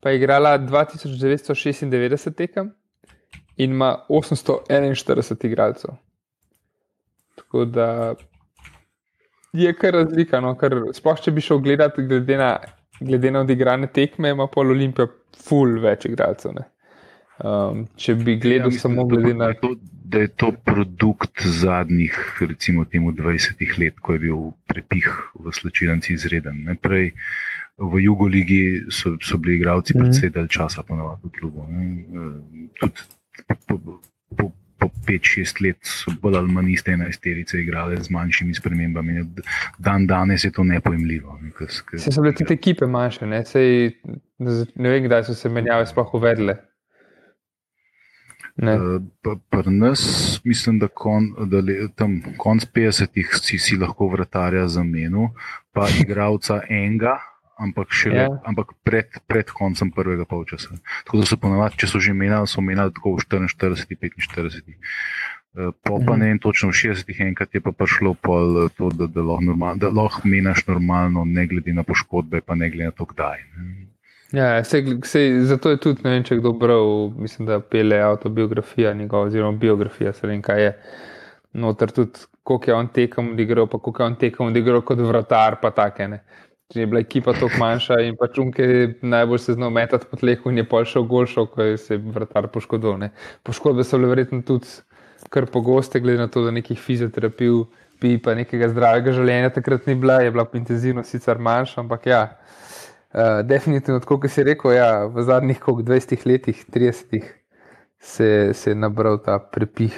pa 0.00 0.10
je 0.10 0.16
igrala 0.16 0.58
2996 0.58 2.34
tekem 2.34 2.72
in 3.56 3.70
ima 3.70 4.04
841 4.08 5.46
igralcev. 5.46 5.90
Tako 7.40 7.64
da 7.64 7.88
je 9.52 9.72
kar 9.74 9.96
razlika. 9.98 10.40
No, 10.40 10.54
ker 10.58 10.76
sploh 10.96 11.22
če 11.22 11.34
bi 11.34 11.44
šel 11.44 11.62
gledati, 11.64 12.04
glede 12.06 12.36
na, 12.38 12.50
glede 13.00 13.32
na 13.34 13.44
odigrane 13.46 13.90
tekme, 13.92 14.34
ima 14.36 14.46
pol 14.50 14.74
Olimpija 14.76 15.08
full 15.40 15.80
več 15.82 16.06
igralcev. 16.10 16.60
Um, 17.40 17.86
če 17.96 18.14
bi 18.20 18.36
gledal 18.40 18.72
ja, 18.74 18.82
samo 18.82 19.06
glede 19.08 19.32
na. 19.34 19.52
To, 19.62 19.74
da 20.10 20.24
je 20.24 20.28
to 20.42 20.50
produkt 20.66 21.44
zadnjih, 21.46 22.16
recimo, 22.42 22.84
temu 22.84 23.12
20 23.14 23.62
let, 23.78 24.00
ko 24.02 24.16
je 24.16 24.22
bil 24.26 24.40
prepih 24.66 25.06
v 25.38 25.54
slčilnici 25.54 26.16
izreden. 26.16 26.64
Ne? 26.66 26.74
Prej 26.74 27.12
v 27.80 28.02
Jugoligi 28.04 28.90
so, 28.92 29.14
so 29.22 29.38
bili 29.38 29.56
igralci 29.56 29.94
mm. 29.94 30.02
predvsej 30.02 30.32
del 30.34 30.50
časa 30.52 30.82
ponovadi 30.82 31.30
v 31.30 31.32
klubu. 31.38 31.64
Tudi 32.80 33.06
po, 33.66 33.78
po, 34.36 34.50
po 34.80 34.88
5-6 35.06 35.60
let 35.64 35.76
so 35.84 36.12
bolj 36.22 36.38
ali 36.40 36.52
manj 36.52 36.72
iste 36.72 36.94
enajsterice 36.96 37.60
igrale 37.60 38.00
z 38.02 38.10
manjšimi 38.10 38.54
spremembami. 38.54 39.24
Dan 39.78 40.06
danes 40.06 40.44
je 40.44 40.52
to 40.52 40.64
nepojemljivo. 40.64 41.38
Se 41.96 42.12
so 42.12 42.22
bile 42.22 42.34
tudi 42.34 42.54
ekipe 42.54 42.86
manjše, 42.86 43.26
ne, 43.26 43.44
Sej, 43.44 43.92
ne 44.74 44.90
vem, 44.90 45.04
kdaj 45.04 45.24
so 45.28 45.34
se 45.34 45.48
menjave 45.48 45.86
sploh 45.86 46.14
uvedle. 46.14 46.56
Uh, 48.60 49.00
Pri 49.50 49.70
nas, 49.70 50.40
mislim, 50.44 50.78
da, 50.78 50.88
kon, 50.88 51.30
da 51.48 51.62
le, 51.64 51.88
tam 51.96 52.18
konc 52.36 52.66
50-ih 52.74 53.36
si, 53.40 53.58
si 53.58 53.78
lahko 53.80 54.08
vratarja 54.12 54.66
zamenil, 54.68 55.30
pa 55.72 55.86
igravca 56.00 56.60
enega, 56.68 57.16
ampak, 57.60 57.92
šele. 57.92 58.16
Ja. 58.16 58.28
ampak 58.44 58.72
pred, 58.82 59.20
pred 59.28 59.50
koncem 59.52 59.92
prvega 59.92 60.24
polčasa. 60.24 60.80
Tako 61.04 61.20
da 61.20 61.28
so 61.28 61.36
ponovadi, 61.40 61.78
če 61.80 61.90
so 61.92 62.00
že 62.00 62.16
menjali, 62.16 62.48
so 62.48 62.64
menjali 62.64 62.94
tako 62.96 63.18
v 63.18 63.26
44, 63.28 63.84
45. 63.84 64.76
Uh, 65.50 65.74
po 65.82 65.98
pa 65.98 66.14
mhm. 66.14 66.20
ne 66.22 66.38
točno 66.38 66.70
v 66.70 66.78
60-ih, 66.78 67.20
enkrat 67.26 67.54
je 67.54 67.60
pa 67.60 67.74
prišlo 67.74 68.14
pol 68.22 68.70
to, 68.78 68.88
da, 68.94 69.10
da 69.10 69.20
lahko 69.26 69.50
normal, 69.50 69.82
lahko 69.82 70.22
menjaš 70.30 70.62
normalno, 70.70 71.26
ne 71.26 71.46
glede 71.50 71.74
na 71.74 71.82
poškodbe, 71.82 72.40
pa 72.46 72.54
ne 72.54 72.70
glede 72.70 72.92
na 72.92 72.94
to, 72.94 73.04
kdaj. 73.04 73.42
Ne. 73.58 73.90
Ja, 74.30 74.62
sej, 74.62 75.02
sej, 75.02 75.42
zato 75.50 75.74
je 75.74 75.80
tudi 75.82 76.06
ne 76.06 76.14
vem, 76.14 76.22
če 76.22 76.38
kdo 76.38 76.52
bral, 76.54 77.10
mislim, 77.18 77.48
da 77.50 77.58
pele 77.58 77.98
autobiografija 77.98 78.94
njegova, 78.94 79.26
oziroma 79.26 79.58
biografija, 79.58 80.12
se 80.14 80.30
vem, 80.30 80.38
kaj 80.38 80.62
je. 80.62 80.74
Noter 81.58 81.90
tudi, 81.90 82.28
koliko 82.46 82.70
je 82.70 82.74
on 82.76 82.88
tekom 82.94 83.32
odigral, 83.34 83.66
pa 83.66 83.80
koliko 83.82 84.04
je 84.04 84.06
on 84.06 84.14
tekom 84.14 84.52
odigral 84.52 84.84
kot 84.86 85.02
vratar, 85.02 85.58
pa 85.58 85.74
take 85.74 86.06
ne 86.08 86.20
je 86.74 86.86
bila 86.86 87.00
ekipa 87.00 87.32
tako 87.32 87.58
manjša 87.58 88.00
in 88.06 88.16
pač 88.16 88.38
unke 88.38 88.66
najbolj 89.02 89.38
se 89.38 89.56
znal 89.56 89.70
metati 89.74 90.06
po 90.10 90.16
tlehu 90.16 90.50
in 90.50 90.62
je 90.62 90.68
pol 90.68 90.84
šel 90.86 91.06
gol, 91.10 91.26
šel, 91.26 91.48
ko 91.50 91.62
je 91.62 91.78
se 91.78 91.96
vrtar 91.96 92.46
poškodoval. 92.52 93.08
Poškodbe 93.42 93.84
so 93.84 93.98
bile 93.98 94.12
verjetno 94.14 94.42
tudi 94.46 94.68
kar 95.28 95.46
pogoste, 95.46 96.00
glede 96.00 96.18
na 96.18 96.28
to, 96.28 96.44
da 96.44 96.50
nekih 96.54 96.78
fizioterapij, 96.80 97.64
pi 98.00 98.16
pa 98.22 98.34
nekega 98.34 98.70
zdravega 98.72 99.12
življenja 99.12 99.50
takrat 99.54 99.86
ni 99.86 99.94
bila, 99.94 100.20
je 100.24 100.30
bila 100.32 100.46
intenzivno 100.56 101.04
sicer 101.04 101.38
manjša, 101.38 101.80
ampak 101.84 102.06
ja. 102.06 102.22
Uh, 103.10 103.40
definitivno, 103.42 103.98
kot 104.06 104.28
si 104.30 104.44
rekel, 104.46 104.76
ja, 104.76 105.04
v 105.10 105.24
zadnjih 105.26 105.58
20 105.58 106.26
letih, 106.30 106.62
30 106.70 107.26
se, 107.98 108.28
se 108.54 108.70
je 108.70 108.76
nabral 108.78 109.18
ta 109.18 109.40
prepih 109.42 109.96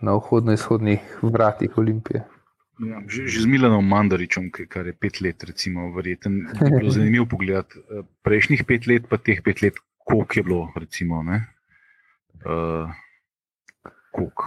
na 0.00 0.14
vhodno-izhodnih 0.14 1.18
vratih 1.22 1.78
Olimpije. 1.78 2.24
Ja, 2.76 3.00
že, 3.08 3.24
že 3.24 3.40
z 3.40 3.48
Milanom 3.48 3.80
Mandaričem, 3.88 4.52
kar 4.52 4.84
je 4.84 4.92
pet 4.92 5.24
let, 5.24 5.40
recimo, 5.48 5.88
verjeten. 5.96 6.44
Bilo 6.60 6.92
zanimivo 6.96 7.24
pogledati 7.24 7.80
eh, 7.80 8.04
prejšnjih 8.20 8.68
pet 8.68 8.84
let, 8.84 9.08
pa 9.08 9.16
teh 9.16 9.40
pet 9.40 9.64
let, 9.64 9.80
koliko 10.04 10.32
je 10.36 10.42
bilo, 10.44 10.68
recimo, 10.76 11.24
uh, 11.24 12.92
koliko, 14.12 14.44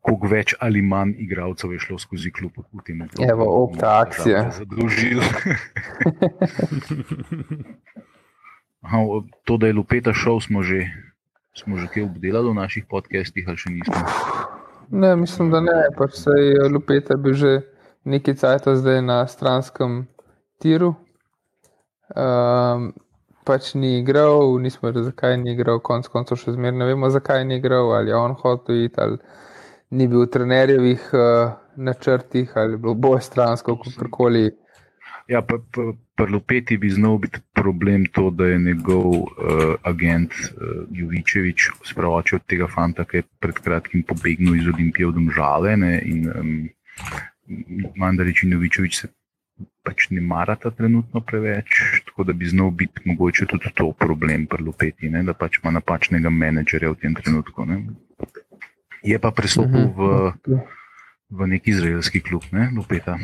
koliko 0.00 0.26
več 0.32 0.56
ali 0.58 0.82
manj 0.82 1.14
igralcev 1.22 1.76
je 1.76 1.78
šlo 1.84 1.98
skozi 2.02 2.32
klub 2.32 2.56
v 2.58 2.82
tem 2.82 3.04
obdobju. 3.04 3.28
Evo, 3.30 3.46
opta 3.68 4.00
akcija. 4.00 4.48
Zadružil. 4.58 5.20
Aha, 8.88 8.98
to, 9.44 9.60
da 9.60 9.68
je 9.68 9.76
Lupeta 9.76 10.16
šel, 10.16 10.40
smo 10.40 10.64
že, 10.64 10.88
smo 11.54 11.78
že 11.78 11.86
kaj 11.92 12.08
obdelali 12.08 12.48
v 12.50 12.58
naših 12.58 12.88
podcestih, 12.90 13.44
ali 13.44 13.60
še 13.60 13.76
nismo. 13.76 14.02
Ne, 14.90 15.16
mislim, 15.16 15.50
da 15.50 15.60
ne. 15.60 15.80
Pač 15.98 16.14
se 16.14 16.30
je 16.30 16.68
Lupeta 16.68 17.16
bil 17.16 17.34
že 17.34 17.60
nekaj 18.04 18.34
časa 18.40 18.76
zdaj 18.76 19.02
na 19.02 19.26
stranskem 19.28 20.06
tiru. 20.58 20.94
Um, 22.16 22.92
pač 23.44 23.74
ni 23.74 23.98
igral, 23.98 24.56
nismo 24.60 24.88
vedeli, 24.88 25.10
zakaj 25.10 25.36
ni 25.40 25.52
igral, 25.52 25.80
konec 25.84 26.08
koncev 26.12 26.40
še 26.40 26.54
zmeraj 26.56 26.78
ne 26.80 26.88
vemo, 26.88 27.10
zakaj 27.12 27.44
ni 27.44 27.58
igral, 27.60 27.92
ali 27.96 28.12
je 28.12 28.16
on 28.16 28.36
hotel 28.40 28.84
iti, 28.86 29.00
ali 29.00 29.18
ni 29.90 30.08
bil 30.08 30.24
v 30.24 30.30
trenerjevih 30.32 31.04
uh, 31.12 31.52
načrtih, 31.76 32.56
ali 32.56 32.76
je 32.76 32.80
bilo 32.84 32.94
boje 32.94 33.20
stransko, 33.28 33.76
kako 33.76 34.10
koli. 34.12 34.48
Ja, 35.28 35.42
pri 35.44 36.32
Lupeti 36.32 36.78
bi 36.80 36.88
znal 36.90 37.18
biti 37.20 37.40
problem 37.52 38.06
to, 38.12 38.30
da 38.30 38.46
je 38.46 38.58
njegov 38.58 39.06
uh, 39.12 39.26
agent 39.82 40.32
uh, 40.32 40.88
Jovičevič 40.90 41.68
spravočil 41.84 42.40
tega 42.48 42.66
fanta, 42.66 43.04
ki 43.04 43.20
je 43.20 43.26
pred 43.40 43.60
kratkim 43.60 44.02
pobegnil 44.08 44.56
iz 44.56 44.70
Olimpije 44.72 45.10
v 45.10 45.12
Domžale. 45.18 45.76
Ne, 45.76 45.92
in 46.00 46.30
um, 46.32 46.54
Mandarič 47.96 48.42
in 48.42 48.56
Jovičevič 48.56 49.00
se 49.02 49.10
pač 49.84 50.08
ne 50.10 50.20
marata 50.24 50.70
trenutno 50.70 51.20
preveč, 51.20 51.82
tako 52.08 52.24
da 52.24 52.32
bi 52.32 52.48
znal 52.48 52.70
biti 52.70 53.04
mogoče 53.04 53.46
tudi 53.52 53.72
to 53.74 53.92
problem 53.92 54.46
pri 54.46 54.64
Lupeti, 54.64 55.12
ne, 55.12 55.22
da 55.28 55.36
pač 55.36 55.60
ima 55.60 55.74
napačnega 55.76 56.32
menedžerja 56.32 56.92
v 56.92 57.00
tem 57.04 57.14
trenutku. 57.14 57.68
Ne. 57.68 57.82
Je 59.04 59.18
pa 59.20 59.30
pristopil 59.30 59.92
v, 59.92 60.32
v 61.30 61.52
neki 61.52 61.76
izraelski 61.76 62.24
klub, 62.24 62.48
ne, 62.52 62.70
Lupeta. 62.72 63.18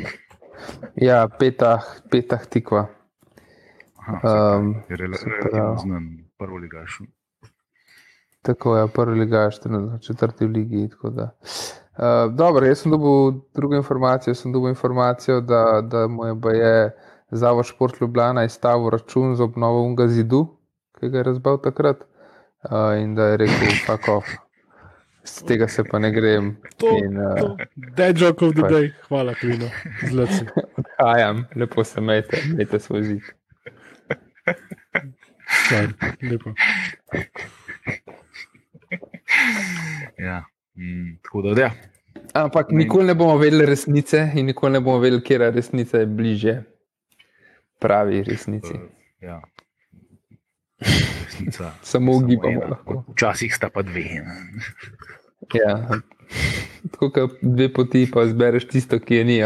Ja, 0.96 1.28
petah, 1.38 1.84
petah 2.10 2.46
tikva. 2.46 2.86
Um, 4.08 4.74
je 4.88 4.96
relativno 4.96 5.76
znan, 5.82 6.08
prvi 6.38 6.58
ligaš. 6.58 6.98
Tako 8.42 8.76
je, 8.76 8.88
prvi 8.88 9.20
ligaš, 9.20 9.56
četrti 10.06 10.46
v 10.46 10.50
ligi. 10.50 10.88
Uh, 11.02 11.20
dobro, 12.34 12.66
jaz 12.66 12.78
sem 12.78 12.92
dobil 12.92 13.40
drugo 13.54 13.76
informacijo. 13.76 14.34
Sem 14.34 14.52
dobil 14.52 14.68
informacijo, 14.68 15.40
da, 15.40 15.80
da 15.80 16.06
mu 16.08 16.26
je, 16.26 16.58
je 16.58 16.96
Zavod 17.30 17.64
Šport 17.64 18.00
Ljubljana 18.00 18.44
izstavil 18.44 18.90
račun 18.90 19.36
za 19.36 19.44
obnovo 19.44 19.82
unga 19.82 20.08
zidu, 20.08 20.46
ki 21.00 21.08
ga 21.08 21.18
je 21.18 21.24
razbal 21.24 21.58
takrat. 21.62 22.04
Uh, 22.64 23.02
in 23.02 23.14
da 23.14 23.24
je 23.24 23.36
rekel, 23.36 23.68
kako 23.86 24.22
z 25.25 25.43
tega 25.43 25.68
se 25.68 25.85
pa 25.85 25.99
ne 25.99 26.11
grem. 26.12 26.57
Da, 27.97 28.05
je 28.05 28.14
joke 28.16 28.45
of 28.45 28.55
the 28.55 28.62
day, 28.62 28.91
hvala, 29.09 29.35
klino, 29.35 29.70
zlati. 30.09 30.45
Odhajam, 30.81 31.45
lepo 31.57 31.85
se 31.85 32.01
mete, 32.01 32.43
mete 32.57 32.79
svoj 32.79 33.03
zid. 33.03 33.22
Lepo. 36.22 36.55
Ja, 40.18 40.45
mm, 40.75 41.18
tako 41.22 41.43
da, 41.43 41.61
ja. 41.61 41.70
Ampak 42.33 42.70
nikoli 42.70 43.07
ne 43.07 43.14
bomo 43.14 43.37
vedeli 43.39 43.66
resnice 43.66 44.31
in 44.35 44.47
nikoli 44.47 44.72
ne 44.72 44.81
bomo 44.81 44.99
vedeli, 44.99 45.22
kje 45.22 45.35
je 45.35 45.51
resnica 45.51 46.07
bliže 46.07 46.62
pravi 47.79 48.22
resnici. 48.22 48.75
Uh, 48.75 48.81
ja. 49.20 49.41
Samo 51.82 52.12
ugibamo. 52.12 53.05
Včasih 53.12 53.55
sta 53.55 53.70
pa 53.70 53.82
dve. 53.82 54.05
ja. 55.55 55.89
Tako 56.93 57.11
kot 57.11 57.39
dve 57.43 57.72
poti, 57.72 58.07
pa 58.12 58.26
zbereš 58.26 58.68
tisto, 58.68 58.99
ki 58.99 59.14
je 59.14 59.24
ni. 59.24 59.39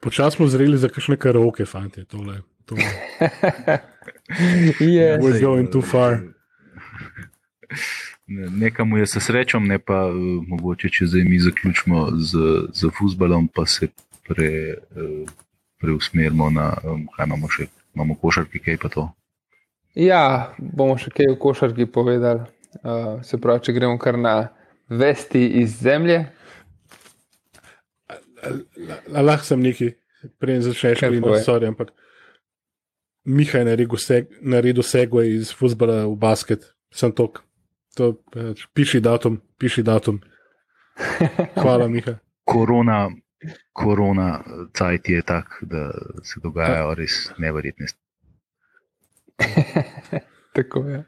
Počasno 0.00 0.36
smo 0.36 0.46
zreli 0.46 0.78
za 0.78 0.88
kakšne 0.88 1.16
karaoke, 1.16 1.64
fanti. 1.64 2.04
Tole, 2.04 2.40
tole. 2.66 2.82
yeah. 4.80 5.20
We're 5.20 5.40
going 5.40 5.70
too 5.70 5.82
far. 5.82 6.18
Nekam 8.50 8.96
je 8.96 9.06
se 9.06 9.20
srečom, 9.20 9.66
ne 9.66 9.78
pa 9.78 10.06
uh, 10.08 10.16
mogoče, 10.48 10.88
če 10.88 11.06
zdaj 11.06 11.24
mi 11.24 11.38
zaključimo 11.38 12.06
z, 12.18 12.38
z 12.72 12.90
futbalom, 12.98 13.48
pa 13.48 13.66
se 13.66 13.88
pre, 14.28 14.76
uh, 14.96 15.28
preusmerimo 15.80 16.50
na 16.50 16.72
um, 16.84 17.06
kaj 17.16 17.26
imamo 17.26 17.50
še 17.50 17.66
imamo 17.94 18.16
košarki, 18.20 18.60
kaj 18.62 18.78
pa 18.82 18.88
to. 18.92 19.06
Ja, 19.98 20.54
bomo 20.58 20.96
še 20.98 21.12
kaj 21.12 21.34
o 21.34 21.38
košarki 21.40 21.86
povedali. 21.92 22.46
Uh, 22.80 23.20
se 23.20 23.36
pravi, 23.36 23.66
če 23.66 23.74
gremo 23.76 23.98
kar 24.00 24.16
na 24.18 24.36
vesti 24.88 25.42
iz 25.60 25.76
zemlje. 25.82 26.22
Lahko 29.12 29.44
sem 29.44 29.60
neki, 29.62 29.90
prej 30.40 30.62
začneš 30.66 31.04
ali 31.06 31.20
pa 31.22 31.36
sorry, 31.44 31.68
ampak 31.68 31.92
Miha 33.24 33.60
je 33.60 33.64
naredil, 33.68 33.98
seg, 34.02 34.32
naredil 34.42 34.82
segway 34.82 35.36
iz 35.36 35.52
futbola 35.54 36.02
v 36.08 36.16
basket, 36.18 36.64
sem 36.90 37.12
tok. 37.14 37.44
To, 37.94 38.16
piši 38.74 38.98
datum, 39.04 39.36
piši 39.62 39.84
datum. 39.86 40.18
Hvala, 41.62 41.86
Miha. 41.92 42.16
Korona 42.48 43.04
korona 43.72 44.40
cajt 44.74 45.08
je 45.08 45.22
tak, 45.22 45.58
da 45.62 45.90
se 46.22 46.40
dogajajo 46.42 46.94
res 46.94 47.30
neverjetne 47.38 47.86
stvari. 47.88 48.02
Tako 50.56 50.84
je. 50.88 51.04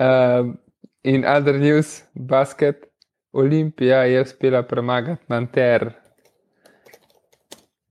Um, 0.00 0.58
in 1.02 1.24
other 1.24 1.54
news, 1.60 2.02
basket, 2.14 2.86
Olimpija 3.32 4.04
je 4.04 4.22
uspela 4.22 4.62
premagati 4.62 5.24
Nanter. 5.28 5.90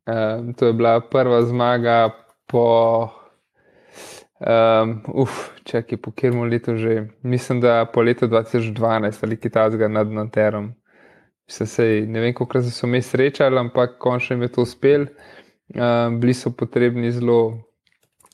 Um, 0.05 0.53
to 0.53 0.67
je 0.67 0.73
bila 0.73 0.99
prva 1.01 1.41
zmaga 1.41 2.09
po, 2.47 3.09
um, 4.39 5.03
uf, 5.13 5.49
čakaj, 5.63 5.97
po 5.97 6.11
kjer 6.11 6.33
mu 6.33 6.43
letu 6.43 6.75
že, 6.77 7.07
mislim, 7.21 7.61
da 7.61 7.85
po 7.93 8.01
letu 8.01 8.27
2012 8.27 9.23
ali 9.23 9.39
kitajskega 9.39 9.87
nad 9.87 10.11
Nanterom. 10.11 10.73
Se 11.47 11.65
sej, 11.65 12.07
ne 12.07 12.19
vem, 12.19 12.33
koliko 12.33 12.61
so 12.61 12.87
me 12.87 13.01
srečali, 13.01 13.59
ampak 13.59 13.99
končno 14.01 14.35
jim 14.35 14.41
je 14.41 14.51
to 14.51 14.61
uspel. 14.65 15.05
Um, 15.75 16.19
bili 16.19 16.33
so 16.33 16.51
potrebni 16.51 17.11
zelo 17.11 17.57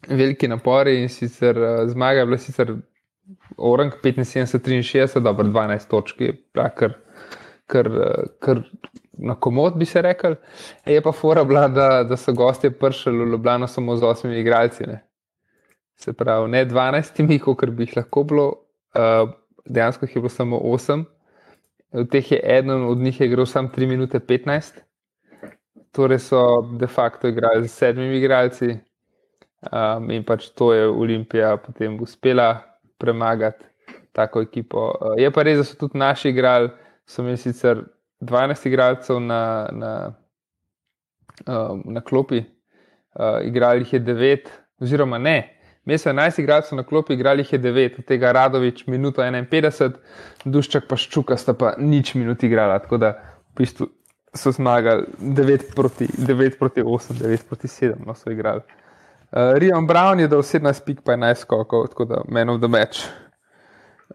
veliki 0.08 0.48
napori 0.48 0.98
in 1.02 1.10
sicer 1.10 1.58
uh, 1.58 1.90
zmaga 1.90 2.20
je 2.20 2.26
bila 2.26 2.38
sicer 2.38 2.74
orang 3.58 3.94
75-63, 4.04 5.20
dobro 5.20 5.48
12 5.48 5.88
točk, 5.88 6.22
kar, 6.76 6.94
kar, 7.68 7.90
kar 8.40 8.64
na 9.14 9.36
komod 9.36 9.78
bi 9.78 9.86
se 9.86 10.02
rekel. 10.02 10.36
Je 10.86 11.02
pa 11.02 11.12
fora 11.12 11.44
bila, 11.44 11.68
da, 11.68 12.04
da 12.04 12.18
so 12.18 12.34
gostje 12.34 12.72
prišli 12.72 13.14
v 13.18 13.30
Ljubljano 13.32 13.68
samo 13.68 13.96
z 13.96 14.02
8 14.02 14.40
igralci. 14.40 14.88
Ne. 14.88 15.02
Se 15.96 16.14
pravi, 16.14 16.50
ne 16.52 16.66
12, 16.66 17.40
kot 17.46 17.70
bi 17.70 17.84
jih 17.84 17.98
lahko 17.98 18.24
bilo, 18.24 18.48
uh, 18.96 19.30
dejansko 19.66 20.06
jih 20.06 20.16
je 20.16 20.22
bilo 20.22 20.30
samo 20.30 20.58
8. 20.58 21.04
Od 21.92 22.10
teh 22.12 22.32
je 22.32 22.40
eden 22.44 22.84
od 22.88 22.98
njih 22.98 23.22
igral 23.22 23.46
samo 23.46 23.70
3 23.70 23.88
minute 23.88 24.20
15, 24.20 24.80
torej 25.92 26.20
so 26.20 26.62
de 26.80 26.88
facto 26.88 27.28
igrali 27.28 27.68
z 27.68 27.72
sedmimi 27.72 28.18
igralci, 28.18 28.78
Um, 29.62 30.10
in 30.10 30.24
pač 30.26 30.50
to 30.58 30.74
je 30.74 30.88
Olimpija 30.90 31.54
potem 31.62 32.00
uspela 32.02 32.64
premagati 32.98 33.66
tako 34.12 34.42
ekipo. 34.42 34.88
Uh, 34.98 35.14
je 35.22 35.30
pa 35.32 35.44
res, 35.46 35.60
da 35.62 35.66
so 35.68 35.78
tudi 35.78 36.00
naši 36.02 36.32
igrali, 36.34 36.72
so 37.06 37.22
imeli 37.22 37.38
sicer 37.38 37.84
12 38.26 38.66
igralcev 38.68 39.20
na, 39.22 39.70
na, 39.72 39.92
um, 41.46 41.84
na 41.94 42.02
klopi, 42.02 42.42
uh, 42.42 43.38
igrali 43.46 43.86
jih 43.86 43.94
je 43.94 44.02
9, 44.10 44.50
oziroma 44.82 45.22
ne. 45.22 45.38
Mi 45.86 45.98
smo 45.98 46.12
11 46.12 46.40
igralcev 46.40 46.78
na 46.78 46.84
klopi, 46.84 47.14
igrali 47.14 47.42
jih 47.42 47.54
je 47.54 47.60
9, 47.60 48.00
od 48.00 48.06
tega 48.06 48.32
Radovič 48.32 48.86
minuto 48.88 49.22
51, 49.22 49.92
Duščak 50.46 50.86
pa 50.90 50.98
Ščuka 50.98 51.38
sta 51.38 51.56
pa 51.58 51.74
nič 51.78 52.14
minut 52.16 52.44
igrala. 52.44 52.78
Tako 52.84 53.00
da 53.02 53.16
v 53.54 53.64
bistvu 53.64 53.88
so 54.38 54.54
zmagali 54.54 55.08
9 55.18 55.74
proti, 55.76 56.08
9 56.18 56.60
proti 56.60 56.84
8, 56.86 57.18
9 57.18 57.48
proti 57.50 57.68
7, 57.68 57.98
no 58.06 58.14
so 58.16 58.32
igrali. 58.32 58.62
Uh, 59.32 59.58
Rion 59.58 59.88
Brown 59.88 60.20
je 60.20 60.28
dal 60.28 60.44
17 60.46 60.86
pik, 60.86 61.02
pa 61.08 61.18
11 61.18 61.48
skokov, 61.48 61.88
tako 61.96 62.06
da 62.06 62.22
men 62.28 62.50
of 62.50 62.62
the 62.62 62.70
match. 62.70 63.08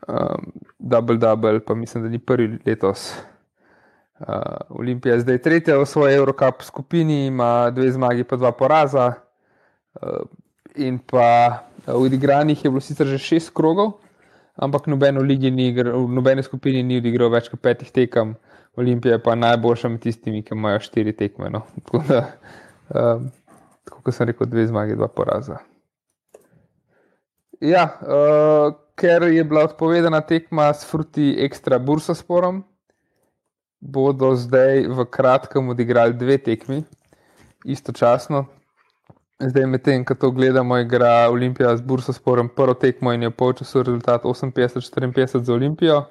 Um, 0.07 0.53
double, 0.79 1.17
double, 1.17 1.61
pa 1.61 1.75
mislim, 1.75 2.05
da 2.05 2.09
ni 2.09 2.19
prvi 2.19 2.59
letos. 2.67 3.11
Uh, 4.21 4.79
Olimpija 4.79 5.14
je 5.14 5.27
zdaj 5.27 5.43
tretja 5.43 5.79
v 5.79 5.87
svoji 5.87 6.14
Eurocup 6.14 6.62
skupini, 6.62 7.27
ima 7.27 7.71
dve 7.71 7.91
zmagi, 7.93 8.25
pa 8.25 8.37
dva 8.37 8.53
poraza. 8.53 9.12
Uh, 10.01 10.23
in 10.77 10.99
pa 10.99 11.62
v 11.87 11.95
odigranih 12.09 12.64
je 12.64 12.70
bilo 12.70 12.81
sicer 12.81 13.07
že 13.07 13.18
šest 13.18 13.53
krogov, 13.55 14.01
ampak 14.57 14.87
nobeno 14.87 15.20
ligi 15.20 15.51
ni 15.51 15.72
nobeni 15.72 16.43
skupini 16.43 16.83
ni 16.83 16.99
odigral 16.99 17.31
več 17.31 17.49
kot 17.53 17.61
petih 17.61 17.91
tekem. 17.91 18.37
Olimpija 18.77 19.16
je 19.16 19.22
pa 19.22 19.35
najboljša 19.35 19.89
med 19.89 20.03
tistimi, 20.05 20.43
ki 20.45 20.53
imajo 20.55 20.83
štiri 20.85 21.12
tekme. 21.16 21.49
No. 21.51 21.62
Tako 21.87 22.03
da. 22.09 22.20
Um, 22.93 23.31
kot 23.89 24.14
sem 24.14 24.29
rekel, 24.29 24.49
dve 24.51 24.66
zmagi, 24.68 24.99
dva 24.99 25.09
poraza. 25.09 25.62
Ja, 27.61 27.87
uh, 28.05 28.74
ker 29.01 29.24
je 29.33 29.45
bila 29.45 29.64
odpovedana 29.64 30.20
tekma 30.20 30.68
s 30.74 30.85
Fruti 30.85 31.33
Extra 31.41 31.79
Bursasporom, 31.81 32.61
bodo 33.81 34.35
zdaj 34.37 34.85
v 34.93 35.07
kratkem 35.09 35.72
odigrali 35.72 36.12
dve 36.16 36.37
tekmi, 36.39 36.83
istočasno. 37.64 38.45
Zdaj, 39.37 39.66
medtem 39.66 40.05
ko 40.05 40.14
to 40.14 40.30
gledamo, 40.30 40.78
igra 40.78 41.28
Olimpija 41.28 41.76
z 41.76 41.82
Bursasporom 41.84 42.49
prvo 42.49 42.74
tekmo 42.74 43.12
in 43.12 43.22
je 43.22 43.28
v 43.28 43.34
polčasu 43.37 43.82
rezultat 43.82 44.22
58-54 44.24 45.43
za 45.43 45.53
Olimpijo. 45.53 46.05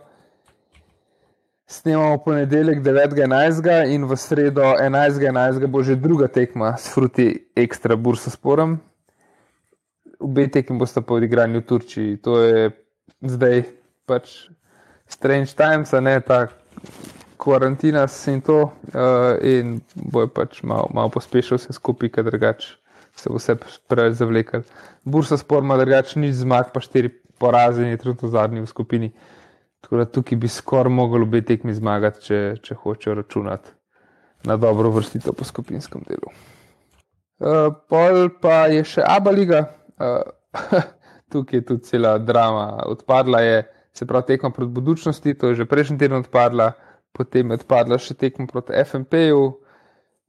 Snemamo 1.68 2.18
ponedeljek 2.18 2.84
9.11. 2.86 3.94
in 3.94 4.06
v 4.06 4.18
sredo 4.18 4.62
11.11. 4.62 5.66
bo 5.68 5.84
že 5.84 5.96
druga 5.96 6.28
tekma 6.28 6.78
s 6.78 6.94
Fruti 6.94 7.50
Extra 7.56 7.96
Bursa 7.96 8.30
Sporom. 8.30 8.78
Obe 10.20 10.48
tekmi 10.48 10.78
boste 10.78 11.02
pa 11.02 11.18
odigrani 11.18 11.58
v 11.58 11.66
Turčiji. 11.66 12.22
To 12.22 12.38
je 12.46 12.70
zdaj 13.26 13.66
pač 14.06 14.54
strange 15.10 15.58
times, 15.58 15.92
ne 15.98 16.22
ta 16.22 16.48
karantina 17.42 18.06
in 18.28 18.42
to. 18.42 18.70
Uh, 18.94 19.42
in 19.42 19.82
bojo 19.96 20.28
pač 20.28 20.62
malo 20.62 20.94
mal 20.94 21.10
pospešil 21.10 21.58
vse 21.58 21.74
skupaj, 21.74 22.14
ker 22.14 22.30
drugače 22.30 22.85
se 23.16 23.30
vse 23.32 23.56
preveč 23.88 24.18
zavlekal. 24.20 24.66
Bursa 25.04 25.38
Spor 25.38 25.64
ima 25.64 25.78
drugače 25.78 26.20
nič 26.20 26.36
zmag, 26.42 26.72
pa 26.74 26.82
štiri 26.84 27.10
poraze 27.40 27.84
in 27.84 27.94
je 27.94 27.98
trenutno 27.98 28.30
zadnji 28.30 28.62
v 28.62 28.68
skupini. 28.68 29.12
Tako 29.82 29.98
da 29.98 30.06
tukaj 30.06 30.38
bi 30.38 30.48
skoraj 30.48 30.94
mogli 30.94 31.22
obe 31.22 31.42
tekmi 31.46 31.74
zmagati, 31.74 32.22
če, 32.26 32.40
če 32.62 32.76
hočejo 32.76 33.16
računati 33.22 33.70
na 34.46 34.58
dobro 34.58 34.90
vrstitev 34.90 35.34
po 35.34 35.46
skupinskem 35.46 36.04
delu. 36.08 36.32
Uh, 37.36 37.74
pol 37.90 38.30
pa 38.42 38.66
je 38.72 38.86
še 38.88 39.04
Abu 39.06 39.34
Leiba, 39.36 39.66
uh, 40.00 40.80
tukaj 41.32 41.60
je 41.60 41.66
tudi 41.66 41.90
cela 41.90 42.16
drama. 42.18 42.86
Odpadla 42.88 43.42
je, 43.44 43.58
se 43.94 44.08
pravi, 44.08 44.30
tekma 44.34 44.50
proti 44.56 44.72
budučnosti, 44.72 45.34
to 45.34 45.52
je 45.52 45.62
že 45.62 45.70
prejšnji 45.70 46.00
teden 46.00 46.24
odpadla, 46.24 46.72
potem 47.14 47.52
je 47.52 47.60
odpadla 47.62 48.00
še 48.00 48.18
tekma 48.18 48.48
proti 48.48 48.74
FMP-ju. 48.74 49.65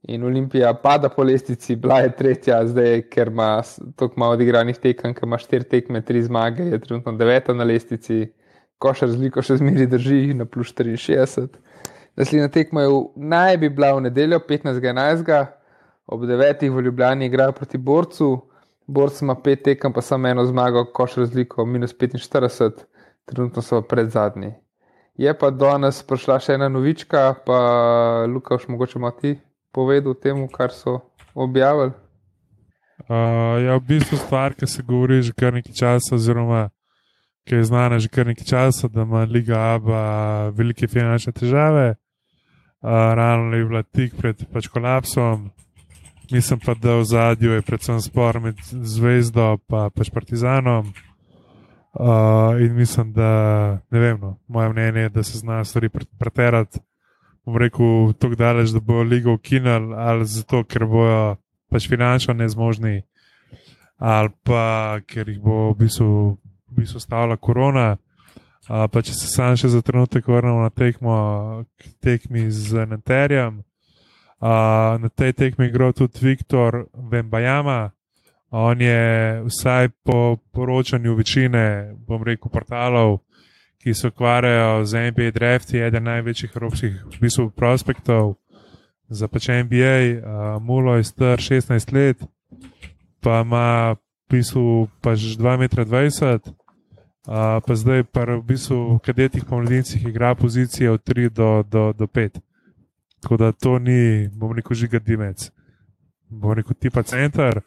In 0.07 0.23
Olimpija 0.23 0.71
pada 0.79 1.09
po 1.11 1.23
lestvici, 1.23 1.75
bila 1.75 1.99
je 1.99 2.13
tretja, 2.15 2.61
zdaj, 2.67 3.01
ker 3.11 3.27
ima 3.27 3.61
toliko 3.95 4.19
malo 4.19 4.37
odigranih 4.37 4.77
tekem, 4.79 5.13
ker 5.13 5.27
ima 5.27 5.37
štiri 5.37 5.67
tekme, 5.67 6.01
tri 6.01 6.21
zmage, 6.23 6.63
je 6.63 6.79
trenutno 6.79 7.11
deveta 7.19 7.53
na 7.53 7.67
lestvici 7.67 8.27
koš 8.77 9.01
razliko 9.07 9.41
še 9.41 9.57
zmeri 9.61 9.87
drži 9.89 10.33
na 10.37 10.45
plus 10.45 10.73
63. 10.75 11.47
Naslednja 12.17 12.49
tekma 12.53 12.83
je 12.83 12.91
v, 12.91 12.99
naj 13.33 13.57
bi 13.61 13.69
bila 13.69 13.93
v 13.97 14.05
nedeljo 14.07 14.39
15.11. 14.49 15.33
ob 16.07 16.23
9. 16.29 16.69
v 16.73 16.83
Ljubljani 16.85 17.27
igra 17.29 17.51
proti 17.51 17.77
borcu. 17.77 18.29
Borc 18.87 19.19
ima 19.21 19.35
pet 19.35 19.65
tekem, 19.65 19.91
pa 19.93 20.01
samo 20.01 20.29
eno 20.29 20.45
zmago, 20.47 20.85
koš 20.95 21.17
razliko 21.19 21.65
minus 21.65 21.91
45, 21.91 22.85
trenutno 23.27 23.61
so 23.61 23.81
pred 23.83 24.09
zadnji. 24.13 24.53
Je 25.19 25.33
pa 25.33 25.49
danes 25.51 25.99
prišla 26.07 26.37
še 26.39 26.55
ena 26.55 26.69
novička, 26.71 27.33
pa 27.45 27.57
Lukaš, 28.31 28.67
mogoče 28.71 28.99
ima 28.99 29.11
ti 29.11 29.33
povedal 29.77 30.17
temu, 30.17 30.49
kar 30.49 30.73
so 30.73 30.97
objavili. 31.37 31.93
Uh, 33.05 33.61
ja, 33.61 33.77
v 33.77 33.85
bistvu 33.85 34.17
stvar, 34.17 34.57
ki 34.57 34.65
se 34.65 34.81
govori 34.81 35.21
že 35.21 35.35
kar 35.37 35.53
nekaj 35.53 35.73
časa, 35.77 36.15
oziroma 36.17 36.69
ki 37.45 37.61
je 37.61 37.67
znana 37.69 37.99
že 38.01 38.09
kar 38.09 38.25
nekaj 38.25 38.43
časa, 38.43 38.89
da 38.89 39.05
ima 39.05 39.21
Liga 39.29 39.77
Abba 39.77 40.49
velike 40.49 40.89
finančne 40.89 41.31
težave. 41.31 41.95
Uh, 42.81 43.13
Ravno 43.13 43.53
je 43.53 43.65
bila 43.65 43.83
tik 43.83 44.17
pred 44.17 44.41
pač 44.53 44.67
kolapsom. 44.67 45.51
Mislim 46.31 46.59
pa, 46.59 46.73
da 46.73 46.97
v 46.97 47.05
zadju 47.05 47.53
je 47.53 47.61
predvsem 47.61 48.01
spor 48.01 48.41
med 48.41 48.57
zvezdo 48.65 49.53
in 49.61 49.93
pač 49.93 50.09
partizanom. 50.09 50.89
Uh, 51.93 52.57
in 52.61 52.75
mislim, 52.75 53.13
da 53.13 53.29
ne 53.89 53.99
vem, 53.99 54.19
no, 54.21 54.35
moje 54.47 54.69
mnenje 54.69 55.07
je, 55.07 55.09
da 55.09 55.23
se 55.23 55.37
zna 55.37 55.63
stvari 55.63 55.89
preterati. 56.19 56.79
Bom 57.47 57.55
rekel, 57.55 58.11
tako 58.19 58.35
daleč, 58.35 58.73
da 58.75 58.81
bo 58.83 58.99
ligo 59.07 59.37
ukinili, 59.37 59.95
ali 59.95 60.25
zato, 60.27 60.65
ker 60.67 60.83
bojo 60.85 61.37
pač 61.71 61.87
finančno 61.87 62.35
nezmožni, 62.35 63.05
ali 63.97 64.33
pa 64.43 64.99
ker 65.07 65.31
jih 65.31 65.39
bo 65.39 65.69
v 65.71 65.77
bistvu 65.85 66.35
v 66.67 66.81
bistvu 66.81 66.99
stavila 66.99 67.37
korona. 67.37 67.97
Uh, 68.67 68.83
pa 68.91 68.99
če 68.99 69.15
se 69.15 69.29
sam 69.31 69.55
še 69.55 69.71
za 69.71 69.79
trenutek 69.79 70.27
vrnemo 70.27 70.65
na 70.65 70.71
tekmo, 70.75 71.15
tekmi 72.03 72.49
z 72.51 72.83
Nenterjem. 72.83 73.61
Uh, 74.37 74.99
na 74.99 75.09
tej 75.09 75.31
tekmi 75.33 75.65
je 75.65 75.71
igral 75.71 75.95
tudi 75.95 76.19
Viktor 76.19 76.83
Vembajama. 76.91 77.95
On 78.51 78.75
je 78.79 79.39
vsaj 79.47 79.89
po 80.03 80.35
poročanju 80.51 81.15
večine, 81.15 81.95
bom 82.07 82.23
rekel, 82.23 82.51
portalov, 82.51 83.23
ki 83.87 83.93
se 83.93 84.07
ukvarjajo 84.07 84.85
z 84.85 85.11
NBA 85.11 85.31
drafti, 85.31 85.79
eden 85.79 86.03
največjih 86.03 86.51
evropskih 86.55 86.95
v 87.07 87.19
bistvu, 87.23 87.45
prospektov 87.55 88.33
za 89.07 89.29
pač 89.31 89.47
NBA. 89.47 90.19
Uh, 90.19 90.59
Mulo 90.59 90.97
je 90.99 91.05
star 91.07 91.39
16 91.39 91.93
let, 91.95 92.19
pa 93.23 93.45
ima 93.47 93.95
v 93.95 93.99
bistvu 94.27 94.89
pač 94.99 95.23
2,20 95.39 95.47
m, 95.55 96.51
uh, 97.31 97.63
pa 97.63 97.73
zdaj 97.79 98.03
pa 98.11 98.27
v 98.27 98.43
bistvu 98.43 98.99
v 98.99 98.99
kadetih 99.07 99.47
pomladincih 99.47 100.03
igra 100.03 100.35
pozicije 100.35 100.91
od 100.91 101.07
3 101.07 101.31
do, 101.31 101.63
do, 101.63 101.95
do 101.95 102.11
5. 102.11 102.43
Tako 103.23 103.37
da 103.39 103.55
to 103.55 103.79
ni, 103.79 104.27
bom 104.35 104.51
rekel, 104.51 104.75
žiga 104.75 104.99
dimec, 104.99 105.47
bom 106.27 106.51
rekel, 106.51 106.75
tipa 106.75 107.07
center. 107.07 107.63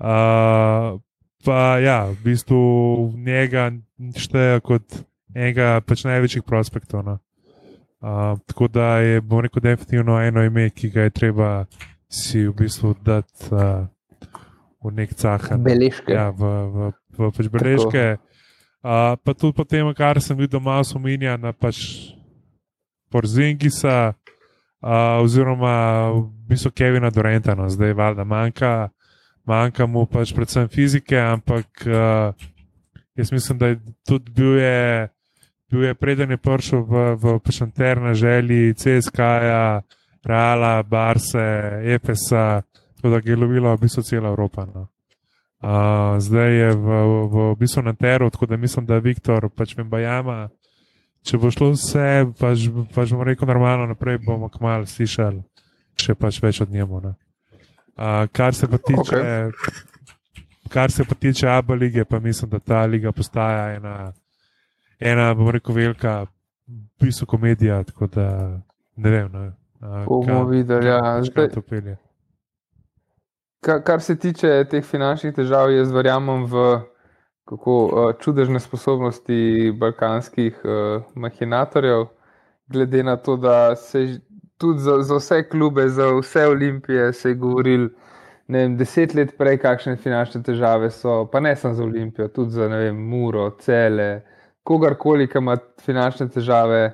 Uh, 0.00 0.96
pa 1.44 1.76
ja, 1.76 2.08
v 2.08 2.16
bistvu 2.24 3.12
njega 3.20 3.68
šteje 4.16 4.64
kot 4.64 5.11
enega 5.34 5.80
pač 5.86 6.04
največjih 6.08 6.44
prospektov. 6.46 7.04
No. 7.06 7.18
Uh, 8.02 8.38
tako 8.46 8.68
da 8.68 8.98
je, 8.98 9.20
bom 9.20 9.40
rekel, 9.40 9.62
definitivno 9.62 10.18
eno 10.20 10.42
ime, 10.42 10.70
ki 10.70 10.90
ga 10.90 11.06
je 11.06 11.10
treba 11.10 11.50
si 12.12 12.46
v 12.46 12.52
bistvu 12.52 12.94
dati 13.04 13.48
uh, 13.54 13.86
v 14.82 14.92
nek 14.92 15.14
cah. 15.14 15.40
Beležke. 15.56 16.12
Ja, 16.12 16.28
v, 16.34 16.42
v, 16.42 16.92
v 17.18 17.30
pač 17.30 17.46
beležke. 17.48 18.04
Uh, 18.82 19.14
pa 19.22 19.30
tudi 19.38 19.54
po 19.54 19.62
tem, 19.62 19.86
kar 19.94 20.18
sem 20.18 20.34
videl, 20.34 20.58
malo 20.58 20.82
spominja 20.82 21.38
na 21.38 21.54
pač 21.54 22.10
Porzingisa, 23.12 24.18
uh, 24.82 25.22
oziroma 25.22 26.10
v 26.10 26.26
bistvu 26.50 26.74
Kevina 26.74 27.12
Dorenta, 27.14 27.54
no, 27.54 27.70
zdaj 27.70 27.94
valjda 27.94 28.26
manjka, 28.26 28.72
manjka 29.46 29.86
mu 29.86 30.02
pač 30.10 30.34
predvsem 30.34 30.66
fizike, 30.66 31.14
ampak 31.14 31.86
uh, 31.86 32.34
jaz 33.14 33.30
mislim, 33.30 33.58
da 33.58 33.70
je 33.70 33.78
tudi 34.02 34.34
bil 34.34 34.58
je, 34.58 35.08
bil 35.72 35.88
je 35.88 35.94
preden 35.96 36.30
je 36.30 36.36
prišel 36.36 36.84
v, 36.84 37.16
v 37.16 37.38
Pešenter 37.40 38.00
na 38.00 38.12
želji 38.14 38.74
CSK-ja, 38.76 39.80
Reala, 40.24 40.82
Barse, 40.82 41.80
EPS-a, 41.82 42.62
tako 42.96 43.08
da 43.08 43.20
je 43.24 43.36
lovila 43.36 43.74
v 43.74 43.80
bistvu 43.80 44.02
cela 44.02 44.28
Evropa. 44.28 44.66
No. 44.68 44.86
Uh, 45.62 46.18
zdaj 46.20 46.52
je 46.52 46.70
v, 46.74 46.86
v, 47.30 47.34
v 47.54 47.56
bistvu 47.58 47.82
na 47.82 47.94
teru, 47.94 48.30
tako 48.30 48.46
da 48.46 48.56
mislim, 48.56 48.86
da 48.86 48.98
Viktor 48.98 49.48
pač 49.50 49.76
vem, 49.78 49.88
bajama. 49.88 50.50
Če 51.22 51.38
bo 51.38 51.50
šlo 51.54 51.72
vse, 51.72 52.26
pač, 52.38 52.66
pač 52.94 53.14
bomo 53.14 53.24
rekel 53.24 53.46
normalno 53.46 53.86
naprej, 53.86 54.18
bomo 54.26 54.50
kmalo 54.50 54.86
slišali 54.86 55.42
še 56.02 56.14
pač 56.18 56.40
več 56.42 56.60
od 56.64 56.70
njemu. 56.70 56.98
Uh, 56.98 57.14
kar 58.34 58.54
se 58.54 58.66
pa 58.66 58.78
tiče, 58.78 59.18
okay. 59.18 59.52
kar 60.68 60.90
se 60.90 61.06
pa 61.06 61.14
tiče 61.14 61.46
Abu 61.48 61.78
lige, 61.78 62.04
pa 62.04 62.18
mislim, 62.18 62.50
da 62.50 62.58
ta 62.58 62.84
liga 62.86 63.12
postaja 63.12 63.76
ena, 63.76 64.12
ena 65.02 65.34
bomo 65.34 65.50
rekel, 65.50 65.74
velika, 65.74 66.26
pismo 67.00 67.26
komedija, 67.26 67.82
tako 67.84 68.06
da 68.06 68.28
ne 68.96 69.10
vem. 69.10 69.32
Ne. 69.32 69.50
Uh, 69.82 70.04
bomo 70.06 70.44
videli, 70.44 70.86
ja, 70.86 71.18
zdaj 71.22 71.48
to 71.48 71.62
pelje. 71.62 71.96
Kar 73.62 74.00
se 74.02 74.18
tiče 74.18 74.64
teh 74.70 74.84
finančnih 74.84 75.34
težav, 75.34 75.70
jaz 75.70 75.92
verjamem 75.94 76.46
v 76.50 76.64
kako 77.44 77.84
uh, 77.84 78.12
čudežne 78.20 78.60
sposobnosti 78.60 79.72
balkanskih 79.78 80.60
uh, 80.64 81.02
mahinatorjev, 81.14 82.06
glede 82.66 83.02
na 83.02 83.16
to, 83.16 83.36
da 83.36 83.76
se 83.76 84.20
tudi 84.58 84.78
za, 84.78 85.02
za 85.02 85.16
vse 85.16 85.42
klube, 85.48 85.88
za 85.88 86.06
vse 86.20 86.46
olimpije, 86.46 87.12
se 87.12 87.28
je 87.28 87.34
govoril. 87.34 87.88
Ne 88.48 88.58
vem, 88.58 88.76
deset 88.76 89.14
let 89.14 89.36
prej, 89.38 89.58
kakšne 89.62 89.96
finančne 89.96 90.42
težave 90.42 90.90
so, 90.90 91.22
pa 91.32 91.40
ne 91.40 91.54
samo 91.56 91.74
za 91.74 91.84
Olimpijo, 91.84 92.28
tudi 92.28 92.50
za 92.50 92.66
vem, 92.66 92.96
Muro, 93.08 93.50
Cele, 93.60 94.22
kogarkoli, 94.62 95.28
ki 95.28 95.38
ima 95.38 95.56
finančne 95.82 96.28
težave, 96.28 96.92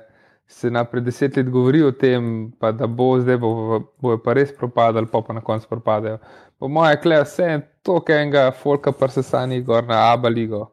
se 0.49 0.71
naprej 0.71 1.03
deset 1.05 1.37
let 1.37 1.49
govori 1.49 1.83
o 1.83 1.91
tem, 1.91 2.51
pa 2.59 2.71
da 2.71 2.87
bo 2.87 3.11
zdaj 3.19 3.37
bo, 3.37 3.79
bojo 4.01 4.17
pa 4.23 4.33
res 4.33 4.49
propadali, 4.57 5.07
pa 5.11 5.21
pa 5.21 5.33
na 5.33 5.41
koncu 5.45 5.69
propadajo. 5.69 6.17
Po 6.59 6.67
mojem, 6.67 6.97
klej 7.03 7.21
vse 7.23 7.49
to, 7.85 7.99
kaj 8.01 8.23
enega 8.23 8.49
folka 8.51 8.91
presesani 8.91 9.61
gor 9.63 9.85
na 9.87 10.11
Abu 10.11 10.27
Leibu. 10.27 10.65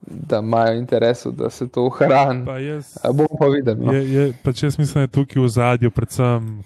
Da 0.00 0.38
imajo 0.38 0.76
interes, 0.78 1.24
da 1.26 1.50
se 1.50 1.66
to 1.68 1.86
ohrani. 1.88 2.44
Bomo 3.12 3.38
pa 3.38 3.46
videli. 3.46 3.86
No. 3.86 3.92
Je, 3.92 4.12
je, 4.12 4.32
pač 4.44 4.62
jaz 4.62 4.78
mislim, 4.78 4.94
da 4.94 5.08
je 5.08 5.14
tukaj 5.16 5.42
v 5.42 5.48
zadju 5.48 5.90
predvsem 5.90 6.62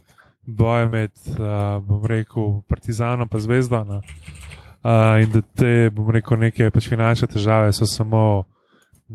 boj 0.47 0.89
med, 0.91 1.15
uh, 1.39 1.79
bom 1.87 2.05
rekel, 2.07 2.61
Partizanom 2.69 3.29
in 3.33 3.41
Zvezdano. 3.41 4.03
Uh, 4.83 5.23
in 5.23 5.31
da 5.31 5.41
te, 5.41 5.91
bom 5.95 6.11
rekel, 6.11 6.39
neke 6.39 6.71
pač 6.71 6.91
finančne 6.91 7.31
težave 7.31 7.73
so 7.73 7.87
samo 7.87 8.45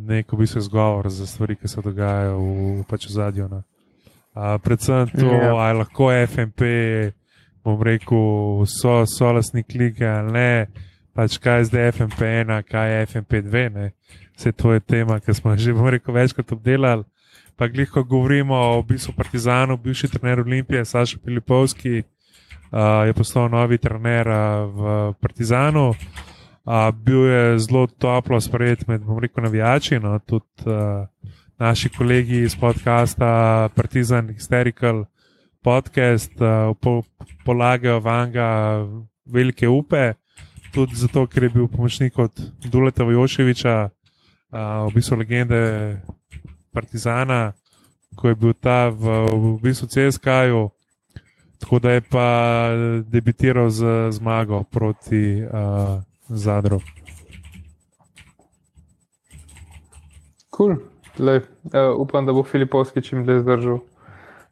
nek 0.06 0.32
v 0.32 0.38
bistvu 0.38 0.60
izgovor 0.60 1.10
za 1.10 1.26
stvari, 1.28 1.56
ki 1.56 1.68
se 1.68 1.82
dogajajo 1.82 2.38
v, 2.40 2.84
pač 2.90 3.08
zadju. 3.10 3.50
Predvsem 4.64 5.10
to, 5.10 5.32
ja. 5.34 5.56
ali 5.56 5.78
lahko 5.78 6.12
FMP, 6.14 6.62
bom 7.66 7.82
rekel, 7.82 8.66
so, 8.70 9.02
so 9.10 9.32
lasnik 9.34 9.74
lige 9.74 10.06
ali 10.06 10.32
ne, 10.32 10.52
pač 11.18 11.40
kaj 11.42 11.60
je 11.60 11.70
zdaj 11.72 11.92
FMP1, 11.92 12.62
kaj 12.70 12.92
je 12.92 13.06
FMP2. 13.08 13.70
Ne? 13.74 13.92
Vse 14.38 14.54
to 14.54 14.74
je 14.76 14.80
tema, 14.80 15.20
ki 15.20 15.34
smo 15.34 15.58
že 15.58 15.74
rekel, 15.74 16.14
večkrat 16.14 16.52
obdelali. 16.52 17.04
Pa 17.58 17.66
glih, 17.68 17.90
ko 17.90 18.04
govorimo 18.04 18.54
o 18.54 18.84
bistvu 18.86 19.16
Partizanu, 19.18 19.78
bivši 19.82 20.08
trener 20.14 20.40
Olimpije, 20.40 20.86
Saša 20.86 21.18
Filipovski, 21.26 22.04
uh, 22.70 23.08
je 23.10 23.14
postal 23.18 23.50
novi 23.50 23.82
trener 23.82 24.30
uh, 24.30 24.38
v 24.70 25.14
Partizanu. 25.18 25.90
Uh, 25.90 26.27
bil 26.92 27.26
je 27.26 27.60
zelo 27.60 27.88
toplo 27.88 28.42
sprejet 28.42 28.88
med, 28.88 29.02
bom 29.02 29.20
rekel, 29.20 29.44
navijači, 29.44 30.00
no, 30.00 30.20
tudi 30.20 30.66
uh, 30.66 31.08
naši 31.60 31.90
kolegi 31.90 32.42
iz 32.42 32.56
podcasta 32.56 33.70
Partizan 33.76 34.28
Hysterical 34.28 35.06
podcast, 35.64 36.32
uh, 36.42 36.76
po, 36.82 37.02
polagajo 37.46 38.00
vanga 38.00 38.86
velike 39.26 39.68
upe, 39.68 40.14
tudi 40.74 40.96
zato, 40.96 41.28
ker 41.28 41.44
je 41.44 41.50
bil 41.50 41.68
pomočnik 41.68 42.20
od 42.20 42.32
Duleta 42.66 43.04
Vojoševiča, 43.04 43.90
uh, 44.52 44.60
v 44.92 44.94
bistvu 44.96 45.18
legende 45.18 46.02
Partizana, 46.74 47.54
ko 48.16 48.28
je 48.28 48.36
bil 48.36 48.54
ta 48.54 48.90
v, 48.90 49.24
v 49.32 49.56
bistvu 49.64 49.88
CSK-ju. 49.88 50.68
Tako 51.58 51.80
da 51.80 51.92
je 51.92 52.02
pa 52.02 52.28
debitiral 53.08 53.70
z 53.70 54.12
zmago 54.12 54.64
proti 54.64 55.42
uh, 55.42 56.04
Zadru. 56.30 56.82
Cool. 60.58 60.76
Le, 61.18 61.38
uh, 61.38 61.42
upam, 61.98 62.26
da 62.26 62.34
bo 62.34 62.44
Filipovski 62.44 63.02
čim 63.02 63.26
dlje 63.26 63.40
zdržal 63.42 63.80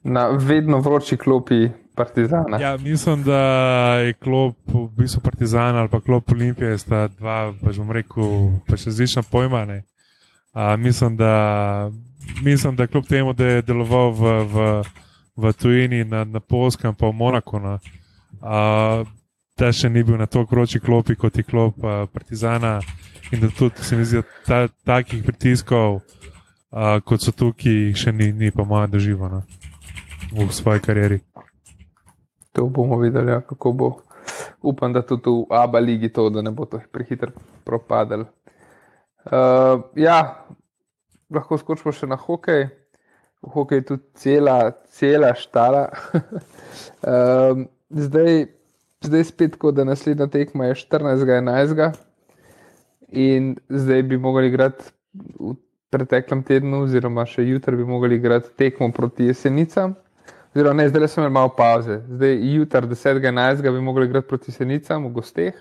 na 0.04 0.28
vedno 0.28 0.80
vroči 0.80 1.18
klopi 1.18 1.70
Partizana. 1.96 2.60
Ja, 2.60 2.78
mislim, 2.78 3.24
da 3.24 3.40
je 3.96 4.14
klop 4.14 4.58
v 4.68 4.88
bistvu 4.98 5.22
Partizana 5.22 5.80
ali 5.80 5.90
pa 5.90 6.00
klop 6.02 6.32
Olimpije, 6.32 6.78
sta 6.78 7.08
dva, 7.08 7.54
pa 7.64 7.72
že 7.72 7.80
bom 7.80 7.92
rekel, 7.92 8.52
pa 8.68 8.78
še 8.78 8.92
različna 8.92 9.24
pojma. 9.32 9.64
Uh, 9.66 10.76
mislim, 10.78 11.18
da, 11.18 11.92
mislim, 12.44 12.76
da 12.76 12.88
kljub 12.88 13.08
temu, 13.08 13.34
da 13.34 13.46
je 13.46 13.62
deloval 13.62 14.12
v, 14.12 14.34
v, 14.44 14.66
v 15.36 15.54
tujini, 15.54 16.04
na, 16.04 16.24
na 16.24 16.40
Polskem, 16.40 16.96
pa 16.96 17.08
v 17.08 17.14
Monaku. 17.14 17.60
No, 17.60 17.80
uh, 18.42 19.08
da 19.58 19.72
še 19.72 19.90
ni 19.90 20.04
bil 20.04 20.18
na 20.20 20.28
to 20.28 20.44
kroči 20.46 20.82
klopi 20.84 21.16
kot 21.16 21.38
je 21.38 21.44
klop 21.48 21.80
uh, 21.84 22.04
Partizana 22.12 22.80
in 23.32 23.40
da 23.40 23.50
tudi 23.50 23.84
se 23.84 23.96
mi 23.96 24.06
zdi, 24.06 24.22
da 24.22 24.24
ta, 24.46 24.74
takih 24.86 25.24
pritiskov, 25.24 26.02
uh, 26.76 26.98
kot 27.08 27.24
so 27.24 27.32
tukaj, 27.32 27.94
še 27.98 28.12
ni, 28.12 28.32
ni 28.36 28.52
pa 28.52 28.66
moja 28.68 28.88
doživljena 28.92 29.42
v 30.36 30.50
svoji 30.54 30.84
karieri. 30.84 31.20
To 32.56 32.68
bomo 32.70 33.00
videli, 33.00 33.32
ja, 33.32 33.42
kako 33.42 33.72
bo. 33.72 33.90
Upam, 34.66 34.94
da 34.94 35.02
tudi 35.02 35.30
v 35.30 35.56
Abu 35.56 35.80
Leiji 35.80 36.10
to, 36.14 36.30
da 36.30 36.42
ne 36.42 36.52
bo 36.52 36.66
to 36.66 36.80
prehiter 36.92 37.32
propadel. 37.66 38.26
Uh, 39.26 39.88
ja, 39.98 40.46
lahko 41.34 41.58
skočimo 41.58 41.94
še 41.96 42.10
na 42.10 42.20
hokej. 42.20 42.68
V 43.46 43.54
hokeju 43.54 43.82
je 43.82 43.88
tudi 43.90 44.06
cela, 44.22 44.58
cela 44.94 45.32
štala. 45.38 45.88
uh, 47.10 47.66
zdaj, 47.90 48.46
zdaj 49.06 49.24
spet 49.24 49.56
tako, 49.56 49.72
da 49.72 49.84
naslednja 49.84 50.28
tekma 50.28 50.66
je 50.70 50.76
14.11. 50.76 51.94
In 53.16 53.56
zdaj 53.70 54.04
bi 54.04 54.18
mogli 54.18 54.48
igrati 54.48 54.84
v 55.40 55.56
preteklem 55.90 56.42
tednu, 56.44 56.84
oziroma 56.84 57.26
še 57.30 57.46
jutri 57.48 57.78
bi 57.80 57.86
mogli 57.88 58.18
igrati 58.20 58.52
tekmo 58.58 58.92
proti 58.92 59.30
jesenicam. 59.30 59.96
Oziroma, 60.56 60.82
ne, 60.82 60.90
zdaj 60.90 61.08
imeli 61.18 61.34
malo 61.34 61.54
pauze. 61.56 62.02
Zdaj, 62.10 62.36
jutri, 62.56 62.88
10.11. 62.92 63.72
bi 63.72 63.82
mogli 63.82 64.06
igrati 64.10 64.28
proti 64.28 64.52
jesenicam 64.52 65.08
v 65.08 65.14
gosteh. 65.20 65.56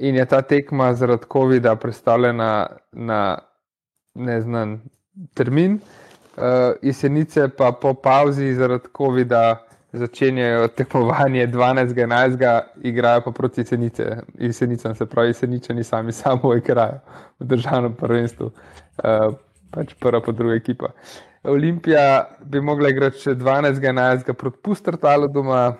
In 0.00 0.16
je 0.16 0.24
ta 0.28 0.42
tekma 0.42 0.92
zaradi 0.94 1.24
COVID-a 1.32 1.76
predstavljena 1.76 2.66
na 2.92 3.20
neznan 4.14 4.80
termin, 5.34 5.78
uh, 6.36 6.42
jesenice 6.82 7.48
pa 7.48 7.72
po 7.72 7.94
pauzi 7.94 8.54
zaradi 8.54 8.88
COVID-a 8.96 9.65
začenjajo 9.96 10.68
tekmovanje 10.68 11.46
12.11., 11.46 12.60
igrajo 12.82 13.20
pa 13.24 13.30
proti 13.30 13.60
jesenice. 13.60 14.16
jesenicam, 14.38 14.94
se 14.94 15.06
pravi, 15.06 15.28
jeseničani 15.28 15.84
sami 15.84 16.12
samo 16.12 16.54
igrajo 16.54 17.00
v 17.38 17.44
državnem 17.44 17.94
prvenstvu, 17.94 18.46
uh, 18.46 19.34
pač 19.70 19.94
prva 20.00 20.20
pa 20.20 20.32
druga 20.32 20.54
ekipa. 20.54 20.92
Olimpija 21.42 22.28
bi 22.44 22.60
mogla 22.60 22.88
igrati 22.88 23.18
še 23.18 23.34
12.11. 23.34 24.32
proti 24.32 24.58
Pustertalu 24.62 25.28
doma, 25.28 25.74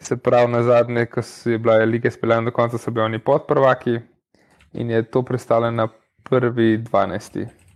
se 0.00 0.16
pravi 0.16 0.52
na 0.52 0.62
zadnje, 0.62 1.06
ko 1.06 1.22
so 1.22 1.58
bile 1.58 1.86
lige 1.86 2.10
speljane 2.10 2.50
do 2.50 2.54
konca, 2.54 2.78
so 2.78 2.90
bili 2.90 3.04
oni 3.04 3.18
podprvaki 3.18 3.98
in 4.72 4.90
je 4.90 5.02
to 5.02 5.22
predstavljeno 5.22 5.76
na 5.76 5.88
prvi 6.22 6.78
12. 6.78 7.67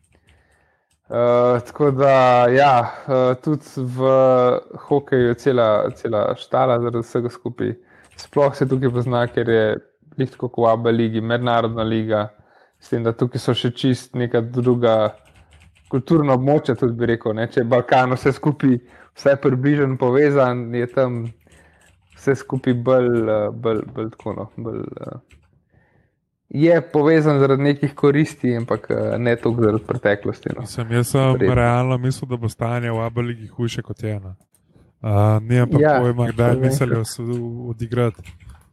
Uh, 1.13 1.61
tako 1.67 1.91
da, 1.91 2.49
ja, 2.49 2.91
uh, 3.05 3.37
tudi 3.45 3.65
v 3.77 4.13
hokeju 4.89 5.27
je 5.29 5.35
cela, 5.35 5.91
cela 5.93 6.23
štala 6.41 6.79
zaradi 6.81 7.03
vsega 7.05 7.29
skupaj. 7.29 7.75
Sploh 8.17 8.55
se 8.57 8.65
tukaj 8.69 8.89
pozna, 8.95 9.27
ker 9.29 9.51
je 9.53 9.67
lahko 10.17 10.49
kot 10.49 10.71
Abu 10.71 10.89
Leiji, 10.89 11.21
mednarodna 11.21 11.85
liga, 11.85 12.31
s 12.81 12.89
tem, 12.89 13.05
da 13.05 13.13
tukaj 13.13 13.45
so 13.45 13.53
še 13.53 13.75
čist 13.77 14.17
neka 14.17 14.41
druga 14.41 15.13
kulturna 15.93 16.39
območja, 16.39 16.79
tudi 16.81 16.97
bi 16.97 17.11
rekel. 17.13 17.37
Ne? 17.37 17.45
Če 17.53 17.61
je 17.61 17.69
Balkan 17.69 18.17
vse 18.17 18.33
skupaj, 18.33 18.79
vse 19.13 19.37
približno 19.45 20.01
povezan, 20.01 20.71
je 20.73 20.89
tam 20.97 21.27
vse 22.17 22.39
skupaj 22.41 22.79
bolj, 22.89 23.13
eh, 23.29 23.51
bolj, 23.53 23.85
bolj 23.93 24.11
tako. 24.17 24.39
No, 24.39 24.49
bolj, 24.57 24.81
uh, 24.81 25.42
je 26.53 26.81
povezan 26.93 27.39
zaradi 27.41 27.63
nekih 27.63 27.95
koristi, 27.95 28.57
ampak 28.57 28.91
uh, 28.91 28.97
ne 29.19 29.37
toliko 29.37 29.63
zaradi 29.63 29.85
preteklosti. 29.89 30.51
No. 30.57 30.67
Sem, 30.67 30.93
jaz 30.93 31.09
sem 31.15 31.33
Vredno. 31.33 31.55
realno 31.55 31.99
mislil, 31.99 32.29
da 32.29 32.37
bo 32.37 32.49
stanje 32.49 32.93
v 32.93 33.01
Abeligi 33.01 33.47
hujše 33.47 33.83
kot 33.83 34.05
ena. 34.05 34.35
Uh, 35.03 35.41
Nijem 35.43 35.71
pa 35.71 35.79
ja, 35.81 35.99
pojma, 36.01 36.29
kdaj 36.31 36.57
mislijo 36.57 37.03
odigrati 37.69 38.23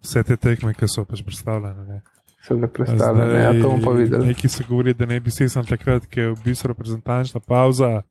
vse 0.04 0.24
te 0.24 0.38
tekme, 0.38 0.74
ki 0.74 0.88
so 0.88 1.06
pač 1.08 1.24
predstavljene. 1.26 1.86
Ne. 1.88 2.02
Se 2.44 2.56
ne 2.56 2.68
predstavlja, 2.68 3.40
ja, 3.40 3.54
to 3.62 3.70
bomo 3.70 3.82
pa 3.84 3.96
videli. 3.96 4.28
Neki 4.28 4.50
se 4.50 4.64
govori, 4.68 4.94
da 4.94 5.06
ne 5.06 5.20
bi 5.20 5.32
se 5.32 5.50
sam 5.50 5.66
takrat, 5.66 6.06
ker 6.06 6.24
je 6.24 6.36
v 6.36 6.38
bistvu 6.44 6.74
reprezentančna 6.74 7.40
pauza, 7.40 8.02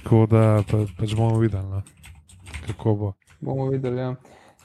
tako 0.00 0.26
da 0.30 0.62
pa, 0.70 0.84
pač 0.98 1.14
bomo 1.16 1.38
videli, 1.38 1.64
no. 1.68 1.82
kako 2.66 2.94
bo. 2.94 3.12
Bomo 3.40 3.70
videli, 3.70 4.00
ja. 4.00 4.14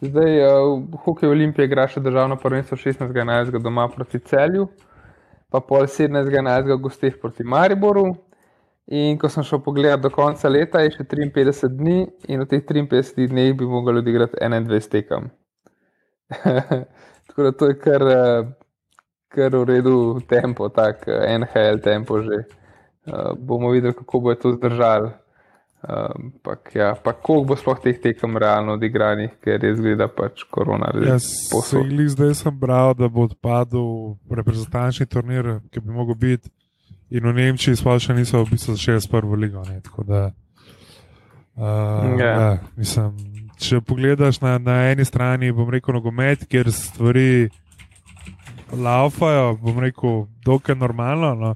Zdaj, 0.04 0.46
uh, 0.46 0.84
hokej 1.06 1.30
Olimpije 1.32 1.70
igra 1.70 1.86
še 1.88 2.02
državno 2.04 2.36
prvenstvo 2.36 2.76
16.11. 2.76 3.56
doma 3.64 3.86
proti 3.88 4.20
celju, 4.20 4.66
pa 5.48 5.62
pol 5.64 5.86
17.11. 5.88 6.76
gostih 6.84 7.16
proti 7.22 7.46
Mariboru. 7.48 8.10
In 8.92 9.16
ko 9.16 9.30
sem 9.32 9.46
šel 9.48 9.62
pogledat 9.64 10.02
do 10.04 10.12
konca 10.12 10.50
leta, 10.52 10.82
je 10.84 10.92
še 10.98 11.06
53 11.08 11.70
dni, 11.72 12.02
in 12.28 12.44
v 12.44 12.50
teh 12.52 12.66
53 12.68 13.30
dneh 13.32 13.54
bi 13.56 13.70
mogli 13.70 14.02
odigrati 14.04 14.36
21 14.44 14.92
tekem. 14.92 15.32
Tako 17.30 17.48
da 17.48 17.54
to 17.56 17.72
je 17.72 17.80
kar, 17.80 18.08
kar 19.32 19.56
v 19.56 19.64
redu 19.72 19.96
tempo, 20.28 20.68
tak 20.68 21.08
NHL 21.08 21.80
tempo 21.86 22.20
že. 22.28 22.44
Uh, 23.04 23.36
bomo 23.36 23.72
videli, 23.72 23.96
kako 23.96 24.20
bo 24.20 24.36
to 24.36 24.54
zdržalo. 24.56 25.16
Ampak, 25.84 26.72
um, 26.76 26.80
ja, 26.80 26.96
pa 26.96 27.12
koliko 27.12 27.48
bo 27.48 27.56
sploh 27.60 27.80
teh 27.84 27.98
tekem 28.00 28.38
realno 28.40 28.78
odigranih, 28.78 29.34
ker 29.44 29.60
je 29.60 29.74
zgleda 29.76 30.08
pač 30.08 30.46
korona. 30.48 30.94
Jaz 30.96 31.28
sem 31.68 31.90
zdaj 32.08 32.38
sem 32.40 32.56
bral, 32.56 32.94
da 32.96 33.10
bo 33.12 33.26
odpadel 33.28 34.16
reprezentančni 34.32 35.10
turnir, 35.12 35.58
ki 35.76 35.84
bi 35.84 35.92
mogel 35.92 36.16
biti. 36.16 36.48
In 37.12 37.28
v 37.28 37.34
Nemčiji 37.36 37.76
sploh 37.76 38.00
še 38.00 38.16
niso 38.16 38.40
v 38.46 38.56
bistvu 38.56 38.78
začeli 38.78 39.04
s 39.04 39.12
prvo 39.12 39.36
ligo. 39.36 39.60
Ne, 39.68 39.82
da, 40.08 40.22
uh, 41.60 42.16
yeah. 42.16 42.16
Ja. 42.16 42.32
ja, 42.32 42.54
mislim, 42.80 43.18
če 43.60 43.82
pogledaš 43.84 44.40
na, 44.40 44.56
na 44.64 44.78
eni 44.88 45.04
strani, 45.04 45.52
bom 45.52 45.68
rekel, 45.68 46.00
nogomet, 46.00 46.48
kjer 46.48 46.72
stvari 46.72 47.50
laufajo, 48.72 49.58
bom 49.60 49.84
rekel, 49.84 50.24
dokaj 50.48 50.80
normalno. 50.80 51.36
No. 51.36 51.52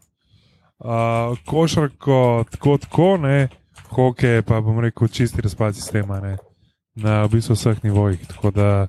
Uh, 0.83 1.39
košarko 1.47 2.43
tako, 2.51 2.75
tako, 2.83 3.07
ne 3.23 3.47
hokej, 3.89 4.41
pa 4.41 4.61
bom 4.61 4.79
rekel, 4.79 5.07
čisti 5.07 5.41
razpad 5.41 5.75
sistema 5.75 6.19
ne, 6.19 6.37
na 6.95 7.23
v 7.25 7.37
bistvu 7.37 7.55
vseh 7.55 7.83
nivojih. 7.83 8.27
Tako 8.27 8.51
da, 8.51 8.87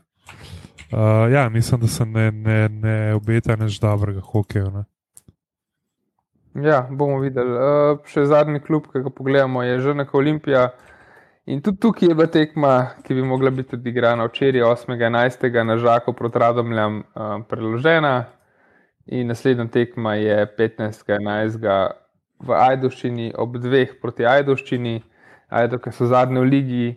uh, 0.93 1.33
ja, 1.33 1.49
mislim, 1.49 1.81
da 1.81 1.89
se 1.89 2.07
ne, 2.07 2.31
ne, 2.31 2.69
ne 2.69 3.15
obeta 3.15 3.57
nič 3.57 3.81
dobrega 3.81 4.21
hokeju. 4.21 4.71
Ne. 4.71 4.85
Ja, 6.65 6.87
bomo 6.91 7.21
videli. 7.23 7.55
Uh, 7.55 8.03
še 8.09 8.27
zadnji 8.27 8.61
klub, 8.61 8.89
ki 8.93 9.05
ga 9.05 9.13
pogledamo, 9.15 9.63
je 9.63 9.81
že 9.81 9.95
neka 9.95 10.19
Olimpija. 10.19 10.71
In 11.49 11.63
tudi 11.65 11.81
tukaj 11.81 12.11
je 12.11 12.15
bila 12.15 12.29
tekma, 12.29 12.73
ki 13.07 13.15
bi 13.15 13.23
mogla 13.25 13.51
biti 13.51 13.77
odigrana 13.77 14.27
včeraj, 14.29 14.67
8.11. 14.85 15.65
na 15.65 15.79
Žaku 15.81 16.13
proti 16.13 16.39
Radomljam, 16.39 16.99
uh, 17.15 17.39
preložena. 17.49 18.27
In 19.09 19.31
naslednja 19.33 19.65
tekma 19.73 20.19
je 20.21 20.45
15.11 20.59 22.08
v 22.41 22.55
Ajdoščini, 22.55 23.33
ob 23.39 23.59
dveh 23.63 23.99
proti 24.03 24.27
Ajdoščini, 24.27 24.99
Ajdo, 25.49 25.79
ki 25.81 25.93
so 25.97 26.09
zadnji 26.11 26.43
v 26.43 26.49
ligi. 26.49 26.89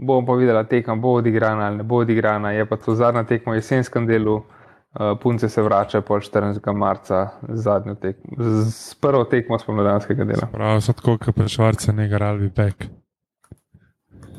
Bomo 0.00 0.24
pa 0.26 0.36
videli, 0.38 0.62
tekma 0.70 0.94
bo 0.96 1.16
odigrana 1.18 1.66
ali 1.68 1.80
ne 1.82 1.84
bo 1.84 2.00
odigrana. 2.04 2.54
Je 2.54 2.64
pa 2.66 2.78
to 2.80 2.94
zadnja 2.96 3.24
tekma 3.28 3.52
v 3.52 3.60
jesenskem 3.60 4.06
delu, 4.08 4.38
uh, 4.40 5.10
punce 5.20 5.48
se 5.48 5.62
vračajo 5.62 6.06
po 6.06 6.16
14. 6.20 6.72
marca 6.72 7.26
z, 7.48 7.96
tekmo, 8.00 8.38
z, 8.38 8.64
z 8.70 8.94
prvo 9.02 9.24
tekmo 9.24 9.58
spomladanskega 9.58 10.24
dela. 10.24 10.48
Prav 10.52 10.80
so 10.80 10.96
tako, 10.96 11.18
kot 11.18 11.36
pa 11.36 11.48
švarce, 11.48 11.92
ne 11.92 12.08
garalbi 12.08 12.48
pek. 12.48 12.88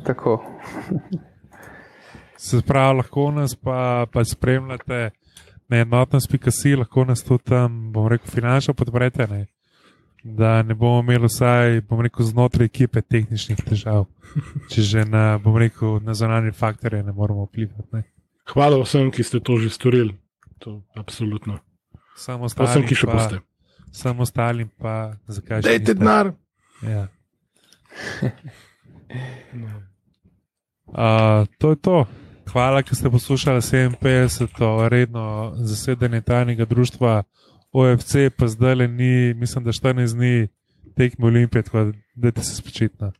Tako. 0.07 0.39
se 2.41 2.61
pravi, 2.67 2.97
lahko 2.97 3.31
nas 3.31 3.55
pa, 3.55 4.05
pa 4.11 4.23
spremljate 4.25 5.11
na 5.69 5.77
enotnost.si, 5.77 6.75
lahko 6.75 7.05
nas 7.05 7.23
tudi 7.23 7.43
tam, 7.43 7.91
bom 7.93 8.07
rekel, 8.09 8.31
finančno 8.31 8.73
podprete. 8.73 9.27
Ne? 9.27 9.45
Da 10.23 10.63
ne 10.63 10.73
bomo 10.73 10.99
imeli 10.99 11.25
vsaj, 11.25 11.81
bom 11.89 12.01
rekel, 12.01 12.25
znotraj 12.25 12.65
ekipe 12.65 13.01
tehničnih 13.01 13.57
težav, 13.65 14.05
če 14.69 14.81
že 14.81 15.05
na, 15.05 15.37
bom 15.41 15.57
rekel, 15.57 15.99
na 16.05 16.13
zonalne 16.13 16.51
faktore 16.51 17.03
ne 17.03 17.11
moremo 17.11 17.45
vplivati. 17.49 17.87
Ne. 17.93 18.03
Hvala 18.53 18.81
vsem, 18.83 19.11
ki 19.11 19.23
ste 19.23 19.39
to 19.39 19.57
že 19.57 19.69
storili. 19.73 20.17
To, 20.61 20.81
absolutno. 20.93 21.57
Samo 22.17 22.45
ostalim, 22.45 22.85
ki 22.85 22.95
še 22.95 23.07
pa, 23.09 23.13
boste. 23.17 23.41
Samo 23.91 24.21
ostalim 24.27 24.69
pa, 24.77 25.17
zakaj 25.25 25.61
že. 25.61 25.69
Dajte 25.69 25.93
denar. 25.97 26.33
Ja. 26.85 27.07
uh, 30.93 31.49
to 31.57 31.73
je 31.73 31.77
to. 31.81 32.05
Hvala, 32.51 32.83
ker 32.83 32.95
ste 32.99 33.09
poslušali 33.09 33.61
57. 33.61 34.89
redno 34.91 35.53
zasedanje 35.55 36.21
tajnega 36.21 36.65
društva. 36.65 37.23
OFC, 37.71 38.29
pa 38.37 38.47
zdaj 38.47 38.75
le 38.75 38.87
ni, 38.87 39.33
mislim, 39.33 39.63
da 39.63 39.71
14 39.71 40.15
dni 40.15 40.47
tekmo 40.95 41.27
olimpije, 41.27 41.63
tako 41.63 41.91
da 42.15 42.31
te 42.31 42.43
se 42.43 42.55
spočitna. 42.55 43.11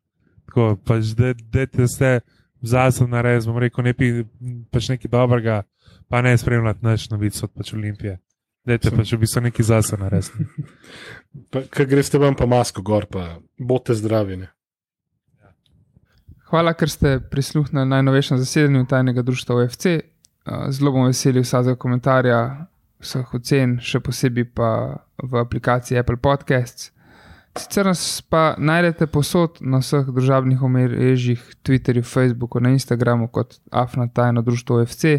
Tako 0.45 0.77
pač, 0.85 1.13
da 1.15 1.65
te 1.65 1.83
vse 1.83 2.19
zase 2.61 3.07
naredi, 3.07 3.45
bom 3.47 3.57
rekel, 3.57 3.83
nekaj, 3.83 4.23
pač 4.71 4.89
nekaj 4.89 5.11
dobrega, 5.11 5.61
pa 6.09 6.21
ne 6.21 6.37
spremljati 6.37 6.85
naš 6.85 7.09
novic 7.09 7.43
od 7.43 7.51
pač 7.55 7.73
olimpije. 7.73 8.17
Da 8.65 8.77
te 8.77 8.91
pač 8.91 9.13
v 9.13 9.21
bistvu 9.23 9.41
nekaj 9.47 9.65
zase 9.65 9.97
naredi. 9.97 10.45
Kaj 11.73 11.85
greste 11.87 12.19
vam 12.19 12.35
pa 12.35 12.45
masko 12.45 12.83
gor, 12.85 13.07
pa 13.09 13.39
bote 13.57 13.95
zdravi. 13.95 14.43
Hvala, 16.51 16.73
ker 16.75 16.91
ste 16.91 17.19
prisluhnili 17.31 17.87
najnovejšem 17.87 18.37
zasedanju 18.37 18.85
tajnega 18.85 19.23
društva 19.23 19.55
OFC. 19.55 19.87
Zelo 20.75 20.91
bom 20.91 21.07
vesel 21.07 21.39
vsakega 21.39 21.77
komentarja, 21.79 22.41
vseh 23.01 23.33
ocen, 23.35 23.77
še 23.81 23.99
posebej 23.99 24.47
pa 24.55 24.71
v 25.21 25.41
aplikaciji 25.41 25.99
Apple 25.99 26.17
Podcasts. 26.21 26.91
Sicer 27.57 27.85
nas 27.85 28.21
pa 28.21 28.55
najdete 28.57 29.09
posod 29.11 29.59
na 29.59 29.81
vseh 29.83 30.07
državnih 30.07 30.61
omrežjih, 30.63 31.41
Twitterju, 31.67 32.03
Facebooku, 32.07 32.61
na 32.63 32.71
Instagramu 32.71 33.27
kot 33.27 33.57
Afna 33.71 34.07
Tajno 34.07 34.41
Društvo 34.41 34.79
OFC 34.79 35.17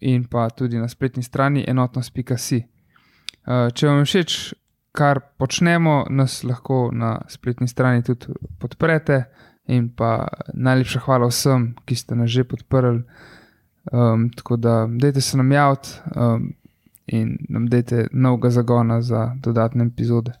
in 0.00 0.24
pa 0.24 0.48
tudi 0.50 0.78
na 0.78 0.88
spletni 0.88 1.22
strani 1.22 1.64
enotnost.si. 1.68 2.62
Eh, 3.48 3.68
če 3.74 3.88
vam 3.88 4.04
všeč, 4.06 4.38
kar 4.96 5.20
počnemo, 5.38 6.06
nas 6.10 6.42
lahko 6.44 6.88
na 6.92 7.18
spletni 7.28 7.68
strani 7.68 8.02
tudi 8.02 8.32
podprete. 8.58 9.24
In 9.68 9.90
pa 9.92 10.24
najlepša 10.56 11.02
hvala 11.04 11.26
vsem, 11.28 11.74
ki 11.84 11.94
ste 11.96 12.16
nas 12.16 12.30
že 12.32 12.46
podprli. 12.48 13.02
Um, 13.92 14.30
tako 14.36 14.56
da, 14.56 14.86
dajte 14.88 15.20
se 15.20 15.36
nam 15.36 15.52
javiti, 15.52 15.88
um, 16.16 16.52
in 17.08 17.38
nam 17.48 17.68
dajte 17.68 18.06
novega 18.12 18.50
zagona 18.50 19.02
za 19.02 19.36
dodatne 19.42 19.84
epizode. 19.84 20.32